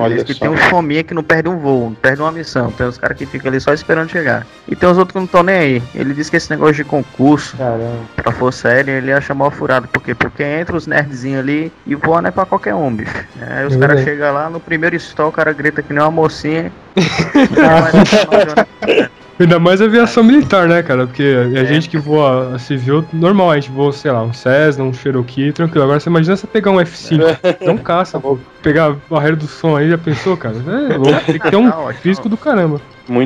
Olha 0.00 0.24
que 0.24 0.34
só. 0.34 0.40
tem 0.40 0.48
uns 0.48 0.60
fominha 0.64 1.02
que 1.02 1.14
não 1.14 1.22
perde 1.22 1.48
um 1.48 1.58
voo, 1.58 1.86
não 1.90 1.94
perde 1.94 2.20
uma 2.22 2.32
missão. 2.32 2.70
Tem 2.72 2.86
os 2.86 2.98
caras 2.98 3.16
que 3.16 3.26
ficam 3.26 3.50
ali 3.50 3.60
só 3.60 3.72
esperando 3.72 4.10
chegar. 4.10 4.46
E 4.68 4.74
tem 4.76 4.88
os 4.88 4.98
outros 4.98 5.12
que 5.12 5.18
não 5.18 5.26
estão 5.26 5.42
nem 5.42 5.56
aí. 5.56 5.82
Ele 5.94 6.14
disse 6.14 6.30
que 6.30 6.36
esse 6.36 6.50
negócio 6.50 6.74
de 6.76 6.84
concurso 6.84 7.56
Caramba. 7.56 7.96
pra 8.16 8.32
Força 8.32 8.68
Aérea 8.68 8.92
ele 8.92 9.12
acha 9.12 9.34
mal 9.34 9.50
furado. 9.50 9.88
Por 9.88 10.02
quê? 10.02 10.14
Porque 10.14 10.42
entra 10.42 10.76
os 10.76 10.86
nerdzinhos 10.86 11.40
ali 11.40 11.72
e 11.86 11.94
voa 11.94 12.20
não 12.22 12.28
é 12.28 12.30
pra 12.30 12.46
qualquer 12.46 12.74
um, 12.74 12.94
bicho. 12.94 13.12
Aí 13.40 13.66
os 13.66 13.74
É 13.74 13.78
caras 13.78 14.02
chegam 14.02 14.32
lá, 14.32 14.48
no 14.50 14.60
primeiro 14.60 14.96
stall 14.96 15.28
o 15.28 15.32
cara 15.32 15.52
grita 15.52 15.82
que 15.82 15.92
nem 15.92 16.02
uma 16.02 16.10
mocinha. 16.10 16.72
Ainda 19.40 19.58
mais 19.58 19.80
aviação 19.80 20.22
militar, 20.22 20.68
né, 20.68 20.82
cara? 20.82 21.06
Porque 21.06 21.22
a 21.58 21.64
gente 21.64 21.88
que 21.88 21.96
voa 21.96 22.54
a 22.54 22.58
civil, 22.58 23.02
normal, 23.10 23.50
a 23.50 23.54
gente 23.54 23.70
voa, 23.70 23.90
sei 23.90 24.10
lá, 24.10 24.22
um 24.22 24.34
Cessna, 24.34 24.84
um 24.84 24.92
Cherokee, 24.92 25.50
tranquilo. 25.50 25.84
Agora 25.84 25.98
você 25.98 26.10
imagina 26.10 26.36
você 26.36 26.46
pegar 26.46 26.70
um 26.70 26.76
F5, 26.76 27.38
não 27.66 27.78
caça, 27.78 28.20
pô. 28.20 28.38
Pegar 28.62 28.88
a 28.90 28.96
barreira 29.08 29.36
do 29.36 29.46
som 29.46 29.74
aí, 29.76 29.88
já 29.88 29.96
pensou, 29.96 30.36
cara? 30.36 30.54
É 30.90 30.96
louco, 30.98 31.20
tem 31.24 31.38
que 31.38 31.50
ter 31.50 31.56
um 31.56 31.72
físico 31.94 32.28
do 32.28 32.36
caramba. 32.36 32.78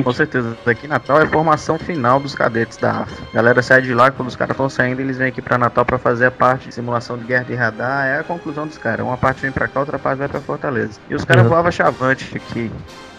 Com 0.03 0.13
certeza. 0.13 0.57
Daqui 0.65 0.87
Natal 0.87 1.19
é 1.19 1.23
a 1.25 1.27
formação 1.27 1.77
final 1.77 2.19
dos 2.19 2.33
cadetes 2.33 2.77
da 2.77 3.01
AFA. 3.01 3.21
A 3.31 3.35
galera 3.35 3.61
sai 3.61 3.81
de 3.81 3.93
lá, 3.93 4.09
quando 4.09 4.29
os 4.29 4.35
caras 4.35 4.53
estão 4.53 4.67
saindo, 4.69 5.01
eles 5.01 5.17
vêm 5.17 5.27
aqui 5.27 5.41
pra 5.41 5.57
Natal 5.57 5.85
pra 5.85 5.99
fazer 5.99 6.25
a 6.25 6.31
parte 6.31 6.69
de 6.69 6.73
simulação 6.73 7.17
de 7.17 7.25
guerra 7.25 7.43
de 7.43 7.53
radar. 7.53 8.07
É 8.07 8.19
a 8.19 8.23
conclusão 8.23 8.65
dos 8.65 8.77
caras. 8.79 9.05
Uma 9.05 9.17
parte 9.17 9.41
vem 9.41 9.51
pra 9.51 9.67
cá, 9.67 9.81
outra 9.81 9.99
parte 9.99 10.17
vai 10.19 10.27
pra 10.27 10.39
Fortaleza. 10.39 10.99
E 11.09 11.13
os 11.13 11.23
caras 11.25 11.43
Uhum. 11.43 11.49
voavam 11.49 11.71
chavante 11.71 12.35
aqui. 12.35 12.71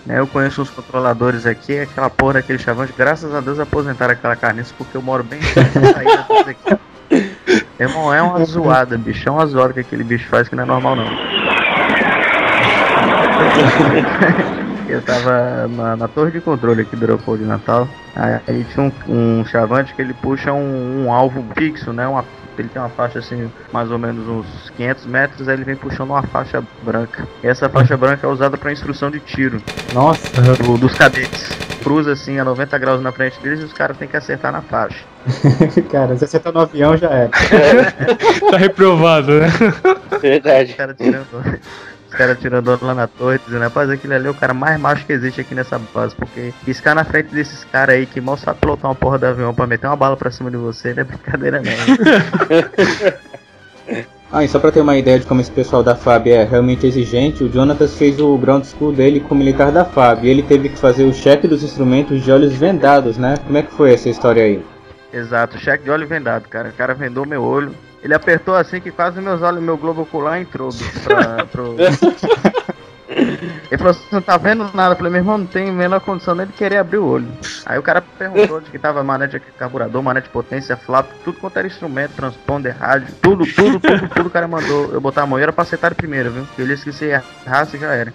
Né, 0.07 0.21
eu 0.21 0.27
conheço 0.27 0.63
os 0.63 0.71
controladores 0.71 1.45
aqui, 1.47 1.81
aquela 1.81 2.09
porra 2.09 2.35
daquele 2.35 2.61
chavante. 2.61 2.95
Graças 2.97 3.35
a 3.35 3.41
Deus 3.41 3.59
aposentaram 3.59 4.13
aquela 4.13 4.37
carniça, 4.37 4.73
porque 4.79 4.97
eu 4.97 5.03
moro 5.03 5.25
bem 5.25 5.41
perto 5.41 5.81
da 5.81 5.91
aqui. 6.51 6.79
É 7.79 8.23
uma 8.23 8.45
zoada, 8.45 8.97
bicho. 8.97 9.29
É 9.29 9.33
uma 9.33 9.45
zoada 9.47 9.73
que 9.73 9.81
aquele 9.81 10.05
bicho 10.05 10.29
faz 10.29 10.49
que 10.49 10.55
não 10.55 10.63
é 10.63 10.67
normal, 10.67 10.95
não. 10.97 11.07
Eu 14.89 15.03
tava 15.03 15.67
na, 15.69 15.97
na 15.97 16.07
torre 16.07 16.31
de 16.31 16.41
controle 16.41 16.83
aqui 16.83 16.95
do 16.95 17.03
aeroporto 17.03 17.43
de 17.43 17.49
Natal. 17.49 17.89
Aí, 18.15 18.41
aí 18.47 18.65
tinha 18.73 18.93
um, 19.09 19.41
um 19.41 19.45
chavante 19.45 19.93
que 19.93 20.01
ele 20.01 20.15
puxa 20.15 20.53
um, 20.53 21.05
um 21.05 21.13
alvo 21.13 21.45
fixo, 21.57 21.93
né? 21.93 22.07
Uma, 22.07 22.25
ele 22.63 22.69
tem 22.69 22.81
uma 22.81 22.89
faixa 22.89 23.19
assim, 23.19 23.51
mais 23.73 23.91
ou 23.91 23.99
menos 23.99 24.27
uns 24.29 24.71
500 24.77 25.07
metros. 25.07 25.49
Aí 25.49 25.55
ele 25.57 25.65
vem 25.65 25.77
puxando 25.77 26.11
uma 26.11 26.23
faixa 26.23 26.63
branca. 26.83 27.27
E 27.43 27.47
essa 27.47 27.69
faixa 27.69 27.97
branca 27.97 28.27
é 28.27 28.31
usada 28.31 28.57
para 28.57 28.73
instrução 28.73 29.11
de 29.11 29.21
tiro 29.21 29.63
Nossa. 29.93 30.41
do- 30.41 30.79
dos 30.79 30.95
cadetes. 30.95 31.51
Cruza 31.83 32.13
assim 32.13 32.39
a 32.39 32.45
90 32.45 32.77
graus 32.79 33.01
na 33.01 33.13
frente 33.13 33.39
deles 33.41 33.61
e 33.61 33.65
os 33.65 33.73
caras 33.73 33.97
têm 33.97 34.09
que 34.09 34.17
acertar 34.17 34.51
na 34.53 34.61
faixa. 34.61 35.05
Cara, 35.91 36.17
se 36.17 36.39
tá 36.41 36.51
no 36.53 36.61
avião 36.61 36.97
já 36.97 37.09
é. 37.11 37.29
Tá 38.51 38.57
reprovado, 38.57 39.41
né? 39.41 39.47
Verdade. 40.21 40.71
Os 40.71 40.77
caras 40.77 40.97
tirando, 40.97 41.27
os 42.17 42.17
caras 42.17 42.41
tirando 42.41 42.69
onda 42.69 42.87
lá 42.87 42.95
na 42.95 43.07
torre, 43.07 43.39
dizendo, 43.45 43.61
rapaz, 43.61 43.91
aquele 43.91 44.15
ali 44.15 44.27
é 44.27 44.31
o 44.31 44.35
cara 44.35 44.55
mais 44.55 44.81
macho 44.81 45.05
que 45.05 45.13
existe 45.13 45.43
aqui 45.43 45.55
nessa 45.55 45.79
base, 45.79 46.17
porque 46.17 46.55
piscar 46.65 46.95
na 46.95 47.05
frente 47.05 47.35
desses 47.35 47.63
caras 47.65 47.95
aí 47.95 48.07
que 48.07 48.23
mal 48.23 48.39
sabe 48.39 48.59
pilotar 48.59 48.91
uma 48.91 48.95
porra 48.95 49.19
do 49.19 49.27
avião 49.27 49.53
pra 49.53 49.67
meter 49.67 49.87
uma 49.87 49.97
bala 49.97 50.17
pra 50.17 50.31
cima 50.31 50.51
de 50.51 50.57
você, 50.57 50.95
não 50.95 51.03
é 51.03 51.05
brincadeira 51.05 51.63
não. 51.63 51.67
Ah, 54.33 54.43
e 54.43 54.49
só 54.49 54.59
pra 54.59 54.73
ter 54.73 54.81
uma 54.81 54.97
ideia 54.97 55.21
de 55.21 55.25
como 55.25 55.41
esse 55.41 55.53
pessoal 55.53 55.85
da 55.85 55.95
FAB 55.95 56.27
é 56.27 56.43
realmente 56.43 56.85
exigente, 56.85 57.45
o 57.45 57.53
Jonatas 57.53 57.97
fez 57.97 58.19
o 58.19 58.37
ground 58.37 58.65
school 58.65 58.93
dele 58.93 59.21
como 59.21 59.39
militar 59.39 59.71
da 59.71 59.85
FAB 59.85 60.25
e 60.25 60.29
ele 60.29 60.43
teve 60.43 60.69
que 60.69 60.77
fazer 60.77 61.05
o 61.05 61.15
cheque 61.15 61.47
dos 61.47 61.63
instrumentos 61.63 62.25
de 62.25 62.33
olhos 62.33 62.53
vendados, 62.53 63.17
né? 63.17 63.37
Como 63.47 63.57
é 63.57 63.63
que 63.63 63.73
foi 63.73 63.95
essa 63.95 64.09
história 64.09 64.43
aí? 64.43 64.61
Exato, 65.13 65.57
cheque 65.59 65.85
de 65.85 65.93
olho 65.93 66.09
vendado, 66.09 66.49
cara. 66.49 66.71
O 66.71 66.73
cara 66.73 66.93
vendou 66.93 67.25
meu 67.25 67.41
olho. 67.41 67.73
Ele 68.07 68.15
apertou 68.15 68.55
assim 68.55 68.81
que 68.81 68.93
quase 68.93 69.21
meus 69.21 69.43
olhos, 69.43 69.61
meu 69.61 69.77
globo 69.77 70.03
ocular 70.03 70.41
entrou, 70.41 70.71
bicho, 70.71 71.01
pra, 71.01 71.45
pro... 71.51 71.75
Ele 73.09 73.79
falou, 73.79 73.95
você 73.95 74.15
não 74.15 74.23
tá 74.23 74.37
vendo 74.37 74.71
nada? 74.73 74.93
Eu 74.93 74.97
falei, 74.97 75.11
meu 75.11 75.21
irmão, 75.23 75.39
não 75.39 75.47
tem 75.47 75.71
a 75.71 75.73
menor 75.73 75.99
condição 76.01 76.33
nem 76.33 76.47
de 76.47 76.53
querer 76.53 76.77
abrir 76.77 76.99
o 76.99 77.05
olho. 77.05 77.27
Aí 77.65 77.77
o 77.77 77.83
cara 77.83 78.01
perguntou 78.01 78.61
de 78.61 78.71
que 78.71 78.79
tava 78.79 79.03
manete 79.03 79.41
de 79.41 79.45
carburador, 79.59 80.01
manete 80.05 80.27
de 80.29 80.31
potência, 80.33 80.77
flap, 80.77 81.09
tudo 81.25 81.41
quanto 81.41 81.57
era 81.57 81.67
instrumento, 81.67 82.13
transponder, 82.13 82.77
rádio, 82.79 83.13
tudo, 83.21 83.45
tudo, 83.45 83.81
tudo, 83.81 84.09
tudo 84.09 84.27
o 84.29 84.31
cara 84.31 84.47
mandou 84.47 84.93
eu 84.93 85.01
botar 85.01 85.23
a 85.23 85.27
mão. 85.27 85.41
E 85.41 85.43
era 85.43 85.53
pra 85.53 85.63
acertar 85.63 85.93
primeiro, 85.97 86.31
viu? 86.31 86.47
Ele 86.57 86.75
disse 86.75 86.85
que 86.85 86.93
se 86.93 87.07
errasse 87.45 87.77
já 87.77 87.93
era. 87.93 88.15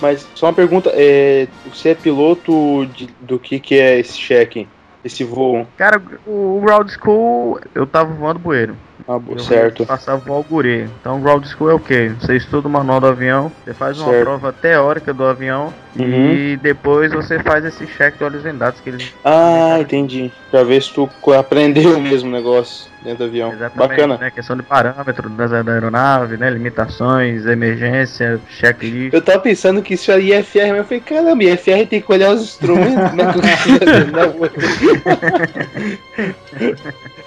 Mas 0.00 0.24
só 0.36 0.46
uma 0.46 0.52
pergunta, 0.52 0.92
é, 0.94 1.48
você 1.72 1.88
é 1.88 1.94
piloto 1.96 2.86
de- 2.94 3.10
do 3.20 3.36
que 3.40 3.58
que 3.58 3.74
é 3.80 3.98
esse 3.98 4.16
cheque? 4.16 4.68
Esse 5.04 5.24
voo? 5.24 5.66
Cara, 5.76 6.00
o, 6.24 6.58
o 6.58 6.60
Ground 6.64 6.88
School, 6.88 7.60
eu 7.74 7.84
tava 7.84 8.12
voando 8.14 8.38
bueiro. 8.38 8.76
Ah, 9.06 9.20
Eu 9.28 9.38
certo. 9.38 9.84
Passava 9.84 10.22
o 10.30 10.34
Alguri. 10.34 10.88
Então, 11.00 11.20
Ground 11.20 11.44
School 11.46 11.70
é 11.70 11.74
o 11.74 11.78
quê? 11.78 12.10
Você 12.20 12.36
estuda 12.36 12.68
o 12.68 12.70
manual 12.70 13.00
do 13.00 13.06
avião, 13.08 13.52
você 13.64 13.74
faz 13.74 13.98
uma 13.98 14.10
Certo. 14.10 14.24
prova 14.24 14.52
teórica 14.52 15.12
do 15.12 15.24
avião 15.24 15.72
Uhum. 15.98 16.32
e 16.32 16.56
depois 16.56 17.12
você 17.12 17.38
faz 17.38 17.64
esse 17.64 17.86
cheque 17.86 18.18
de 18.18 18.24
olhos 18.24 18.42
vendados 18.42 18.80
que 18.80 18.88
eles. 18.88 19.12
Ah, 19.22 19.78
entendi. 19.80 20.32
Pra 20.50 20.64
ver 20.64 20.82
se 20.82 20.92
tu 20.92 21.08
aprendeu 21.32 22.00
mesmo 22.00 22.28
o 22.30 22.32
negócio 22.32 22.93
dentro 23.04 23.18
do 23.18 23.24
avião. 23.24 23.54
Bacana. 23.74 24.16
Né, 24.16 24.30
questão 24.30 24.56
de 24.56 24.62
parâmetro 24.62 25.28
das, 25.30 25.50
da 25.50 25.72
aeronave, 25.72 26.36
né? 26.36 26.50
Limitações, 26.50 27.46
emergência, 27.46 28.40
checklist. 28.48 29.12
Eu 29.12 29.22
tava 29.22 29.38
pensando 29.38 29.82
que 29.82 29.94
isso 29.94 30.10
aí 30.10 30.32
é 30.32 30.40
IFR, 30.40 30.68
mas 30.68 30.78
eu 30.78 30.84
falei, 30.84 31.00
caramba, 31.00 31.44
IFR 31.44 31.86
tem 31.88 32.00
que 32.00 32.10
olhar 32.12 32.32
os 32.32 32.42
instrumentos, 32.42 33.10
como 33.10 33.22
é 33.22 33.32
que 33.32 33.70
eu 33.70 34.64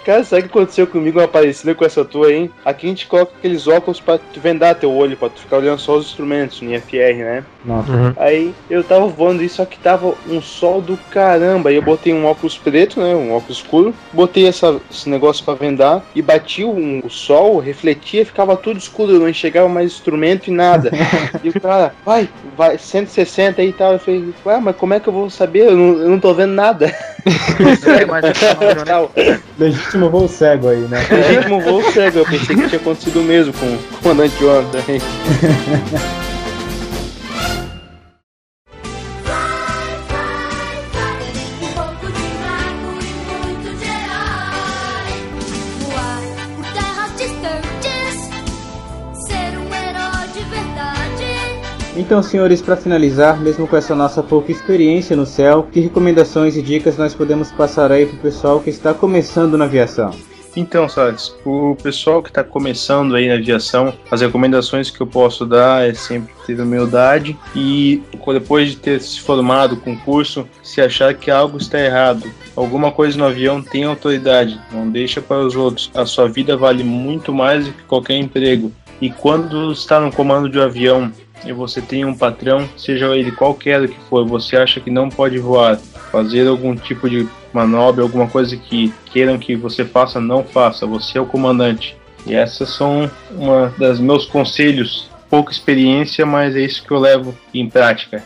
Cara, 0.08 0.24
sabe 0.24 0.44
o 0.44 0.46
que 0.46 0.58
aconteceu 0.58 0.88
comigo 0.88 1.20
uma 1.20 1.28
parecida 1.28 1.76
com 1.76 1.84
essa 1.84 2.06
tua 2.06 2.28
aí? 2.28 2.50
Aqui 2.64 2.86
a 2.86 2.90
gente 2.90 3.08
coloca 3.08 3.34
aqueles 3.38 3.68
óculos 3.68 4.00
pra 4.00 4.18
tu 4.18 4.40
vendar 4.40 4.76
teu 4.76 4.90
olho, 4.90 5.18
pra 5.18 5.28
tu 5.28 5.42
ficar 5.42 5.58
olhando 5.58 5.80
só 5.80 5.98
os 5.98 6.06
instrumentos 6.06 6.62
no 6.62 6.74
IFR, 6.74 7.18
né? 7.18 7.44
Nossa. 7.66 8.14
Aí 8.16 8.54
eu 8.70 8.86
tava 8.86 9.06
voando 9.08 9.44
isso, 9.44 9.58
só 9.58 9.66
que 9.66 9.78
tava 9.78 10.16
um 10.30 10.42
sol 10.42 10.82
do 10.82 10.96
caramba. 11.12 11.70
Aí 11.70 11.76
eu 11.76 11.82
botei 11.82 12.14
um 12.14 12.26
óculos 12.26 12.58
preto, 12.58 13.02
né? 13.02 13.14
Um 13.14 13.34
óculos 13.34 13.58
escuro. 13.58 13.94
Botei 14.14 14.48
essa, 14.48 14.80
esse 14.90 15.10
negócio 15.10 15.44
pra 15.44 15.56
vendar 15.68 16.04
e 16.16 16.22
bati 16.22 16.64
um, 16.64 17.02
o 17.04 17.10
sol, 17.10 17.60
refletia, 17.60 18.26
ficava 18.26 18.56
tudo 18.56 18.78
escuro, 18.78 19.20
não 19.20 19.30
enxergava 19.30 19.68
mais 19.68 19.92
instrumento 19.92 20.48
e 20.48 20.52
nada. 20.52 20.92
e 21.44 21.50
o 21.50 21.62
cara, 21.62 21.94
vai, 22.06 22.30
vai, 22.56 22.78
160 22.78 23.62
aí 23.62 23.70
e 23.70 23.74
tal. 23.74 23.94
Eu 23.94 24.00
falei, 24.00 24.34
ué, 24.46 24.60
mas 24.60 24.76
como 24.76 24.94
é 24.94 25.00
que 25.00 25.08
eu 25.08 25.14
vou 25.14 25.30
saber? 25.30 25.68
Eu 25.68 25.76
não, 25.76 26.00
eu 26.00 26.10
não 26.10 26.20
tô 26.20 26.34
vendo 26.34 26.54
nada. 26.54 26.94
Legítimo 29.60 30.10
voo 30.10 30.28
cego 30.28 30.70
aí, 30.70 30.82
né? 30.82 31.06
Legítimo 31.10 31.60
voo 31.60 31.84
cego, 31.92 32.20
eu 32.20 32.26
pensei 32.26 32.56
que 32.56 32.68
tinha 32.68 32.80
acontecido 32.80 33.20
o 33.20 33.24
mesmo 33.24 33.54
com 33.54 33.66
o 33.66 34.02
comandante 34.02 34.40
Jonathan 34.40 34.82
também. 34.82 35.02
Então, 52.08 52.24
senhores, 52.24 52.62
para 52.62 52.78
finalizar, 52.78 53.38
mesmo 53.38 53.68
com 53.68 53.76
essa 53.76 53.94
nossa 53.94 54.24
pouca 54.24 54.50
experiência 54.50 55.14
no 55.14 55.26
céu, 55.26 55.68
que 55.70 55.82
recomendações 55.82 56.56
e 56.56 56.62
dicas 56.62 56.98
nós 56.98 57.14
podemos 57.14 57.52
passar 57.52 57.92
aí 57.92 58.06
pro 58.06 58.18
pessoal 58.20 58.62
que 58.62 58.70
está 58.70 58.94
começando 58.94 59.58
na 59.58 59.66
aviação? 59.66 60.12
Então, 60.56 60.88
Salles, 60.88 61.36
o 61.44 61.76
pessoal 61.76 62.24
que 62.24 62.30
está 62.30 62.46
começando 62.46 63.14
aí 63.14 63.28
na 63.28 63.34
aviação, 63.34 63.94
as 64.10 64.22
recomendações 64.22 64.90
que 64.90 65.02
eu 65.02 65.06
posso 65.06 65.46
dar 65.46 65.86
é 65.86 65.94
sempre 65.94 66.34
ter 66.46 66.58
humildade 66.62 67.38
e 67.54 68.02
depois 68.32 68.70
de 68.70 68.78
ter 68.78 69.02
se 69.02 69.20
formado 69.20 69.76
com 69.76 69.92
o 69.92 70.00
curso, 70.00 70.48
se 70.64 70.80
achar 70.80 71.14
que 71.14 71.30
algo 71.30 71.58
está 71.58 71.78
errado, 71.78 72.32
alguma 72.56 72.90
coisa 72.90 73.18
no 73.18 73.26
avião 73.26 73.62
tem 73.62 73.84
autoridade, 73.84 74.58
não 74.72 74.90
deixa 74.90 75.22
para 75.22 75.46
os 75.46 75.58
outros. 75.58 75.92
A 75.94 76.06
sua 76.06 76.30
vida 76.30 76.56
vale 76.56 76.86
muito 76.86 77.34
mais 77.34 77.66
do 77.66 77.74
que 77.74 77.84
qualquer 77.84 78.16
emprego. 78.16 78.72
E 79.00 79.12
quando 79.12 79.72
está 79.74 80.00
no 80.00 80.12
comando 80.12 80.50
de 80.50 80.58
um 80.58 80.64
avião 80.64 81.12
e 81.46 81.54
você 81.54 81.82
tem 81.82 82.06
um 82.06 82.16
patrão, 82.16 82.68
seja 82.78 83.16
ele 83.16 83.32
qualquer 83.32 83.88
que 83.88 84.00
for, 84.10 84.26
você 84.26 84.58
acha 84.58 84.80
que 84.80 84.90
não 84.90 85.10
pode 85.10 85.38
voar, 85.38 85.78
fazer 86.12 86.48
algum 86.48 86.76
tipo 86.76 87.10
de 87.10 87.28
manobra, 87.54 88.04
alguma 88.04 88.28
coisa 88.28 88.56
que 88.56 88.94
queiram 89.12 89.38
que 89.38 89.56
você 89.56 89.84
faça, 89.84 90.20
não 90.20 90.44
faça. 90.44 90.86
Você 90.86 91.18
é 91.18 91.22
o 91.22 91.26
comandante. 91.26 91.98
E 92.26 92.36
essas 92.36 92.70
são 92.70 93.10
uma 93.32 93.74
das 93.78 94.00
meus 94.00 94.26
conselhos. 94.26 95.10
Pouca 95.30 95.52
experiência, 95.52 96.26
mas 96.26 96.56
é 96.56 96.62
isso 96.62 96.84
que 96.84 96.92
eu 96.92 97.00
levo 97.00 97.36
em 97.54 97.70
prática. 97.70 98.24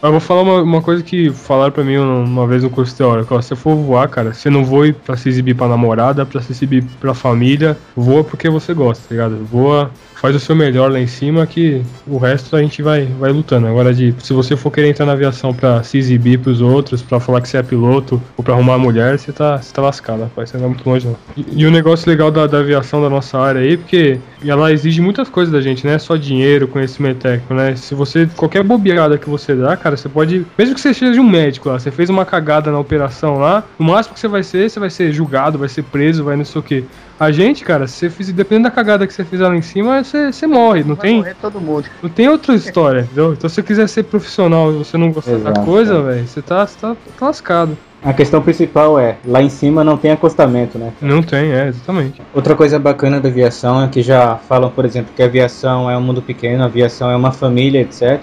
Eu 0.00 0.12
vou 0.12 0.20
falar 0.20 0.42
uma, 0.42 0.62
uma 0.62 0.82
coisa 0.82 1.02
que 1.02 1.28
falaram 1.30 1.72
pra 1.72 1.82
mim 1.82 1.96
uma, 1.96 2.46
vez 2.46 2.62
no 2.62 2.70
curso 2.70 2.96
teórico. 2.96 3.42
Se 3.42 3.48
você 3.48 3.56
for 3.56 3.74
voar, 3.74 4.08
cara, 4.08 4.32
você 4.32 4.48
não 4.48 4.64
voa 4.64 4.92
pra 4.92 5.16
se 5.16 5.28
exibir 5.28 5.54
pra 5.54 5.66
namorada, 5.66 6.24
pra 6.24 6.40
se 6.40 6.52
exibir 6.52 6.84
pra 7.00 7.14
família. 7.14 7.76
Voa 7.96 8.22
porque 8.22 8.48
você 8.48 8.72
gosta, 8.72 9.02
tá 9.08 9.14
ligado? 9.14 9.44
Voa, 9.50 9.90
faz 10.20 10.34
o 10.34 10.40
seu 10.40 10.54
melhor 10.54 10.90
lá 10.90 10.98
em 10.98 11.06
cima 11.06 11.46
que 11.46 11.82
o 12.06 12.18
resto 12.18 12.54
a 12.56 12.62
gente 12.62 12.82
vai, 12.82 13.06
vai 13.06 13.30
lutando. 13.32 13.66
Agora, 13.66 13.94
de, 13.94 14.14
se 14.20 14.32
você 14.32 14.56
for 14.56 14.70
querer 14.70 14.88
entrar 14.88 15.06
na 15.06 15.12
aviação 15.12 15.54
pra 15.54 15.82
se 15.82 15.98
exibir 15.98 16.38
pros 16.38 16.60
outros, 16.60 17.02
pra 17.02 17.20
falar 17.20 17.40
que 17.40 17.48
você 17.48 17.56
é 17.56 17.62
piloto 17.62 18.20
ou 18.36 18.44
pra 18.44 18.54
arrumar 18.54 18.78
mulher, 18.78 19.18
você 19.18 19.32
tá, 19.32 19.58
você 19.58 19.72
tá 19.72 19.82
lascado, 19.82 20.22
rapaz. 20.22 20.50
Você 20.50 20.56
não 20.56 20.62
vai 20.62 20.74
muito 20.74 20.88
longe, 20.88 21.06
não. 21.06 21.16
E, 21.36 21.62
e 21.62 21.66
o 21.66 21.70
negócio 21.70 22.08
legal 22.08 22.30
da, 22.30 22.46
da 22.46 22.58
aviação 22.58 23.00
da 23.00 23.08
nossa 23.08 23.38
área 23.38 23.60
aí, 23.60 23.76
porque 23.76 24.18
ela 24.44 24.72
exige 24.72 25.00
muitas 25.00 25.28
coisas 25.28 25.52
da 25.52 25.60
gente, 25.60 25.86
né? 25.86 25.98
Só 25.98 26.16
dinheiro, 26.16 26.66
conhecimento 26.66 27.18
técnico, 27.18 27.54
né? 27.54 27.76
Se 27.76 27.94
você, 27.94 28.28
qualquer 28.36 28.62
bobeada 28.62 29.18
que 29.18 29.28
você 29.28 29.54
dá, 29.54 29.76
cara, 29.76 29.87
você 29.96 30.08
pode, 30.08 30.46
mesmo 30.56 30.74
que 30.74 30.80
você 30.80 30.92
seja 30.94 31.20
um 31.20 31.28
médico 31.28 31.68
lá, 31.68 31.78
você 31.78 31.90
fez 31.90 32.10
uma 32.10 32.24
cagada 32.24 32.70
na 32.70 32.78
operação 32.78 33.38
lá, 33.38 33.64
o 33.78 33.84
máximo 33.84 34.14
que 34.14 34.20
você 34.20 34.28
vai 34.28 34.42
ser, 34.42 34.70
você 34.70 34.80
vai 34.80 34.90
ser 34.90 35.12
julgado, 35.12 35.58
vai 35.58 35.68
ser 35.68 35.82
preso, 35.84 36.24
vai 36.24 36.36
não 36.36 36.44
sei 36.44 36.60
o 36.60 36.62
que. 36.62 36.84
A 37.18 37.32
gente, 37.32 37.64
cara, 37.64 37.86
se 37.88 37.94
você 37.94 38.10
fizer, 38.10 38.32
dependendo 38.32 38.68
da 38.68 38.70
cagada 38.70 39.04
que 39.06 39.12
você 39.12 39.24
fizer 39.24 39.48
lá 39.48 39.56
em 39.56 39.62
cima, 39.62 40.04
você, 40.04 40.30
você 40.32 40.46
morre, 40.46 40.84
não 40.84 40.94
Vai 40.94 41.08
tem? 41.08 41.16
morrer 41.16 41.36
todo 41.40 41.60
mundo. 41.60 41.84
Não 42.00 42.08
tem 42.08 42.28
outra 42.28 42.54
história, 42.54 43.00
entendeu? 43.00 43.32
Então 43.32 43.48
se 43.48 43.56
você 43.56 43.62
quiser 43.62 43.88
ser 43.88 44.04
profissional 44.04 44.72
e 44.72 44.76
você 44.78 44.96
não 44.96 45.10
gostar 45.10 45.32
da 45.32 45.50
Exato, 45.50 45.60
coisa, 45.62 45.94
é. 45.94 46.02
velho, 46.02 46.28
você 46.28 46.40
tá, 46.40 46.64
você 46.64 46.78
tá, 46.78 46.96
tá 47.18 47.26
lascado. 47.26 47.76
A 48.04 48.12
questão 48.12 48.40
principal 48.40 48.96
é, 49.00 49.16
lá 49.26 49.42
em 49.42 49.48
cima 49.48 49.82
não 49.82 49.96
tem 49.96 50.12
acostamento, 50.12 50.78
né? 50.78 50.92
Não 51.02 51.20
tem, 51.20 51.50
é, 51.52 51.66
exatamente. 51.66 52.22
Outra 52.32 52.54
coisa 52.54 52.78
bacana 52.78 53.20
da 53.20 53.28
aviação 53.28 53.82
é 53.82 53.88
que 53.88 54.00
já 54.02 54.36
falam, 54.36 54.70
por 54.70 54.84
exemplo, 54.84 55.12
que 55.16 55.20
a 55.20 55.26
aviação 55.26 55.90
é 55.90 55.98
um 55.98 56.00
mundo 56.00 56.22
pequeno, 56.22 56.62
a 56.62 56.66
aviação 56.66 57.10
é 57.10 57.16
uma 57.16 57.32
família, 57.32 57.80
etc. 57.80 58.20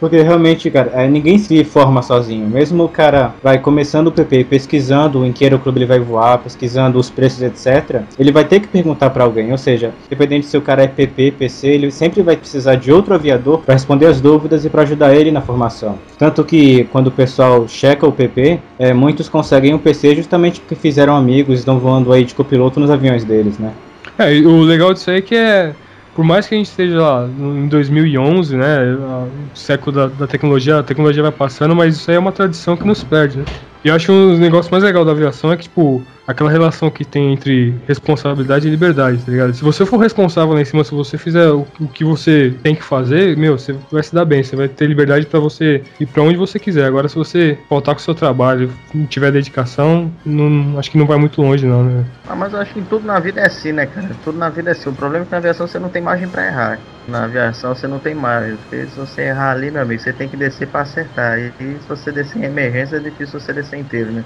Porque 0.00 0.22
realmente, 0.22 0.70
cara, 0.70 0.90
é, 0.94 1.08
ninguém 1.08 1.38
se 1.38 1.64
forma 1.64 2.02
sozinho. 2.02 2.46
Mesmo 2.46 2.84
o 2.84 2.88
cara 2.88 3.34
vai 3.42 3.58
começando 3.58 4.08
o 4.08 4.12
PP, 4.12 4.44
pesquisando 4.44 5.24
em 5.24 5.32
que 5.32 5.44
aeroclube 5.44 5.78
ele 5.78 5.86
vai 5.86 5.98
voar, 5.98 6.38
pesquisando 6.38 6.98
os 6.98 7.10
preços, 7.10 7.42
etc. 7.42 8.02
Ele 8.18 8.32
vai 8.32 8.44
ter 8.44 8.60
que 8.60 8.68
perguntar 8.68 9.10
para 9.10 9.24
alguém. 9.24 9.50
Ou 9.50 9.58
seja, 9.58 9.92
independente 10.06 10.46
se 10.46 10.56
o 10.56 10.62
cara 10.62 10.82
é 10.82 10.86
PP, 10.86 11.32
PC, 11.32 11.68
ele 11.68 11.90
sempre 11.90 12.22
vai 12.22 12.36
precisar 12.36 12.76
de 12.76 12.92
outro 12.92 13.14
aviador 13.14 13.60
para 13.60 13.74
responder 13.74 14.06
as 14.06 14.20
dúvidas 14.20 14.64
e 14.64 14.70
para 14.70 14.82
ajudar 14.82 15.14
ele 15.14 15.30
na 15.30 15.40
formação. 15.40 15.98
Tanto 16.18 16.44
que 16.44 16.84
quando 16.92 17.08
o 17.08 17.12
pessoal 17.12 17.66
checa 17.68 18.06
o 18.06 18.12
PP, 18.12 18.60
é, 18.78 18.92
muitos 18.92 19.28
conseguem 19.28 19.74
o 19.74 19.78
PC 19.78 20.14
justamente 20.14 20.60
porque 20.60 20.74
fizeram 20.74 21.16
amigos, 21.16 21.58
estão 21.58 21.78
voando 21.78 22.12
aí 22.12 22.24
de 22.24 22.34
copiloto 22.34 22.78
nos 22.78 22.90
aviões 22.90 23.24
deles, 23.24 23.58
né? 23.58 23.72
É, 24.18 24.32
o 24.40 24.62
legal 24.62 24.92
disso 24.92 25.10
aí 25.10 25.18
é 25.18 25.22
que 25.22 25.34
é. 25.34 25.74
Por 26.18 26.24
mais 26.24 26.48
que 26.48 26.54
a 26.56 26.58
gente 26.58 26.66
esteja 26.66 27.00
lá 27.00 27.28
em 27.28 27.68
2011, 27.68 28.56
né? 28.56 28.92
O 28.92 29.56
século 29.56 29.92
da, 29.92 30.08
da 30.08 30.26
tecnologia, 30.26 30.80
a 30.80 30.82
tecnologia 30.82 31.22
vai 31.22 31.30
passando, 31.30 31.76
mas 31.76 31.94
isso 31.94 32.10
aí 32.10 32.16
é 32.16 32.18
uma 32.18 32.32
tradição 32.32 32.76
que 32.76 32.84
nos 32.84 33.04
perde, 33.04 33.38
né? 33.38 33.44
E 33.84 33.88
eu 33.88 33.94
acho 33.94 34.10
um 34.10 34.30
dos 34.30 34.40
negócios 34.40 34.68
mais 34.68 34.82
legais 34.82 35.06
da 35.06 35.12
aviação 35.12 35.52
é 35.52 35.56
que, 35.56 35.62
tipo, 35.62 36.02
aquela 36.28 36.50
relação 36.50 36.90
que 36.90 37.06
tem 37.06 37.32
entre 37.32 37.74
responsabilidade 37.88 38.68
e 38.68 38.70
liberdade, 38.70 39.24
tá 39.24 39.32
ligado? 39.32 39.54
Se 39.54 39.62
você 39.62 39.86
for 39.86 39.96
responsável 39.96 40.52
lá 40.52 40.60
em 40.60 40.64
cima, 40.64 40.84
se 40.84 40.94
você 40.94 41.16
fizer 41.16 41.50
o, 41.50 41.66
o 41.80 41.88
que 41.88 42.04
você 42.04 42.54
tem 42.62 42.74
que 42.74 42.84
fazer, 42.84 43.34
meu, 43.38 43.58
você 43.58 43.74
vai 43.90 44.02
se 44.02 44.14
dar 44.14 44.26
bem, 44.26 44.42
você 44.42 44.54
vai 44.54 44.68
ter 44.68 44.86
liberdade 44.86 45.24
pra 45.24 45.40
você 45.40 45.82
ir 45.98 46.06
pra 46.06 46.22
onde 46.22 46.36
você 46.36 46.58
quiser. 46.58 46.84
Agora, 46.84 47.08
se 47.08 47.14
você 47.14 47.58
faltar 47.66 47.94
com 47.94 48.00
o 48.00 48.04
seu 48.04 48.14
trabalho, 48.14 48.70
não 48.94 49.06
tiver 49.06 49.32
dedicação, 49.32 50.12
não, 50.26 50.78
acho 50.78 50.90
que 50.90 50.98
não 50.98 51.06
vai 51.06 51.16
muito 51.16 51.40
longe, 51.40 51.66
não, 51.66 51.82
né? 51.82 52.04
Ah, 52.28 52.36
mas 52.36 52.52
eu 52.52 52.60
acho 52.60 52.74
que 52.74 52.82
tudo 52.82 53.06
na 53.06 53.18
vida 53.18 53.40
é 53.40 53.46
assim, 53.46 53.72
né, 53.72 53.86
cara? 53.86 54.10
Tudo 54.22 54.36
na 54.36 54.50
vida 54.50 54.68
é 54.68 54.72
assim. 54.72 54.90
O 54.90 54.92
problema 54.92 55.24
é 55.24 55.26
que 55.26 55.32
na 55.32 55.38
aviação 55.38 55.66
você 55.66 55.78
não 55.78 55.88
tem 55.88 56.02
margem 56.02 56.28
pra 56.28 56.46
errar. 56.46 56.78
Na 57.08 57.24
aviação 57.24 57.74
você 57.74 57.88
não 57.88 57.98
tem 57.98 58.14
margem. 58.14 58.56
Porque 58.56 58.86
se 58.86 58.96
você 58.98 59.22
errar 59.22 59.52
ali, 59.52 59.70
meu 59.70 59.80
amigo, 59.80 60.02
você 60.02 60.12
tem 60.12 60.28
que 60.28 60.36
descer 60.36 60.68
pra 60.68 60.82
acertar. 60.82 61.38
E, 61.38 61.52
e 61.58 61.80
se 61.80 61.88
você 61.88 62.12
descer 62.12 62.38
em 62.40 62.44
emergência, 62.44 62.96
é 62.96 63.00
difícil 63.00 63.40
você 63.40 63.54
descer 63.54 63.78
inteiro, 63.78 64.12
né? 64.12 64.22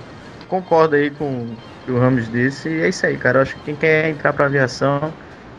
Concordo 0.53 0.97
aí 0.97 1.09
com 1.09 1.25
o 1.25 1.57
que 1.87 1.91
o 1.91 1.99
Ramos 1.99 2.31
disse. 2.31 2.69
E 2.69 2.83
é 2.83 2.89
isso 2.91 3.07
aí, 3.07 3.17
cara. 3.17 3.39
Eu 3.39 3.43
acho 3.43 3.55
que 3.55 3.63
quem 3.63 3.75
quer 3.75 4.11
entrar 4.11 4.35
pra 4.35 4.45
aviação 4.45 5.11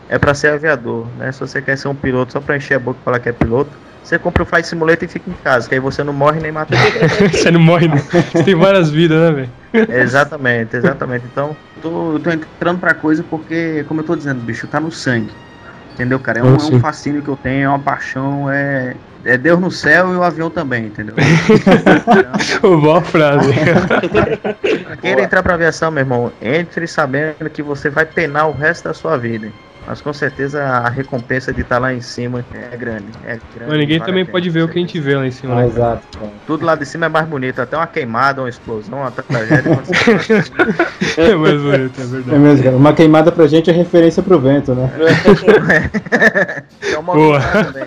é 0.08 0.16
pra 0.16 0.32
ser 0.34 0.52
aviador, 0.52 1.04
né? 1.18 1.32
Se 1.32 1.40
você 1.40 1.60
quer 1.60 1.76
ser 1.76 1.88
um 1.88 1.96
piloto 1.96 2.32
só 2.32 2.40
pra 2.40 2.56
encher 2.56 2.74
a 2.74 2.78
boca 2.78 3.00
e 3.00 3.04
falar 3.04 3.18
que 3.18 3.28
é 3.28 3.32
piloto, 3.32 3.72
você 4.04 4.20
compra 4.20 4.44
o 4.44 4.46
Flight 4.46 4.68
Simulator 4.68 5.02
e 5.02 5.08
fica 5.08 5.28
em 5.28 5.34
casa, 5.42 5.68
que 5.68 5.74
aí 5.74 5.80
você 5.80 6.04
não 6.04 6.12
morre 6.12 6.38
nem 6.38 6.52
mata 6.52 6.76
ninguém. 6.76 7.08
Você 7.28 7.50
não 7.50 7.58
morre, 7.58 7.88
não. 7.88 7.96
Você 7.96 8.44
tem 8.44 8.54
várias 8.54 8.88
vidas, 8.88 9.18
né, 9.18 9.32
velho? 9.32 10.00
Exatamente, 10.00 10.76
exatamente. 10.76 11.24
Então, 11.26 11.56
tô, 11.82 12.20
tô 12.20 12.30
entrando 12.30 12.78
pra 12.78 12.94
coisa 12.94 13.24
porque, 13.28 13.84
como 13.88 14.00
eu 14.00 14.04
tô 14.04 14.14
dizendo, 14.14 14.40
bicho, 14.42 14.68
tá 14.68 14.78
no 14.78 14.92
sangue. 14.92 15.32
Entendeu, 15.94 16.18
cara? 16.18 16.40
É 16.40 16.42
um, 16.42 16.56
Ah, 16.56 16.58
é 16.60 16.74
um 16.74 16.80
fascínio 16.80 17.22
que 17.22 17.28
eu 17.28 17.36
tenho, 17.36 17.64
é 17.64 17.68
uma 17.68 17.78
paixão, 17.78 18.50
é, 18.50 18.96
é 19.24 19.38
Deus 19.38 19.60
no 19.60 19.70
céu 19.70 20.12
e 20.12 20.16
o 20.16 20.24
avião 20.24 20.50
também, 20.50 20.86
entendeu? 20.86 21.14
Boa 22.60 23.00
frase. 23.00 23.52
Queira 25.00 25.22
entrar 25.22 25.42
pra 25.42 25.54
aviação, 25.54 25.92
meu 25.92 26.02
irmão, 26.02 26.32
entre 26.42 26.88
sabendo 26.88 27.48
que 27.48 27.62
você 27.62 27.88
vai 27.88 28.04
penar 28.04 28.48
o 28.48 28.52
resto 28.52 28.84
da 28.84 28.94
sua 28.94 29.16
vida. 29.16 29.48
Mas 29.86 30.00
com 30.00 30.12
certeza 30.14 30.62
a 30.62 30.88
recompensa 30.88 31.52
de 31.52 31.60
estar 31.60 31.78
lá 31.78 31.92
em 31.92 32.00
cima 32.00 32.42
é 32.72 32.76
grande. 32.76 33.04
É 33.24 33.38
grande 33.54 33.68
Mas 33.68 33.78
ninguém 33.78 33.98
vale 33.98 34.10
também 34.10 34.24
pena. 34.24 34.32
pode 34.32 34.48
ver 34.50 34.62
o 34.62 34.68
que 34.68 34.78
a 34.78 34.80
gente 34.80 34.98
vê 34.98 35.14
lá 35.14 35.26
em 35.26 35.30
cima, 35.30 35.52
Ah, 35.54 35.56
né? 35.58 35.66
exato. 35.66 36.02
Tudo 36.46 36.64
lá 36.64 36.74
de 36.74 36.86
cima 36.86 37.04
é 37.06 37.08
mais 37.08 37.26
bonito, 37.26 37.60
até 37.60 37.76
uma 37.76 37.86
queimada, 37.86 38.40
uma 38.40 38.48
explosão, 38.48 38.98
uma 39.00 39.10
tragédia. 39.10 39.78
É 41.16 41.34
mais 41.34 41.60
bonito, 41.60 42.00
é 42.00 42.02
É 42.02 42.06
verdade. 42.06 42.38
mesmo, 42.38 42.64
cara. 42.64 42.76
Uma 42.76 42.92
queimada 42.92 43.30
pra 43.30 43.46
gente 43.46 43.70
é 43.70 43.72
referência 43.72 44.22
pro 44.22 44.38
vento, 44.40 44.74
né? 44.74 44.90
é 46.82 46.98
uma 46.98 47.14
Boa. 47.14 47.40
também. 47.40 47.84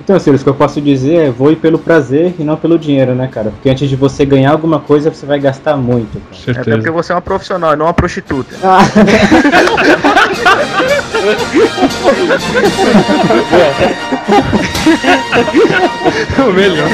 Então, 0.00 0.18
Sirius, 0.18 0.40
o 0.42 0.44
que 0.44 0.50
eu 0.50 0.54
posso 0.54 0.80
dizer 0.80 1.14
é 1.26 1.30
voe 1.30 1.56
pelo 1.56 1.78
prazer 1.78 2.34
e 2.38 2.44
não 2.44 2.56
pelo 2.56 2.78
dinheiro, 2.78 3.14
né, 3.14 3.28
cara? 3.30 3.50
Porque 3.50 3.68
antes 3.68 3.88
de 3.88 3.96
você 3.96 4.24
ganhar 4.24 4.52
alguma 4.52 4.80
coisa, 4.80 5.10
você 5.10 5.26
vai 5.26 5.38
gastar 5.38 5.76
muito, 5.76 6.12
cara. 6.20 6.26
Até 6.30 6.52
porque 6.54 6.70
Certeza. 6.70 6.92
você 6.92 7.12
é 7.12 7.14
uma 7.16 7.20
profissional 7.22 7.72
e 7.72 7.76
não 7.76 7.86
uma 7.86 7.94
prostituta. 7.94 8.54
O 16.38 16.52
melhor. 16.52 16.88